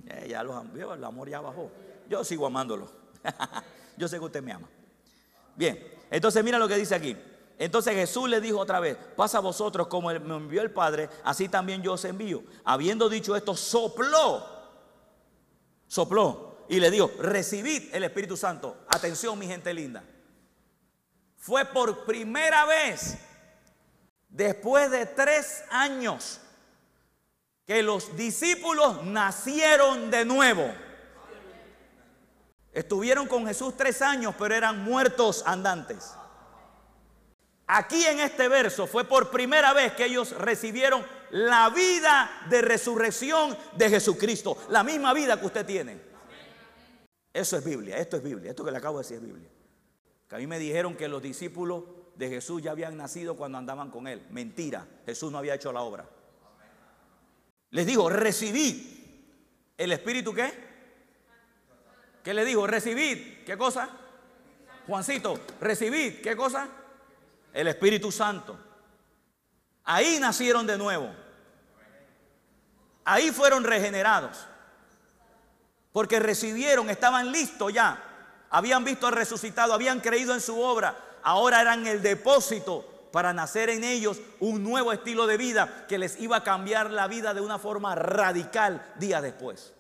Eh, 0.05 0.27
ya 0.31 0.43
los 0.43 0.65
el 0.75 1.03
amor 1.05 1.29
ya 1.29 1.39
bajó. 1.39 1.71
Yo 2.09 2.25
sigo 2.25 2.45
amándolo. 2.45 2.91
Yo 3.95 4.05
sé 4.09 4.19
que 4.19 4.25
usted 4.25 4.43
me 4.43 4.51
ama. 4.51 4.67
Bien, 5.55 5.81
entonces 6.11 6.43
mira 6.43 6.59
lo 6.59 6.67
que 6.67 6.75
dice 6.75 6.93
aquí. 6.93 7.15
Entonces 7.59 7.95
Jesús 7.95 8.29
le 8.29 8.39
dijo 8.39 8.59
otra 8.59 8.79
vez, 8.79 8.97
pasa 9.15 9.39
a 9.39 9.41
vosotros 9.41 9.87
como 9.87 10.09
me 10.09 10.35
envió 10.35 10.61
el 10.61 10.71
Padre, 10.71 11.09
así 11.23 11.49
también 11.49 11.81
yo 11.81 11.93
os 11.93 12.05
envío. 12.05 12.43
Habiendo 12.63 13.09
dicho 13.09 13.35
esto, 13.35 13.55
sopló, 13.55 14.45
sopló 15.87 16.65
y 16.69 16.79
le 16.79 16.91
dijo, 16.91 17.09
recibid 17.19 17.93
el 17.93 18.03
Espíritu 18.03 18.37
Santo. 18.37 18.85
Atención 18.87 19.39
mi 19.39 19.47
gente 19.47 19.73
linda. 19.73 20.03
Fue 21.35 21.65
por 21.65 22.05
primera 22.05 22.65
vez, 22.65 23.17
después 24.29 24.91
de 24.91 25.07
tres 25.07 25.63
años, 25.71 26.39
que 27.65 27.81
los 27.81 28.15
discípulos 28.15 29.03
nacieron 29.03 30.11
de 30.11 30.25
nuevo. 30.25 30.71
Estuvieron 32.71 33.27
con 33.27 33.47
Jesús 33.47 33.75
tres 33.75 34.03
años, 34.03 34.35
pero 34.37 34.53
eran 34.53 34.83
muertos 34.83 35.41
andantes. 35.45 36.13
Aquí 37.67 38.05
en 38.05 38.21
este 38.21 38.47
verso 38.47 38.87
fue 38.87 39.03
por 39.03 39.29
primera 39.29 39.73
vez 39.73 39.91
que 39.93 40.05
ellos 40.05 40.31
recibieron 40.31 41.05
la 41.31 41.69
vida 41.69 42.45
de 42.49 42.61
resurrección 42.61 43.57
de 43.75 43.89
Jesucristo, 43.89 44.57
la 44.69 44.85
misma 44.85 45.13
vida 45.13 45.37
que 45.37 45.45
usted 45.45 45.65
tiene. 45.65 45.99
Eso 47.33 47.57
es 47.57 47.65
Biblia, 47.65 47.97
esto 47.97 48.15
es 48.15 48.23
Biblia, 48.23 48.51
esto 48.51 48.63
que 48.63 48.71
le 48.71 48.77
acabo 48.77 48.99
de 48.99 49.03
decir 49.03 49.17
es 49.17 49.23
Biblia. 49.23 49.49
Que 50.29 50.35
a 50.35 50.37
mí 50.37 50.47
me 50.47 50.59
dijeron 50.59 50.95
que 50.95 51.09
los 51.09 51.21
discípulos 51.21 51.83
de 52.15 52.29
Jesús 52.29 52.61
ya 52.61 52.71
habían 52.71 52.95
nacido 52.95 53.35
cuando 53.35 53.57
andaban 53.57 53.91
con 53.91 54.07
él. 54.07 54.25
Mentira, 54.29 54.87
Jesús 55.05 55.29
no 55.29 55.37
había 55.37 55.55
hecho 55.55 55.73
la 55.73 55.81
obra. 55.81 56.09
Les 57.71 57.85
digo, 57.85 58.09
recibid 58.09 58.97
el 59.77 59.91
Espíritu 59.91 60.33
qué? 60.33 60.53
¿Qué 62.23 62.33
le 62.33 62.45
digo? 62.45 62.65
Recibid, 62.65 63.43
¿qué 63.45 63.57
cosa? 63.57 63.89
Juancito, 64.87 65.39
recibid, 65.59 66.21
¿qué 66.21 66.35
cosa? 66.35 66.69
El 67.57 67.67
Espíritu 67.67 68.11
Santo. 68.11 68.55
Ahí 69.83 70.19
nacieron 70.19 70.67
de 70.67 70.77
nuevo. 70.77 71.09
Ahí 73.03 73.31
fueron 73.31 73.63
regenerados. 73.63 74.45
Porque 75.91 76.19
recibieron, 76.19 76.91
estaban 76.91 77.31
listos 77.31 77.73
ya. 77.73 78.03
Habían 78.51 78.85
visto 78.85 79.07
al 79.07 79.13
resucitado, 79.13 79.73
habían 79.73 80.01
creído 80.01 80.35
en 80.35 80.41
su 80.41 80.61
obra. 80.61 80.95
Ahora 81.23 81.59
eran 81.59 81.87
el 81.87 82.03
depósito 82.03 83.09
para 83.11 83.33
nacer 83.33 83.71
en 83.71 83.83
ellos 83.83 84.19
un 84.39 84.61
nuevo 84.61 84.93
estilo 84.93 85.25
de 85.25 85.37
vida 85.37 85.87
que 85.87 85.97
les 85.97 86.19
iba 86.19 86.37
a 86.37 86.43
cambiar 86.43 86.91
la 86.91 87.07
vida 87.07 87.33
de 87.33 87.41
una 87.41 87.57
forma 87.57 87.95
radical 87.95 88.85
días 88.99 89.23
después. 89.23 89.73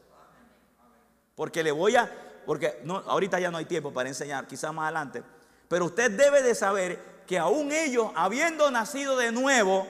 Porque 1.35 1.61
le 1.61 1.71
voy 1.71 1.95
a, 1.95 2.11
porque 2.47 2.81
no, 2.85 3.03
ahorita 3.05 3.39
ya 3.39 3.51
no 3.51 3.59
hay 3.59 3.65
tiempo 3.65 3.93
para 3.93 4.09
enseñar, 4.09 4.47
quizás 4.47 4.73
más 4.73 4.85
adelante. 4.85 5.21
Pero 5.67 5.85
usted 5.85 6.09
debe 6.09 6.41
de 6.41 6.55
saber 6.55 7.16
que 7.27 7.37
aún 7.37 7.71
ellos, 7.71 8.11
habiendo 8.15 8.71
nacido 8.71 9.17
de 9.17 9.31
nuevo, 9.31 9.85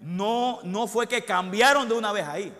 no, 0.00 0.60
no 0.64 0.86
fue 0.86 1.06
que 1.06 1.24
cambiaron 1.24 1.88
de 1.88 1.94
una 1.94 2.12
vez 2.12 2.26
ahí. 2.26 2.52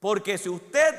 Porque 0.00 0.36
si 0.36 0.48
usted 0.48 0.94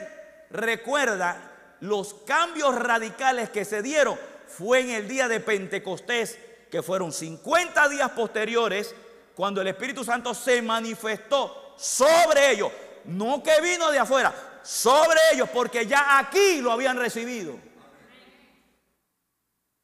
recuerda, 0.50 1.78
los 1.82 2.14
cambios 2.14 2.76
radicales 2.76 3.50
que 3.50 3.66
se 3.66 3.82
dieron 3.82 4.18
fue 4.48 4.82
en 4.82 4.90
el 4.92 5.08
día 5.08 5.28
de 5.28 5.40
Pentecostés, 5.40 6.40
que 6.72 6.82
fueron 6.82 7.12
50 7.12 7.90
días 7.90 8.12
posteriores, 8.12 8.96
cuando 9.36 9.62
el 9.62 9.68
Espíritu 9.68 10.04
Santo 10.04 10.34
se 10.34 10.62
manifestó 10.62 11.76
sobre 11.78 12.52
ellos. 12.52 12.72
No 13.06 13.42
que 13.42 13.62
vino 13.62 13.92
de 13.92 14.00
afuera, 14.00 14.34
sobre 14.64 15.20
ellos, 15.34 15.50
porque 15.50 15.86
ya 15.86 16.20
aquí 16.20 16.62
lo 16.62 16.72
habían 16.72 16.98
recibido. 16.98 17.58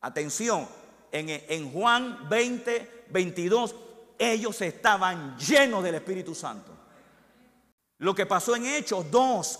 Atención, 0.01 0.67
en, 1.19 1.71
Juan 1.71 2.27
20, 2.29 3.05
22, 3.09 3.75
ellos 4.17 4.61
estaban 4.61 5.37
llenos 5.37 5.83
del 5.83 5.95
Espíritu 5.95 6.35
Santo. 6.35 6.71
Lo 7.99 8.13
que 8.13 8.25
pasó 8.25 8.55
en 8.55 8.65
Hechos 8.65 9.09
2, 9.09 9.59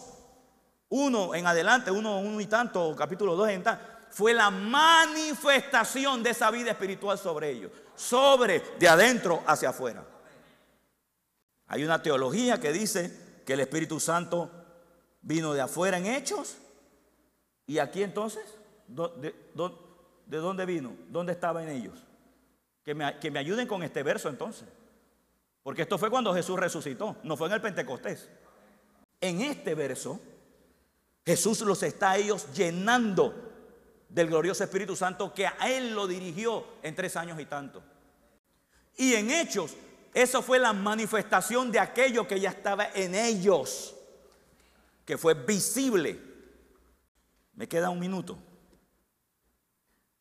1 0.89 1.36
en 1.36 1.47
adelante, 1.47 1.91
1, 1.91 2.20
1 2.20 2.41
y 2.41 2.45
tanto, 2.47 2.95
capítulo 2.95 3.36
2 3.36 3.49
en 3.49 3.64
tanto, 3.64 3.86
fue 4.10 4.34
la 4.34 4.49
manifestación 4.49 6.24
de 6.24 6.32
esa 6.32 6.51
vida 6.51 6.72
espiritual 6.72 7.18
sobre 7.18 7.49
ellos, 7.51 7.72
sobre 7.95 8.62
de 8.78 8.88
adentro 8.88 9.43
hacia 9.45 9.70
afuera. 9.70 10.06
Hay 11.68 11.84
una 11.84 12.01
teología 12.01 12.60
que 12.60 12.72
dice 12.72 13.41
que 13.45 13.53
el 13.53 13.62
Espíritu 13.62 13.99
Santo 13.99 14.51
vino 15.22 15.53
de 15.53 15.62
afuera 15.62 15.97
en 15.97 16.06
hechos 16.06 16.58
y 17.68 17.80
aquí 17.80 18.03
entonces, 18.03 18.43
¿de, 18.88 19.34
dónde 20.28 20.66
vino? 20.66 20.96
¿Dónde 21.10 21.34
estaba 21.34 21.64
en 21.64 21.70
ellos? 21.70 22.04
Que 22.84 22.94
me, 22.94 23.20
que 23.20 23.32
me 23.32 23.40
ayuden 23.40 23.68
con 23.68 23.84
este 23.84 24.04
verso 24.04 24.30
entonces. 24.30 24.68
Porque 25.64 25.82
esto 25.82 25.98
fue 25.98 26.10
cuando 26.10 26.34
Jesús 26.34 26.60
resucitó, 26.60 27.18
no 27.24 27.36
fue 27.36 27.48
en 27.48 27.54
el 27.54 27.62
Pentecostés. 27.62 28.30
En 29.20 29.42
este 29.42 29.74
verso, 29.74 30.20
Jesús 31.26 31.62
los 31.62 31.82
está 31.82 32.12
a 32.12 32.18
ellos 32.18 32.48
llenando 32.54 33.34
del 34.10 34.28
glorioso 34.28 34.64
Espíritu 34.64 34.96
Santo 34.96 35.34
que 35.34 35.48
a 35.48 35.56
Él 35.68 35.94
lo 35.94 36.08
dirigió 36.08 36.66
en 36.84 36.94
tres 36.96 37.16
años 37.18 37.40
y 37.40 37.46
tanto. 37.46 37.82
Y 38.96 39.14
en 39.16 39.32
Hechos, 39.32 39.76
eso 40.14 40.42
fue 40.42 40.60
la 40.60 40.72
manifestación 40.72 41.72
de 41.72 41.80
aquello 41.80 42.28
que 42.28 42.40
ya 42.40 42.50
estaba 42.50 42.90
en 42.94 43.16
ellos, 43.16 43.96
que 45.04 45.18
fue 45.18 45.34
visible. 45.34 46.22
Me 47.56 47.68
queda 47.68 47.90
un 47.90 48.00
minuto. 48.00 48.38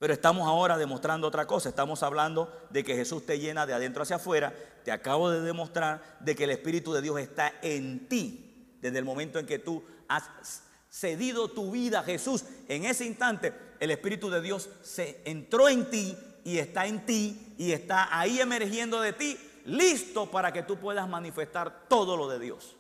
Pero 0.05 0.13
estamos 0.13 0.47
ahora 0.47 0.77
demostrando 0.77 1.27
otra 1.27 1.47
cosa. 1.47 1.71
Estamos 1.71 2.03
hablando 2.03 2.53
de 2.69 2.85
que 2.85 2.95
Jesús 2.95 3.25
te 3.25 3.39
llena 3.39 3.65
de 3.65 3.73
adentro 3.73 4.03
hacia 4.03 4.17
afuera. 4.17 4.53
Te 4.85 4.93
acabo 4.93 5.31
de 5.31 5.41
demostrar 5.41 6.19
de 6.21 6.37
que 6.37 6.45
el 6.45 6.51
Espíritu 6.51 6.93
de 6.93 7.01
Dios 7.01 7.19
está 7.19 7.55
en 7.63 8.07
ti 8.07 8.77
desde 8.83 8.99
el 8.99 9.07
momento 9.07 9.39
en 9.39 9.47
que 9.47 9.59
tú 9.59 9.83
has 10.07 10.25
cedido 10.91 11.49
tu 11.49 11.71
vida 11.71 12.01
a 12.01 12.03
Jesús. 12.03 12.45
En 12.69 12.85
ese 12.85 13.07
instante 13.07 13.55
el 13.81 13.91
Espíritu 13.93 14.29
de 14.29 14.43
Dios 14.43 14.69
se 14.83 15.23
entró 15.25 15.71
en 15.71 15.89
ti 15.89 16.15
y 16.45 16.59
está 16.59 16.85
en 16.85 17.07
ti 17.07 17.55
y 17.57 17.73
está 17.73 18.15
ahí 18.15 18.41
emergiendo 18.41 19.01
de 19.01 19.15
ti, 19.15 19.39
listo 19.65 20.31
para 20.31 20.53
que 20.53 20.63
tú 20.63 20.77
puedas 20.77 21.09
manifestar 21.09 21.89
todo 21.89 22.19
lo 22.19 22.29
de 22.29 22.41
Dios. 22.41 22.77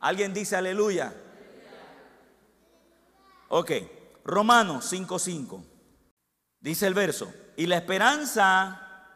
¿Alguien 0.00 0.34
dice 0.34 0.54
aleluya? 0.54 1.14
Ok, 3.48 3.72
Romanos 4.22 4.92
5.5. 4.92 5.69
Dice 6.60 6.86
el 6.86 6.92
verso, 6.92 7.32
y 7.56 7.66
la 7.66 7.76
esperanza, 7.76 9.06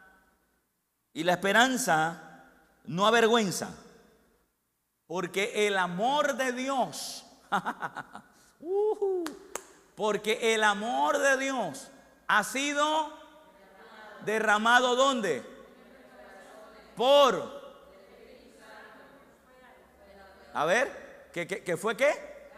y 1.13 1.25
la 1.25 1.33
esperanza 1.33 2.47
no 2.85 3.07
avergüenza, 3.07 3.69
porque 5.07 5.67
el 5.67 5.77
amor 5.77 6.37
de 6.37 6.53
Dios, 6.53 7.27
porque 9.95 10.55
el 10.55 10.65
amor 10.65 11.19
de 11.19 11.37
Dios 11.37 11.91
ha 12.27 12.43
sido 12.45 13.13
derramado 14.25 14.97
¿dónde? 14.97 15.45
Por. 16.97 17.63
A 20.55 20.65
ver, 20.65 21.29
¿qué, 21.33 21.47
qué 21.47 21.77
fue 21.77 21.95
qué? 21.95 22.51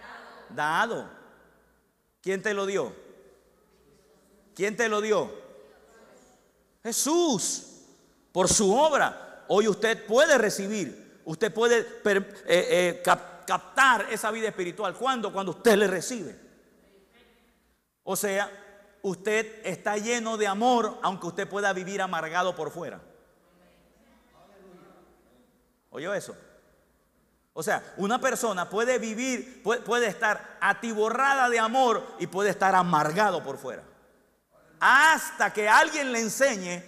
Dado. 0.51 1.11
¿Quién 2.23 2.41
te 2.41 2.55
lo 2.55 2.67
dio? 2.67 3.06
¿Quién 4.57 4.75
te 4.75 4.89
lo 4.89 5.03
dio? 5.03 5.31
Jesús. 6.83 7.75
Por 8.33 8.49
su 8.49 8.75
obra. 8.75 9.45
Hoy 9.49 9.69
usted 9.69 10.07
puede 10.07 10.39
recibir. 10.39 11.21
Usted 11.27 11.53
puede 11.53 11.81
eh, 11.81 11.85
eh, 12.47 13.03
captar 13.05 14.07
esa 14.11 14.31
vida 14.31 14.49
espiritual. 14.49 14.95
¿Cuándo? 14.95 15.31
Cuando 15.31 15.53
usted 15.53 15.77
le 15.77 15.87
recibe. 15.87 16.35
O 18.03 18.17
sea, 18.17 18.51
usted 19.03 19.61
está 19.63 19.99
lleno 19.99 20.39
de 20.39 20.47
amor 20.47 20.99
aunque 21.03 21.27
usted 21.27 21.49
pueda 21.49 21.73
vivir 21.75 22.01
amargado 22.01 22.57
por 22.57 22.71
fuera. 22.71 23.01
¿Oyó 25.91 26.15
eso? 26.15 26.35
O 27.53 27.63
sea, 27.63 27.95
una 27.99 28.21
persona 28.21 28.71
puede 28.71 28.99
vivir, 28.99 29.63
puede, 29.63 29.81
puede, 29.81 30.07
estar 30.07 30.59
atiborrada 30.61 31.51
de 31.51 31.59
amor 31.59 32.07
y 32.19 32.27
puede 32.27 32.51
estar 32.51 32.75
amargado 32.75 33.43
por 33.43 33.59
fuera 33.59 33.83
hasta 34.81 35.53
que 35.53 35.69
alguien 35.69 36.13
le 36.13 36.21
enseñe 36.21 36.83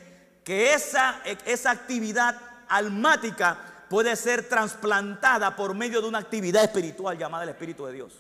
que 0.45 0.75
esa, 0.75 1.21
esa 1.45 1.71
actividad 1.71 2.37
almática 2.69 3.87
puede 3.89 4.17
ser 4.17 4.49
trasplantada 4.49 5.57
por 5.57 5.75
medio 5.75 6.01
de 6.01 6.09
una 6.09 6.19
actividad 6.19 6.65
espiritual 6.65 7.17
llamada 7.17 7.45
el 7.45 7.51
Espíritu 7.51 7.87
de 7.87 7.93
Dios. 7.93 8.13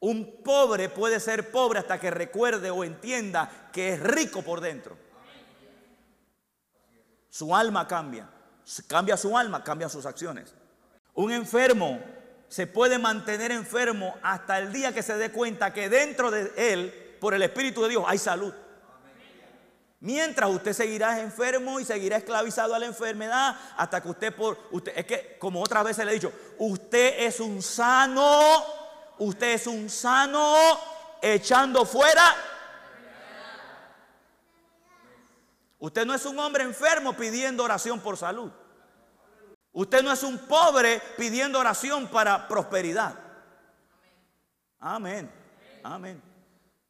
Un 0.00 0.42
pobre 0.44 0.88
puede 0.88 1.18
ser 1.18 1.50
pobre 1.50 1.80
hasta 1.80 1.98
que 1.98 2.10
recuerde 2.10 2.70
o 2.70 2.84
entienda 2.84 3.68
que 3.72 3.94
es 3.94 4.00
rico 4.00 4.42
por 4.42 4.60
dentro. 4.60 4.96
Su 7.28 7.54
alma 7.54 7.86
cambia. 7.86 8.28
Cambia 8.86 9.16
su 9.16 9.36
alma, 9.36 9.64
cambian 9.64 9.90
sus 9.90 10.06
acciones. 10.06 10.54
Un 11.14 11.32
enfermo 11.32 12.00
se 12.48 12.66
puede 12.66 12.98
mantener 12.98 13.50
enfermo 13.50 14.16
hasta 14.22 14.58
el 14.58 14.72
día 14.72 14.92
que 14.92 15.02
se 15.02 15.16
dé 15.16 15.32
cuenta 15.32 15.72
que 15.72 15.88
dentro 15.88 16.30
de 16.30 16.52
él 16.56 17.07
por 17.18 17.34
el 17.34 17.42
Espíritu 17.42 17.82
de 17.82 17.90
Dios 17.90 18.04
hay 18.06 18.18
salud. 18.18 18.52
Mientras 20.00 20.48
usted 20.48 20.72
seguirá 20.72 21.20
enfermo 21.20 21.80
y 21.80 21.84
seguirá 21.84 22.18
esclavizado 22.18 22.74
a 22.74 22.78
la 22.78 22.86
enfermedad 22.86 23.56
hasta 23.76 24.00
que 24.00 24.08
usted 24.08 24.34
por 24.34 24.56
usted 24.70 24.92
es 24.96 25.04
que 25.06 25.36
como 25.38 25.60
otras 25.60 25.82
veces 25.82 26.04
le 26.04 26.12
he 26.12 26.14
dicho, 26.14 26.32
usted 26.58 27.14
es 27.18 27.40
un 27.40 27.60
sano, 27.60 28.64
usted 29.18 29.54
es 29.54 29.66
un 29.66 29.90
sano 29.90 30.54
echando 31.20 31.84
fuera. 31.84 32.36
Usted 35.80 36.06
no 36.06 36.14
es 36.14 36.24
un 36.26 36.38
hombre 36.38 36.64
enfermo 36.64 37.12
pidiendo 37.14 37.64
oración 37.64 38.00
por 38.00 38.16
salud. 38.16 38.50
Usted 39.72 40.02
no 40.02 40.12
es 40.12 40.22
un 40.22 40.38
pobre 40.38 41.00
pidiendo 41.16 41.58
oración 41.58 42.08
para 42.08 42.48
prosperidad. 42.48 43.14
Amén. 44.80 45.30
Amén. 45.82 46.27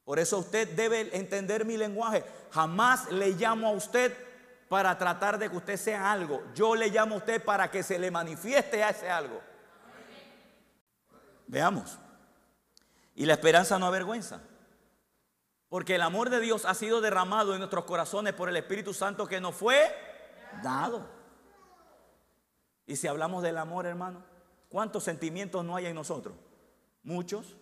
Por 0.09 0.19
eso 0.19 0.39
usted 0.39 0.75
debe 0.75 1.15
entender 1.15 1.67
mi 1.67 1.77
lenguaje. 1.77 2.25
Jamás 2.51 3.13
le 3.13 3.33
llamo 3.33 3.69
a 3.69 3.73
usted 3.73 4.17
para 4.67 4.97
tratar 4.97 5.39
de 5.39 5.51
que 5.51 5.57
usted 5.59 5.77
sea 5.77 6.11
algo. 6.11 6.43
Yo 6.55 6.75
le 6.75 6.89
llamo 6.89 7.17
a 7.17 7.19
usted 7.19 7.45
para 7.45 7.71
que 7.71 7.83
se 7.83 7.99
le 7.99 8.11
manifieste 8.11 8.83
a 8.83 8.89
ese 8.89 9.11
algo. 9.11 9.39
Veamos. 11.47 11.99
Y 13.17 13.27
la 13.27 13.35
esperanza 13.35 13.79
no 13.79 13.85
avergüenza. 13.85 14.41
Porque 15.69 15.97
el 15.97 16.01
amor 16.01 16.31
de 16.31 16.41
Dios 16.41 16.65
ha 16.65 16.73
sido 16.73 17.03
derramado 17.03 17.53
en 17.53 17.59
nuestros 17.59 17.85
corazones 17.85 18.33
por 18.33 18.49
el 18.49 18.57
Espíritu 18.57 18.95
Santo 18.95 19.27
que 19.27 19.43
nos 19.43 19.57
fue 19.57 19.95
dado. 20.63 21.07
Y 22.87 22.97
si 22.97 23.09
hablamos 23.09 23.43
del 23.43 23.59
amor, 23.59 23.85
hermano, 23.85 24.25
¿cuántos 24.71 25.05
sentimientos 25.05 25.67
no 25.67 25.77
hay 25.77 25.85
en 25.85 25.95
nosotros? 25.95 26.35
Muchos, 27.03 27.59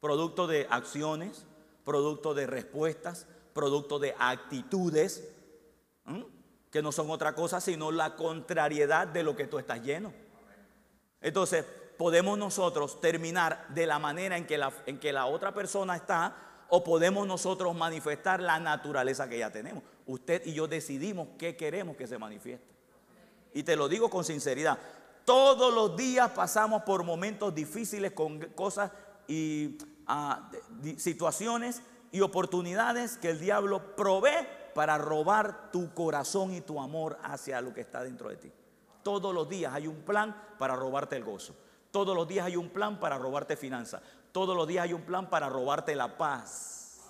producto 0.00 0.46
de 0.46 0.68
acciones, 0.70 1.48
producto 1.84 2.34
de 2.34 2.46
respuestas, 2.46 3.26
producto 3.52 3.98
de 3.98 4.14
actitudes, 4.18 5.28
que 6.70 6.82
no 6.82 6.92
son 6.92 7.10
otra 7.10 7.34
cosa 7.34 7.60
sino 7.60 7.90
la 7.90 8.16
contrariedad 8.16 9.06
de 9.06 9.22
lo 9.22 9.36
que 9.36 9.46
tú 9.46 9.58
estás 9.58 9.82
lleno. 9.82 10.12
Entonces, 11.20 11.64
podemos 11.98 12.38
nosotros 12.38 13.00
terminar 13.00 13.66
de 13.68 13.86
la 13.86 13.98
manera 13.98 14.36
en 14.36 14.46
que 14.46 14.56
la, 14.56 14.72
en 14.86 14.98
que 14.98 15.12
la 15.12 15.26
otra 15.26 15.52
persona 15.52 15.96
está 15.96 16.34
o 16.70 16.82
podemos 16.82 17.26
nosotros 17.26 17.74
manifestar 17.74 18.40
la 18.40 18.58
naturaleza 18.58 19.28
que 19.28 19.38
ya 19.38 19.50
tenemos. 19.50 19.82
Usted 20.06 20.46
y 20.46 20.54
yo 20.54 20.66
decidimos 20.66 21.28
qué 21.36 21.56
queremos 21.56 21.96
que 21.96 22.06
se 22.06 22.16
manifieste. 22.16 22.66
Y 23.52 23.64
te 23.64 23.76
lo 23.76 23.88
digo 23.88 24.08
con 24.08 24.24
sinceridad. 24.24 24.78
Todos 25.24 25.74
los 25.74 25.96
días 25.96 26.30
pasamos 26.30 26.82
por 26.82 27.04
momentos 27.04 27.54
difíciles 27.54 28.12
con 28.12 28.40
cosas 28.54 28.90
y 29.28 29.76
situaciones 30.96 31.82
y 32.12 32.20
oportunidades 32.20 33.16
que 33.16 33.30
el 33.30 33.40
diablo 33.40 33.94
provee 33.96 34.46
para 34.74 34.98
robar 34.98 35.70
tu 35.70 35.92
corazón 35.94 36.52
y 36.52 36.60
tu 36.60 36.80
amor 36.80 37.18
hacia 37.22 37.60
lo 37.60 37.72
que 37.72 37.80
está 37.80 38.02
dentro 38.02 38.28
de 38.28 38.36
ti. 38.36 38.52
Todos 39.02 39.34
los 39.34 39.48
días 39.48 39.72
hay 39.72 39.86
un 39.86 40.02
plan 40.02 40.36
para 40.58 40.76
robarte 40.76 41.16
el 41.16 41.24
gozo. 41.24 41.56
Todos 41.90 42.14
los 42.14 42.28
días 42.28 42.46
hay 42.46 42.56
un 42.56 42.70
plan 42.70 43.00
para 43.00 43.18
robarte 43.18 43.56
finanzas. 43.56 44.02
Todos 44.32 44.56
los 44.56 44.66
días 44.66 44.84
hay 44.84 44.92
un 44.92 45.02
plan 45.02 45.28
para 45.28 45.48
robarte 45.48 45.94
la 45.94 46.16
paz. 46.16 47.00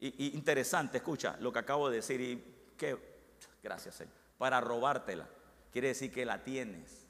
Y, 0.00 0.36
interesante, 0.36 0.98
escucha 0.98 1.36
lo 1.40 1.52
que 1.52 1.58
acabo 1.58 1.90
de 1.90 1.96
decir 1.96 2.20
y 2.20 2.44
que, 2.76 2.96
gracias 3.62 3.96
Señor, 3.96 4.14
para 4.38 4.60
robártela. 4.60 5.28
Quiere 5.72 5.88
decir 5.88 6.12
que 6.12 6.24
la 6.24 6.42
tienes. 6.42 7.06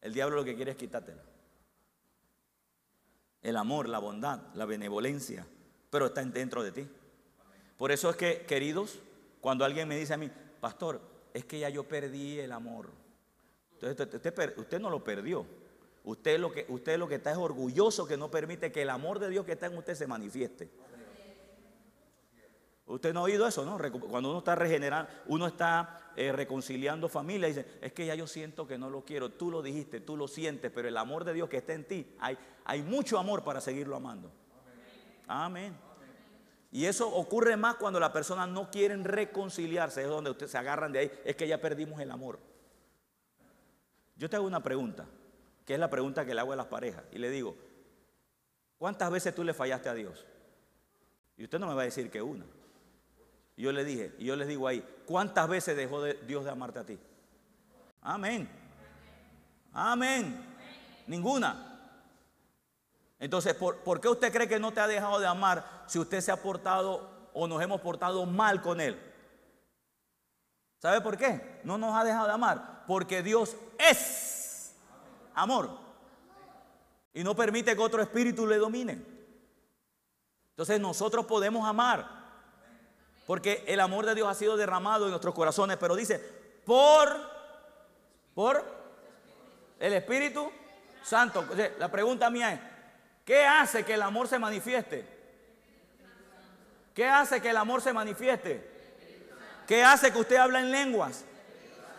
El 0.00 0.12
diablo 0.12 0.36
lo 0.36 0.44
que 0.44 0.56
quiere 0.56 0.72
es 0.72 0.76
quitártela 0.76 1.22
el 3.46 3.56
amor, 3.56 3.88
la 3.88 4.00
bondad, 4.00 4.40
la 4.54 4.66
benevolencia, 4.66 5.46
pero 5.88 6.06
está 6.06 6.24
dentro 6.24 6.64
de 6.64 6.72
ti. 6.72 6.88
Por 7.78 7.92
eso 7.92 8.10
es 8.10 8.16
que, 8.16 8.40
queridos, 8.40 8.98
cuando 9.40 9.64
alguien 9.64 9.86
me 9.86 9.96
dice 9.96 10.14
a 10.14 10.16
mí, 10.16 10.28
pastor, 10.60 11.00
es 11.32 11.44
que 11.44 11.60
ya 11.60 11.68
yo 11.68 11.84
perdí 11.84 12.40
el 12.40 12.50
amor. 12.50 12.90
Entonces, 13.74 14.12
usted, 14.12 14.58
usted 14.58 14.80
no 14.80 14.90
lo 14.90 15.04
perdió. 15.04 15.46
Usted 16.02 16.40
lo, 16.40 16.50
que, 16.50 16.66
usted 16.68 16.98
lo 16.98 17.06
que 17.06 17.16
está 17.16 17.30
es 17.30 17.36
orgulloso 17.36 18.04
que 18.08 18.16
no 18.16 18.32
permite 18.32 18.72
que 18.72 18.82
el 18.82 18.90
amor 18.90 19.20
de 19.20 19.28
Dios 19.28 19.46
que 19.46 19.52
está 19.52 19.66
en 19.66 19.78
usted 19.78 19.94
se 19.94 20.08
manifieste. 20.08 20.68
Usted 22.86 23.12
no 23.12 23.20
ha 23.20 23.22
oído 23.24 23.46
eso, 23.48 23.64
¿no? 23.64 23.78
Cuando 24.00 24.30
uno 24.30 24.38
está 24.38 24.54
regenerando, 24.54 25.10
uno 25.26 25.48
está 25.48 26.12
eh, 26.14 26.30
reconciliando 26.30 27.08
familia, 27.08 27.48
dice, 27.48 27.66
es 27.80 27.92
que 27.92 28.06
ya 28.06 28.14
yo 28.14 28.28
siento 28.28 28.66
que 28.66 28.78
no 28.78 28.88
lo 28.88 29.04
quiero. 29.04 29.30
Tú 29.30 29.50
lo 29.50 29.60
dijiste, 29.60 30.00
tú 30.00 30.16
lo 30.16 30.28
sientes, 30.28 30.70
pero 30.72 30.86
el 30.86 30.96
amor 30.96 31.24
de 31.24 31.34
Dios 31.34 31.48
que 31.48 31.56
está 31.56 31.72
en 31.72 31.84
ti, 31.84 32.14
hay, 32.20 32.38
hay 32.64 32.82
mucho 32.82 33.18
amor 33.18 33.42
para 33.42 33.60
seguirlo 33.60 33.96
amando. 33.96 34.30
Amén. 35.26 35.76
Y 36.70 36.86
eso 36.86 37.08
ocurre 37.08 37.56
más 37.56 37.74
cuando 37.74 37.98
las 37.98 38.10
personas 38.10 38.48
no 38.48 38.70
quieren 38.70 39.02
reconciliarse, 39.02 40.02
es 40.02 40.08
donde 40.08 40.30
ustedes 40.30 40.52
se 40.52 40.58
agarran 40.58 40.92
de 40.92 40.98
ahí, 41.00 41.12
es 41.24 41.34
que 41.34 41.48
ya 41.48 41.60
perdimos 41.60 42.00
el 42.00 42.10
amor. 42.10 42.38
Yo 44.14 44.30
te 44.30 44.36
hago 44.36 44.46
una 44.46 44.62
pregunta, 44.62 45.06
que 45.64 45.74
es 45.74 45.80
la 45.80 45.90
pregunta 45.90 46.24
que 46.24 46.34
le 46.34 46.40
hago 46.40 46.52
a 46.52 46.56
las 46.56 46.66
parejas, 46.66 47.04
y 47.10 47.18
le 47.18 47.30
digo, 47.30 47.56
¿cuántas 48.78 49.10
veces 49.10 49.34
tú 49.34 49.42
le 49.42 49.54
fallaste 49.54 49.88
a 49.88 49.94
Dios? 49.94 50.24
Y 51.36 51.44
usted 51.44 51.58
no 51.58 51.66
me 51.66 51.74
va 51.74 51.82
a 51.82 51.86
decir 51.86 52.10
que 52.10 52.22
una. 52.22 52.44
Yo 53.62 53.72
le 53.72 53.84
dije, 53.84 54.14
y 54.18 54.26
yo 54.26 54.36
les 54.36 54.48
digo 54.48 54.68
ahí, 54.68 54.84
¿cuántas 55.06 55.48
veces 55.48 55.76
dejó 55.76 56.02
Dios 56.04 56.44
de 56.44 56.50
amarte 56.50 56.78
a 56.78 56.84
ti? 56.84 56.98
Amén. 58.02 58.48
Amén. 59.72 60.56
Ninguna. 61.06 61.66
Entonces, 63.18 63.54
¿por, 63.54 64.00
qué 64.00 64.08
usted 64.08 64.32
cree 64.32 64.48
que 64.48 64.58
no 64.58 64.72
te 64.72 64.80
ha 64.80 64.86
dejado 64.86 65.18
de 65.18 65.26
amar 65.26 65.84
si 65.86 65.98
usted 65.98 66.20
se 66.20 66.30
ha 66.30 66.42
portado 66.42 67.30
o 67.32 67.48
nos 67.48 67.62
hemos 67.62 67.80
portado 67.80 68.26
mal 68.26 68.60
con 68.60 68.80
Él? 68.80 69.00
¿Sabe 70.78 71.00
por 71.00 71.16
qué? 71.16 71.60
No 71.64 71.78
nos 71.78 71.96
ha 71.96 72.04
dejado 72.04 72.26
de 72.26 72.34
amar. 72.34 72.84
Porque 72.86 73.22
Dios 73.22 73.56
es 73.78 74.74
amor. 75.34 75.70
Y 77.14 77.24
no 77.24 77.34
permite 77.34 77.74
que 77.74 77.82
otro 77.82 78.02
espíritu 78.02 78.46
le 78.46 78.58
domine. 78.58 79.02
Entonces 80.50 80.78
nosotros 80.78 81.24
podemos 81.24 81.66
amar. 81.66 82.15
Porque 83.26 83.64
el 83.66 83.80
amor 83.80 84.06
de 84.06 84.14
Dios 84.14 84.28
ha 84.28 84.34
sido 84.34 84.56
derramado 84.56 85.04
en 85.04 85.10
nuestros 85.10 85.34
corazones. 85.34 85.76
Pero 85.78 85.96
dice, 85.96 86.18
por, 86.64 87.16
por 88.34 88.64
el 89.80 89.92
Espíritu 89.92 90.50
Santo. 91.02 91.44
La 91.78 91.90
pregunta 91.90 92.30
mía 92.30 92.52
es, 92.52 92.60
¿Qué 93.26 93.44
hace 93.44 93.84
que 93.84 93.94
el 93.94 94.02
amor 94.02 94.28
se 94.28 94.38
manifieste? 94.38 95.04
¿Qué 96.94 97.08
hace 97.08 97.42
que 97.42 97.50
el 97.50 97.56
amor 97.56 97.82
se 97.82 97.92
manifieste? 97.92 98.64
¿Qué 99.66 99.82
hace 99.82 100.12
que 100.12 100.18
usted 100.18 100.36
hable 100.36 100.60
en 100.60 100.70
lenguas? 100.70 101.24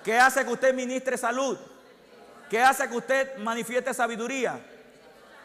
¿Qué 0.06 0.18
hace 0.18 0.46
que 0.46 0.52
usted 0.54 0.74
ministre 0.74 1.18
salud? 1.18 1.58
¿Qué 2.50 2.62
hace 2.62 2.88
que 2.88 2.96
usted 2.96 3.38
manifieste 3.40 3.94
sabiduría? 3.94 4.58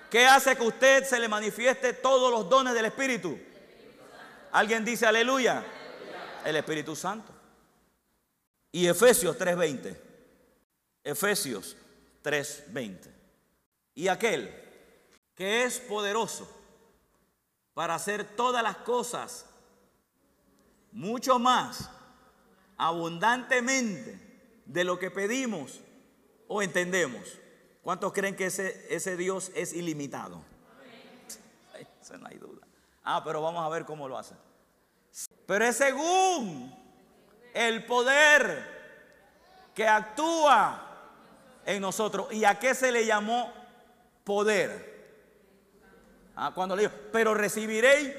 ¿Qué 0.09 0.25
hace 0.25 0.55
que 0.55 0.63
usted 0.63 1.05
se 1.05 1.19
le 1.19 1.27
manifieste 1.27 1.95
todos 1.95 2.31
los 2.31 2.49
dones 2.49 2.75
del 2.75 2.85
Espíritu? 2.85 3.37
¿Alguien 4.53 4.85
dice 4.85 5.07
aleluya? 5.07 5.65
El 6.45 6.57
Espíritu 6.57 6.95
Santo. 6.95 7.33
Y 8.71 8.87
Efesios 8.87 9.37
3:20. 9.39 9.97
Efesios 11.03 11.77
3:20. 12.23 13.11
Y 13.95 14.09
aquel 14.09 14.55
que 15.35 15.65
es 15.65 15.81
poderoso 15.81 16.49
para 17.75 17.95
hacer 17.95 18.25
todas 18.37 18.63
las 18.63 18.77
cosas 18.79 19.47
mucho 20.93 21.39
más 21.39 21.91
abundantemente 22.77 24.19
de 24.67 24.85
lo 24.85 24.99
que 24.99 25.11
pedimos 25.11 25.81
o 26.47 26.63
entendemos. 26.63 27.39
¿Cuántos 27.83 28.13
creen 28.13 28.37
que 28.37 28.47
ese, 28.47 28.87
ese 28.95 29.17
Dios 29.17 29.51
es 29.55 29.73
ilimitado? 29.73 30.45
Eso 32.01 32.19
no 32.19 32.27
hay 32.27 32.37
duda. 32.37 32.67
Ah, 33.05 33.23
pero 33.25 33.43
vamos 33.43 33.65
a 33.65 33.69
ver 33.69 33.85
cómo 33.85 34.09
lo 34.09 34.17
hace. 34.17 34.35
Pero 35.47 35.65
es 35.65 35.77
según 35.77 36.75
el 37.53 37.85
poder 37.85 38.73
que 39.75 39.87
actúa 39.87 40.89
en 41.67 41.81
nosotros. 41.81 42.33
¿Y 42.33 42.45
a 42.45 42.59
qué 42.59 42.75
se 42.75 42.93
le 42.93 43.05
llamó 43.05 43.53
poder? 44.25 44.93
Ah, 46.37 46.53
cuando 46.55 46.77
le 46.77 46.83
dijo, 46.83 46.95
pero 47.13 47.35
recibiréis 47.35 48.11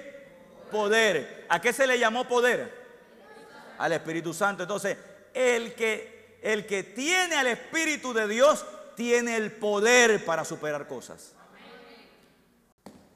poder. 0.72 1.46
¿A 1.50 1.62
qué 1.62 1.74
se 1.74 1.88
le 1.88 1.98
llamó 1.98 2.28
poder? 2.28 2.84
Al 3.78 3.94
Espíritu 3.94 4.34
Santo. 4.34 4.64
Entonces, 4.64 4.98
el 5.34 5.74
que, 5.76 6.40
el 6.42 6.66
que 6.66 6.84
tiene 6.84 7.36
al 7.36 7.48
Espíritu 7.48 8.14
de 8.14 8.28
Dios 8.28 8.66
tiene 8.96 9.38
el 9.38 9.52
poder 9.52 10.24
para 10.26 10.46
superar 10.46 10.88
cosas. 10.88 11.34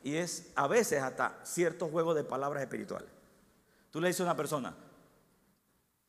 Y 0.07 0.15
es 0.15 0.53
a 0.55 0.67
veces 0.69 1.03
hasta 1.03 1.37
ciertos 1.43 1.91
juegos 1.91 2.15
de 2.15 2.23
palabras 2.23 2.63
espirituales. 2.63 3.09
Tú 3.91 3.99
le 3.99 4.07
dices 4.07 4.21
a 4.21 4.23
una 4.23 4.37
persona, 4.37 4.73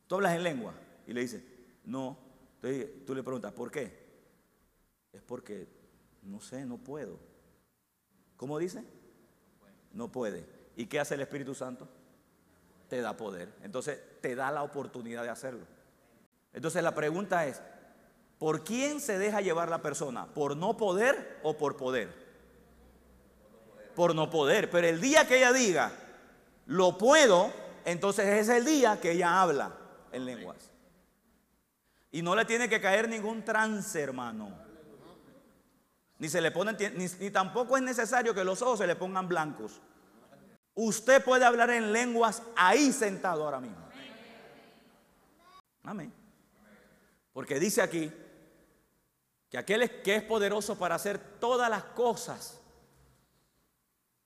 tú 0.07 0.15
hablas 0.15 0.37
en 0.37 0.43
lengua, 0.43 0.73
y 1.05 1.11
le 1.11 1.19
dices, 1.19 1.43
no. 1.83 2.17
Entonces, 2.55 3.05
tú 3.05 3.13
le 3.13 3.23
preguntas, 3.23 3.51
¿por 3.51 3.69
qué? 3.69 3.91
Es 5.11 5.21
porque, 5.21 5.67
no 6.23 6.39
sé, 6.39 6.63
no 6.63 6.77
puedo. 6.77 7.19
¿Cómo 8.37 8.57
dice? 8.57 8.85
No 9.91 10.09
puede. 10.09 10.45
¿Y 10.77 10.85
qué 10.85 11.01
hace 11.01 11.15
el 11.15 11.21
Espíritu 11.21 11.53
Santo? 11.53 11.85
Te 12.87 13.01
da 13.01 13.17
poder. 13.17 13.53
Entonces 13.63 13.99
te 14.21 14.33
da 14.33 14.49
la 14.49 14.63
oportunidad 14.63 15.23
de 15.23 15.29
hacerlo. 15.29 15.65
Entonces 16.53 16.81
la 16.83 16.95
pregunta 16.95 17.47
es, 17.47 17.61
¿por 18.37 18.63
quién 18.63 19.01
se 19.01 19.19
deja 19.19 19.41
llevar 19.41 19.67
la 19.67 19.81
persona? 19.81 20.25
¿Por 20.33 20.55
no 20.55 20.77
poder 20.77 21.41
o 21.43 21.57
por 21.57 21.75
poder? 21.75 22.18
Por 23.99 24.15
no 24.15 24.29
poder. 24.29 24.69
Pero 24.69 24.87
el 24.87 25.01
día 25.01 25.27
que 25.27 25.39
ella 25.39 25.51
diga, 25.51 25.91
lo 26.67 26.97
puedo, 26.97 27.51
entonces 27.83 28.25
es 28.27 28.47
el 28.47 28.63
día 28.63 29.01
que 29.01 29.11
ella 29.11 29.41
habla 29.41 29.73
en 30.13 30.23
lenguas. 30.23 30.71
Y 32.09 32.21
no 32.21 32.33
le 32.33 32.45
tiene 32.45 32.69
que 32.69 32.79
caer 32.79 33.09
ningún 33.09 33.43
trance, 33.43 33.99
hermano 33.99 34.69
ni 36.19 36.27
se 36.27 36.41
le 36.41 36.53
ni, 36.95 37.31
tampoco 37.31 37.77
es 37.77 37.83
necesario 37.83 38.35
que 38.35 38.43
los 38.43 38.61
ojos 38.61 38.79
se 38.79 38.87
le 38.87 38.95
pongan 38.95 39.27
blancos. 39.27 39.79
Usted 40.75 41.23
puede 41.23 41.45
hablar 41.45 41.69
en 41.71 41.93
lenguas 41.93 42.43
ahí 42.57 42.91
sentado 42.91 43.45
ahora 43.45 43.61
mismo. 43.61 43.89
Amén. 45.83 46.13
Porque 47.31 47.57
dice 47.57 47.81
aquí 47.81 48.11
que 49.49 49.57
aquel 49.57 50.01
que 50.01 50.17
es 50.17 50.23
poderoso 50.23 50.77
para 50.77 50.95
hacer 50.95 51.17
todas 51.39 51.69
las 51.69 51.83
cosas, 51.83 52.58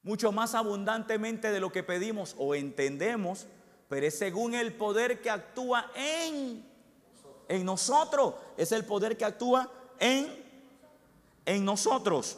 mucho 0.04 0.32
más 0.32 0.54
abundantemente 0.54 1.51
de 1.51 1.60
lo 1.60 1.72
que 1.72 1.84
pedimos 1.84 2.36
o 2.38 2.56
entendemos, 2.56 3.47
pero 3.89 4.06
es 4.06 4.18
según 4.18 4.54
el 4.54 4.74
poder 4.74 5.22
que 5.22 5.30
actúa 5.30 5.91
en, 5.95 6.66
en 7.47 7.66
nosotros. 7.66 8.36
Es 8.58 8.72
el 8.72 8.86
poder 8.86 9.18
que 9.18 9.26
actúa 9.26 9.72
en 9.99 10.43
en 11.45 11.66
nosotros. 11.66 12.38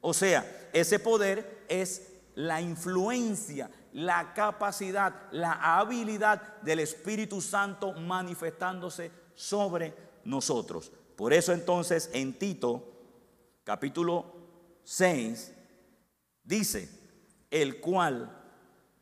O 0.00 0.14
sea, 0.14 0.68
ese 0.72 0.98
poder 0.98 1.64
es 1.68 2.12
la 2.34 2.60
influencia, 2.60 3.70
la 3.92 4.32
capacidad, 4.34 5.30
la 5.32 5.78
habilidad 5.78 6.60
del 6.62 6.80
Espíritu 6.80 7.40
Santo 7.40 7.92
manifestándose 7.92 9.10
sobre 9.34 9.94
nosotros. 10.24 10.90
Por 11.16 11.32
eso 11.32 11.52
entonces 11.52 12.08
en 12.14 12.38
Tito 12.38 12.84
capítulo 13.64 14.24
6 14.84 15.52
dice, 16.44 16.90
el 17.50 17.80
cual 17.80 18.36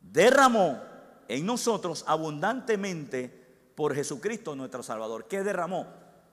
derramó 0.01 0.81
en 1.29 1.45
nosotros 1.45 2.05
abundantemente 2.07 3.39
por 3.75 3.95
Jesucristo 3.95 4.57
nuestro 4.57 4.83
Salvador. 4.83 5.27
¿Qué 5.29 5.43
derramó? 5.43 5.87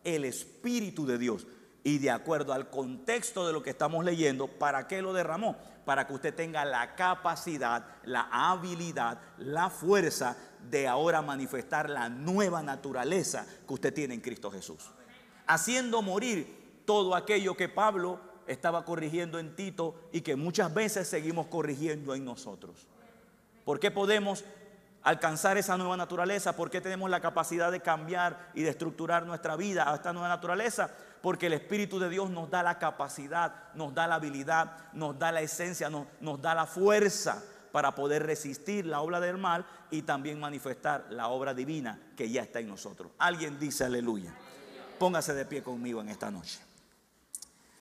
El 0.04 0.26
Espíritu 0.26 1.06
de 1.06 1.18
Dios 1.18 1.46
y 1.84 2.00
de 2.00 2.10
acuerdo 2.10 2.52
al 2.52 2.72
contexto 2.72 3.46
de 3.46 3.54
lo 3.54 3.62
que 3.62 3.70
estamos 3.70 4.04
leyendo, 4.04 4.48
¿para 4.48 4.88
qué 4.88 5.04
lo 5.04 5.14
derramó? 5.14 5.56
Para 5.86 6.08
que 6.08 6.14
usted 6.14 6.34
tenga 6.34 6.66
la 6.66 6.96
capacidad, 6.96 7.86
la 8.06 8.28
habilidad, 8.32 9.20
la 9.38 9.70
fuerza 9.70 10.36
de 10.68 10.88
ahora 10.88 11.22
manifestar 11.22 11.88
la 11.92 12.10
nueva 12.10 12.64
naturaleza 12.64 13.46
que 13.68 13.74
usted 13.76 13.94
tiene 13.94 14.16
en 14.16 14.22
Cristo 14.22 14.50
Jesús. 14.50 14.90
Haciendo 15.46 16.02
morir 16.02 16.82
todo 16.86 17.14
aquello 17.14 17.56
que 17.56 17.70
Pablo 17.70 18.20
estaba 18.48 18.86
corrigiendo 18.86 19.40
en 19.40 19.56
Tito 19.56 19.96
y 20.12 20.22
que 20.22 20.36
muchas 20.36 20.74
veces 20.74 21.08
seguimos 21.08 21.48
corrigiendo 21.48 22.14
en 22.16 22.26
nosotros. 22.26 22.88
¿Por 23.64 23.80
qué 23.80 23.92
podemos 23.92 24.44
alcanzar 25.04 25.58
esa 25.58 25.78
nueva 25.78 25.98
naturaleza? 25.98 26.56
¿Por 26.56 26.70
qué 26.70 26.82
tenemos 26.82 27.10
la 27.10 27.22
capacidad 27.22 27.72
de 27.72 27.82
cambiar 27.82 28.52
y 28.54 28.64
de 28.64 28.70
estructurar 28.70 29.26
nuestra 29.26 29.56
vida 29.56 29.92
a 29.92 29.96
esta 29.96 30.14
nueva 30.14 30.28
naturaleza? 30.28 30.92
porque 31.26 31.48
el 31.48 31.54
Espíritu 31.54 31.98
de 31.98 32.08
Dios 32.08 32.30
nos 32.30 32.52
da 32.52 32.62
la 32.62 32.78
capacidad, 32.78 33.74
nos 33.74 33.96
da 33.96 34.06
la 34.06 34.14
habilidad, 34.14 34.78
nos 34.94 35.18
da 35.18 35.32
la 35.32 35.42
esencia, 35.42 35.90
nos, 35.90 36.06
nos 36.22 36.40
da 36.40 36.54
la 36.54 36.68
fuerza 36.68 37.44
para 37.72 37.96
poder 37.96 38.28
resistir 38.28 38.86
la 38.86 39.02
obra 39.02 39.20
del 39.20 39.40
mal 39.40 39.66
y 39.90 40.04
también 40.04 40.40
manifestar 40.40 41.08
la 41.10 41.30
obra 41.30 41.56
divina 41.56 42.00
que 42.16 42.30
ya 42.30 42.44
está 42.44 42.60
en 42.60 42.68
nosotros. 42.68 43.12
Alguien 43.18 43.58
dice 43.58 43.86
aleluya. 43.86 44.32
Póngase 45.00 45.34
de 45.34 45.46
pie 45.46 45.64
conmigo 45.64 46.00
en 46.00 46.10
esta 46.10 46.30
noche. 46.30 46.60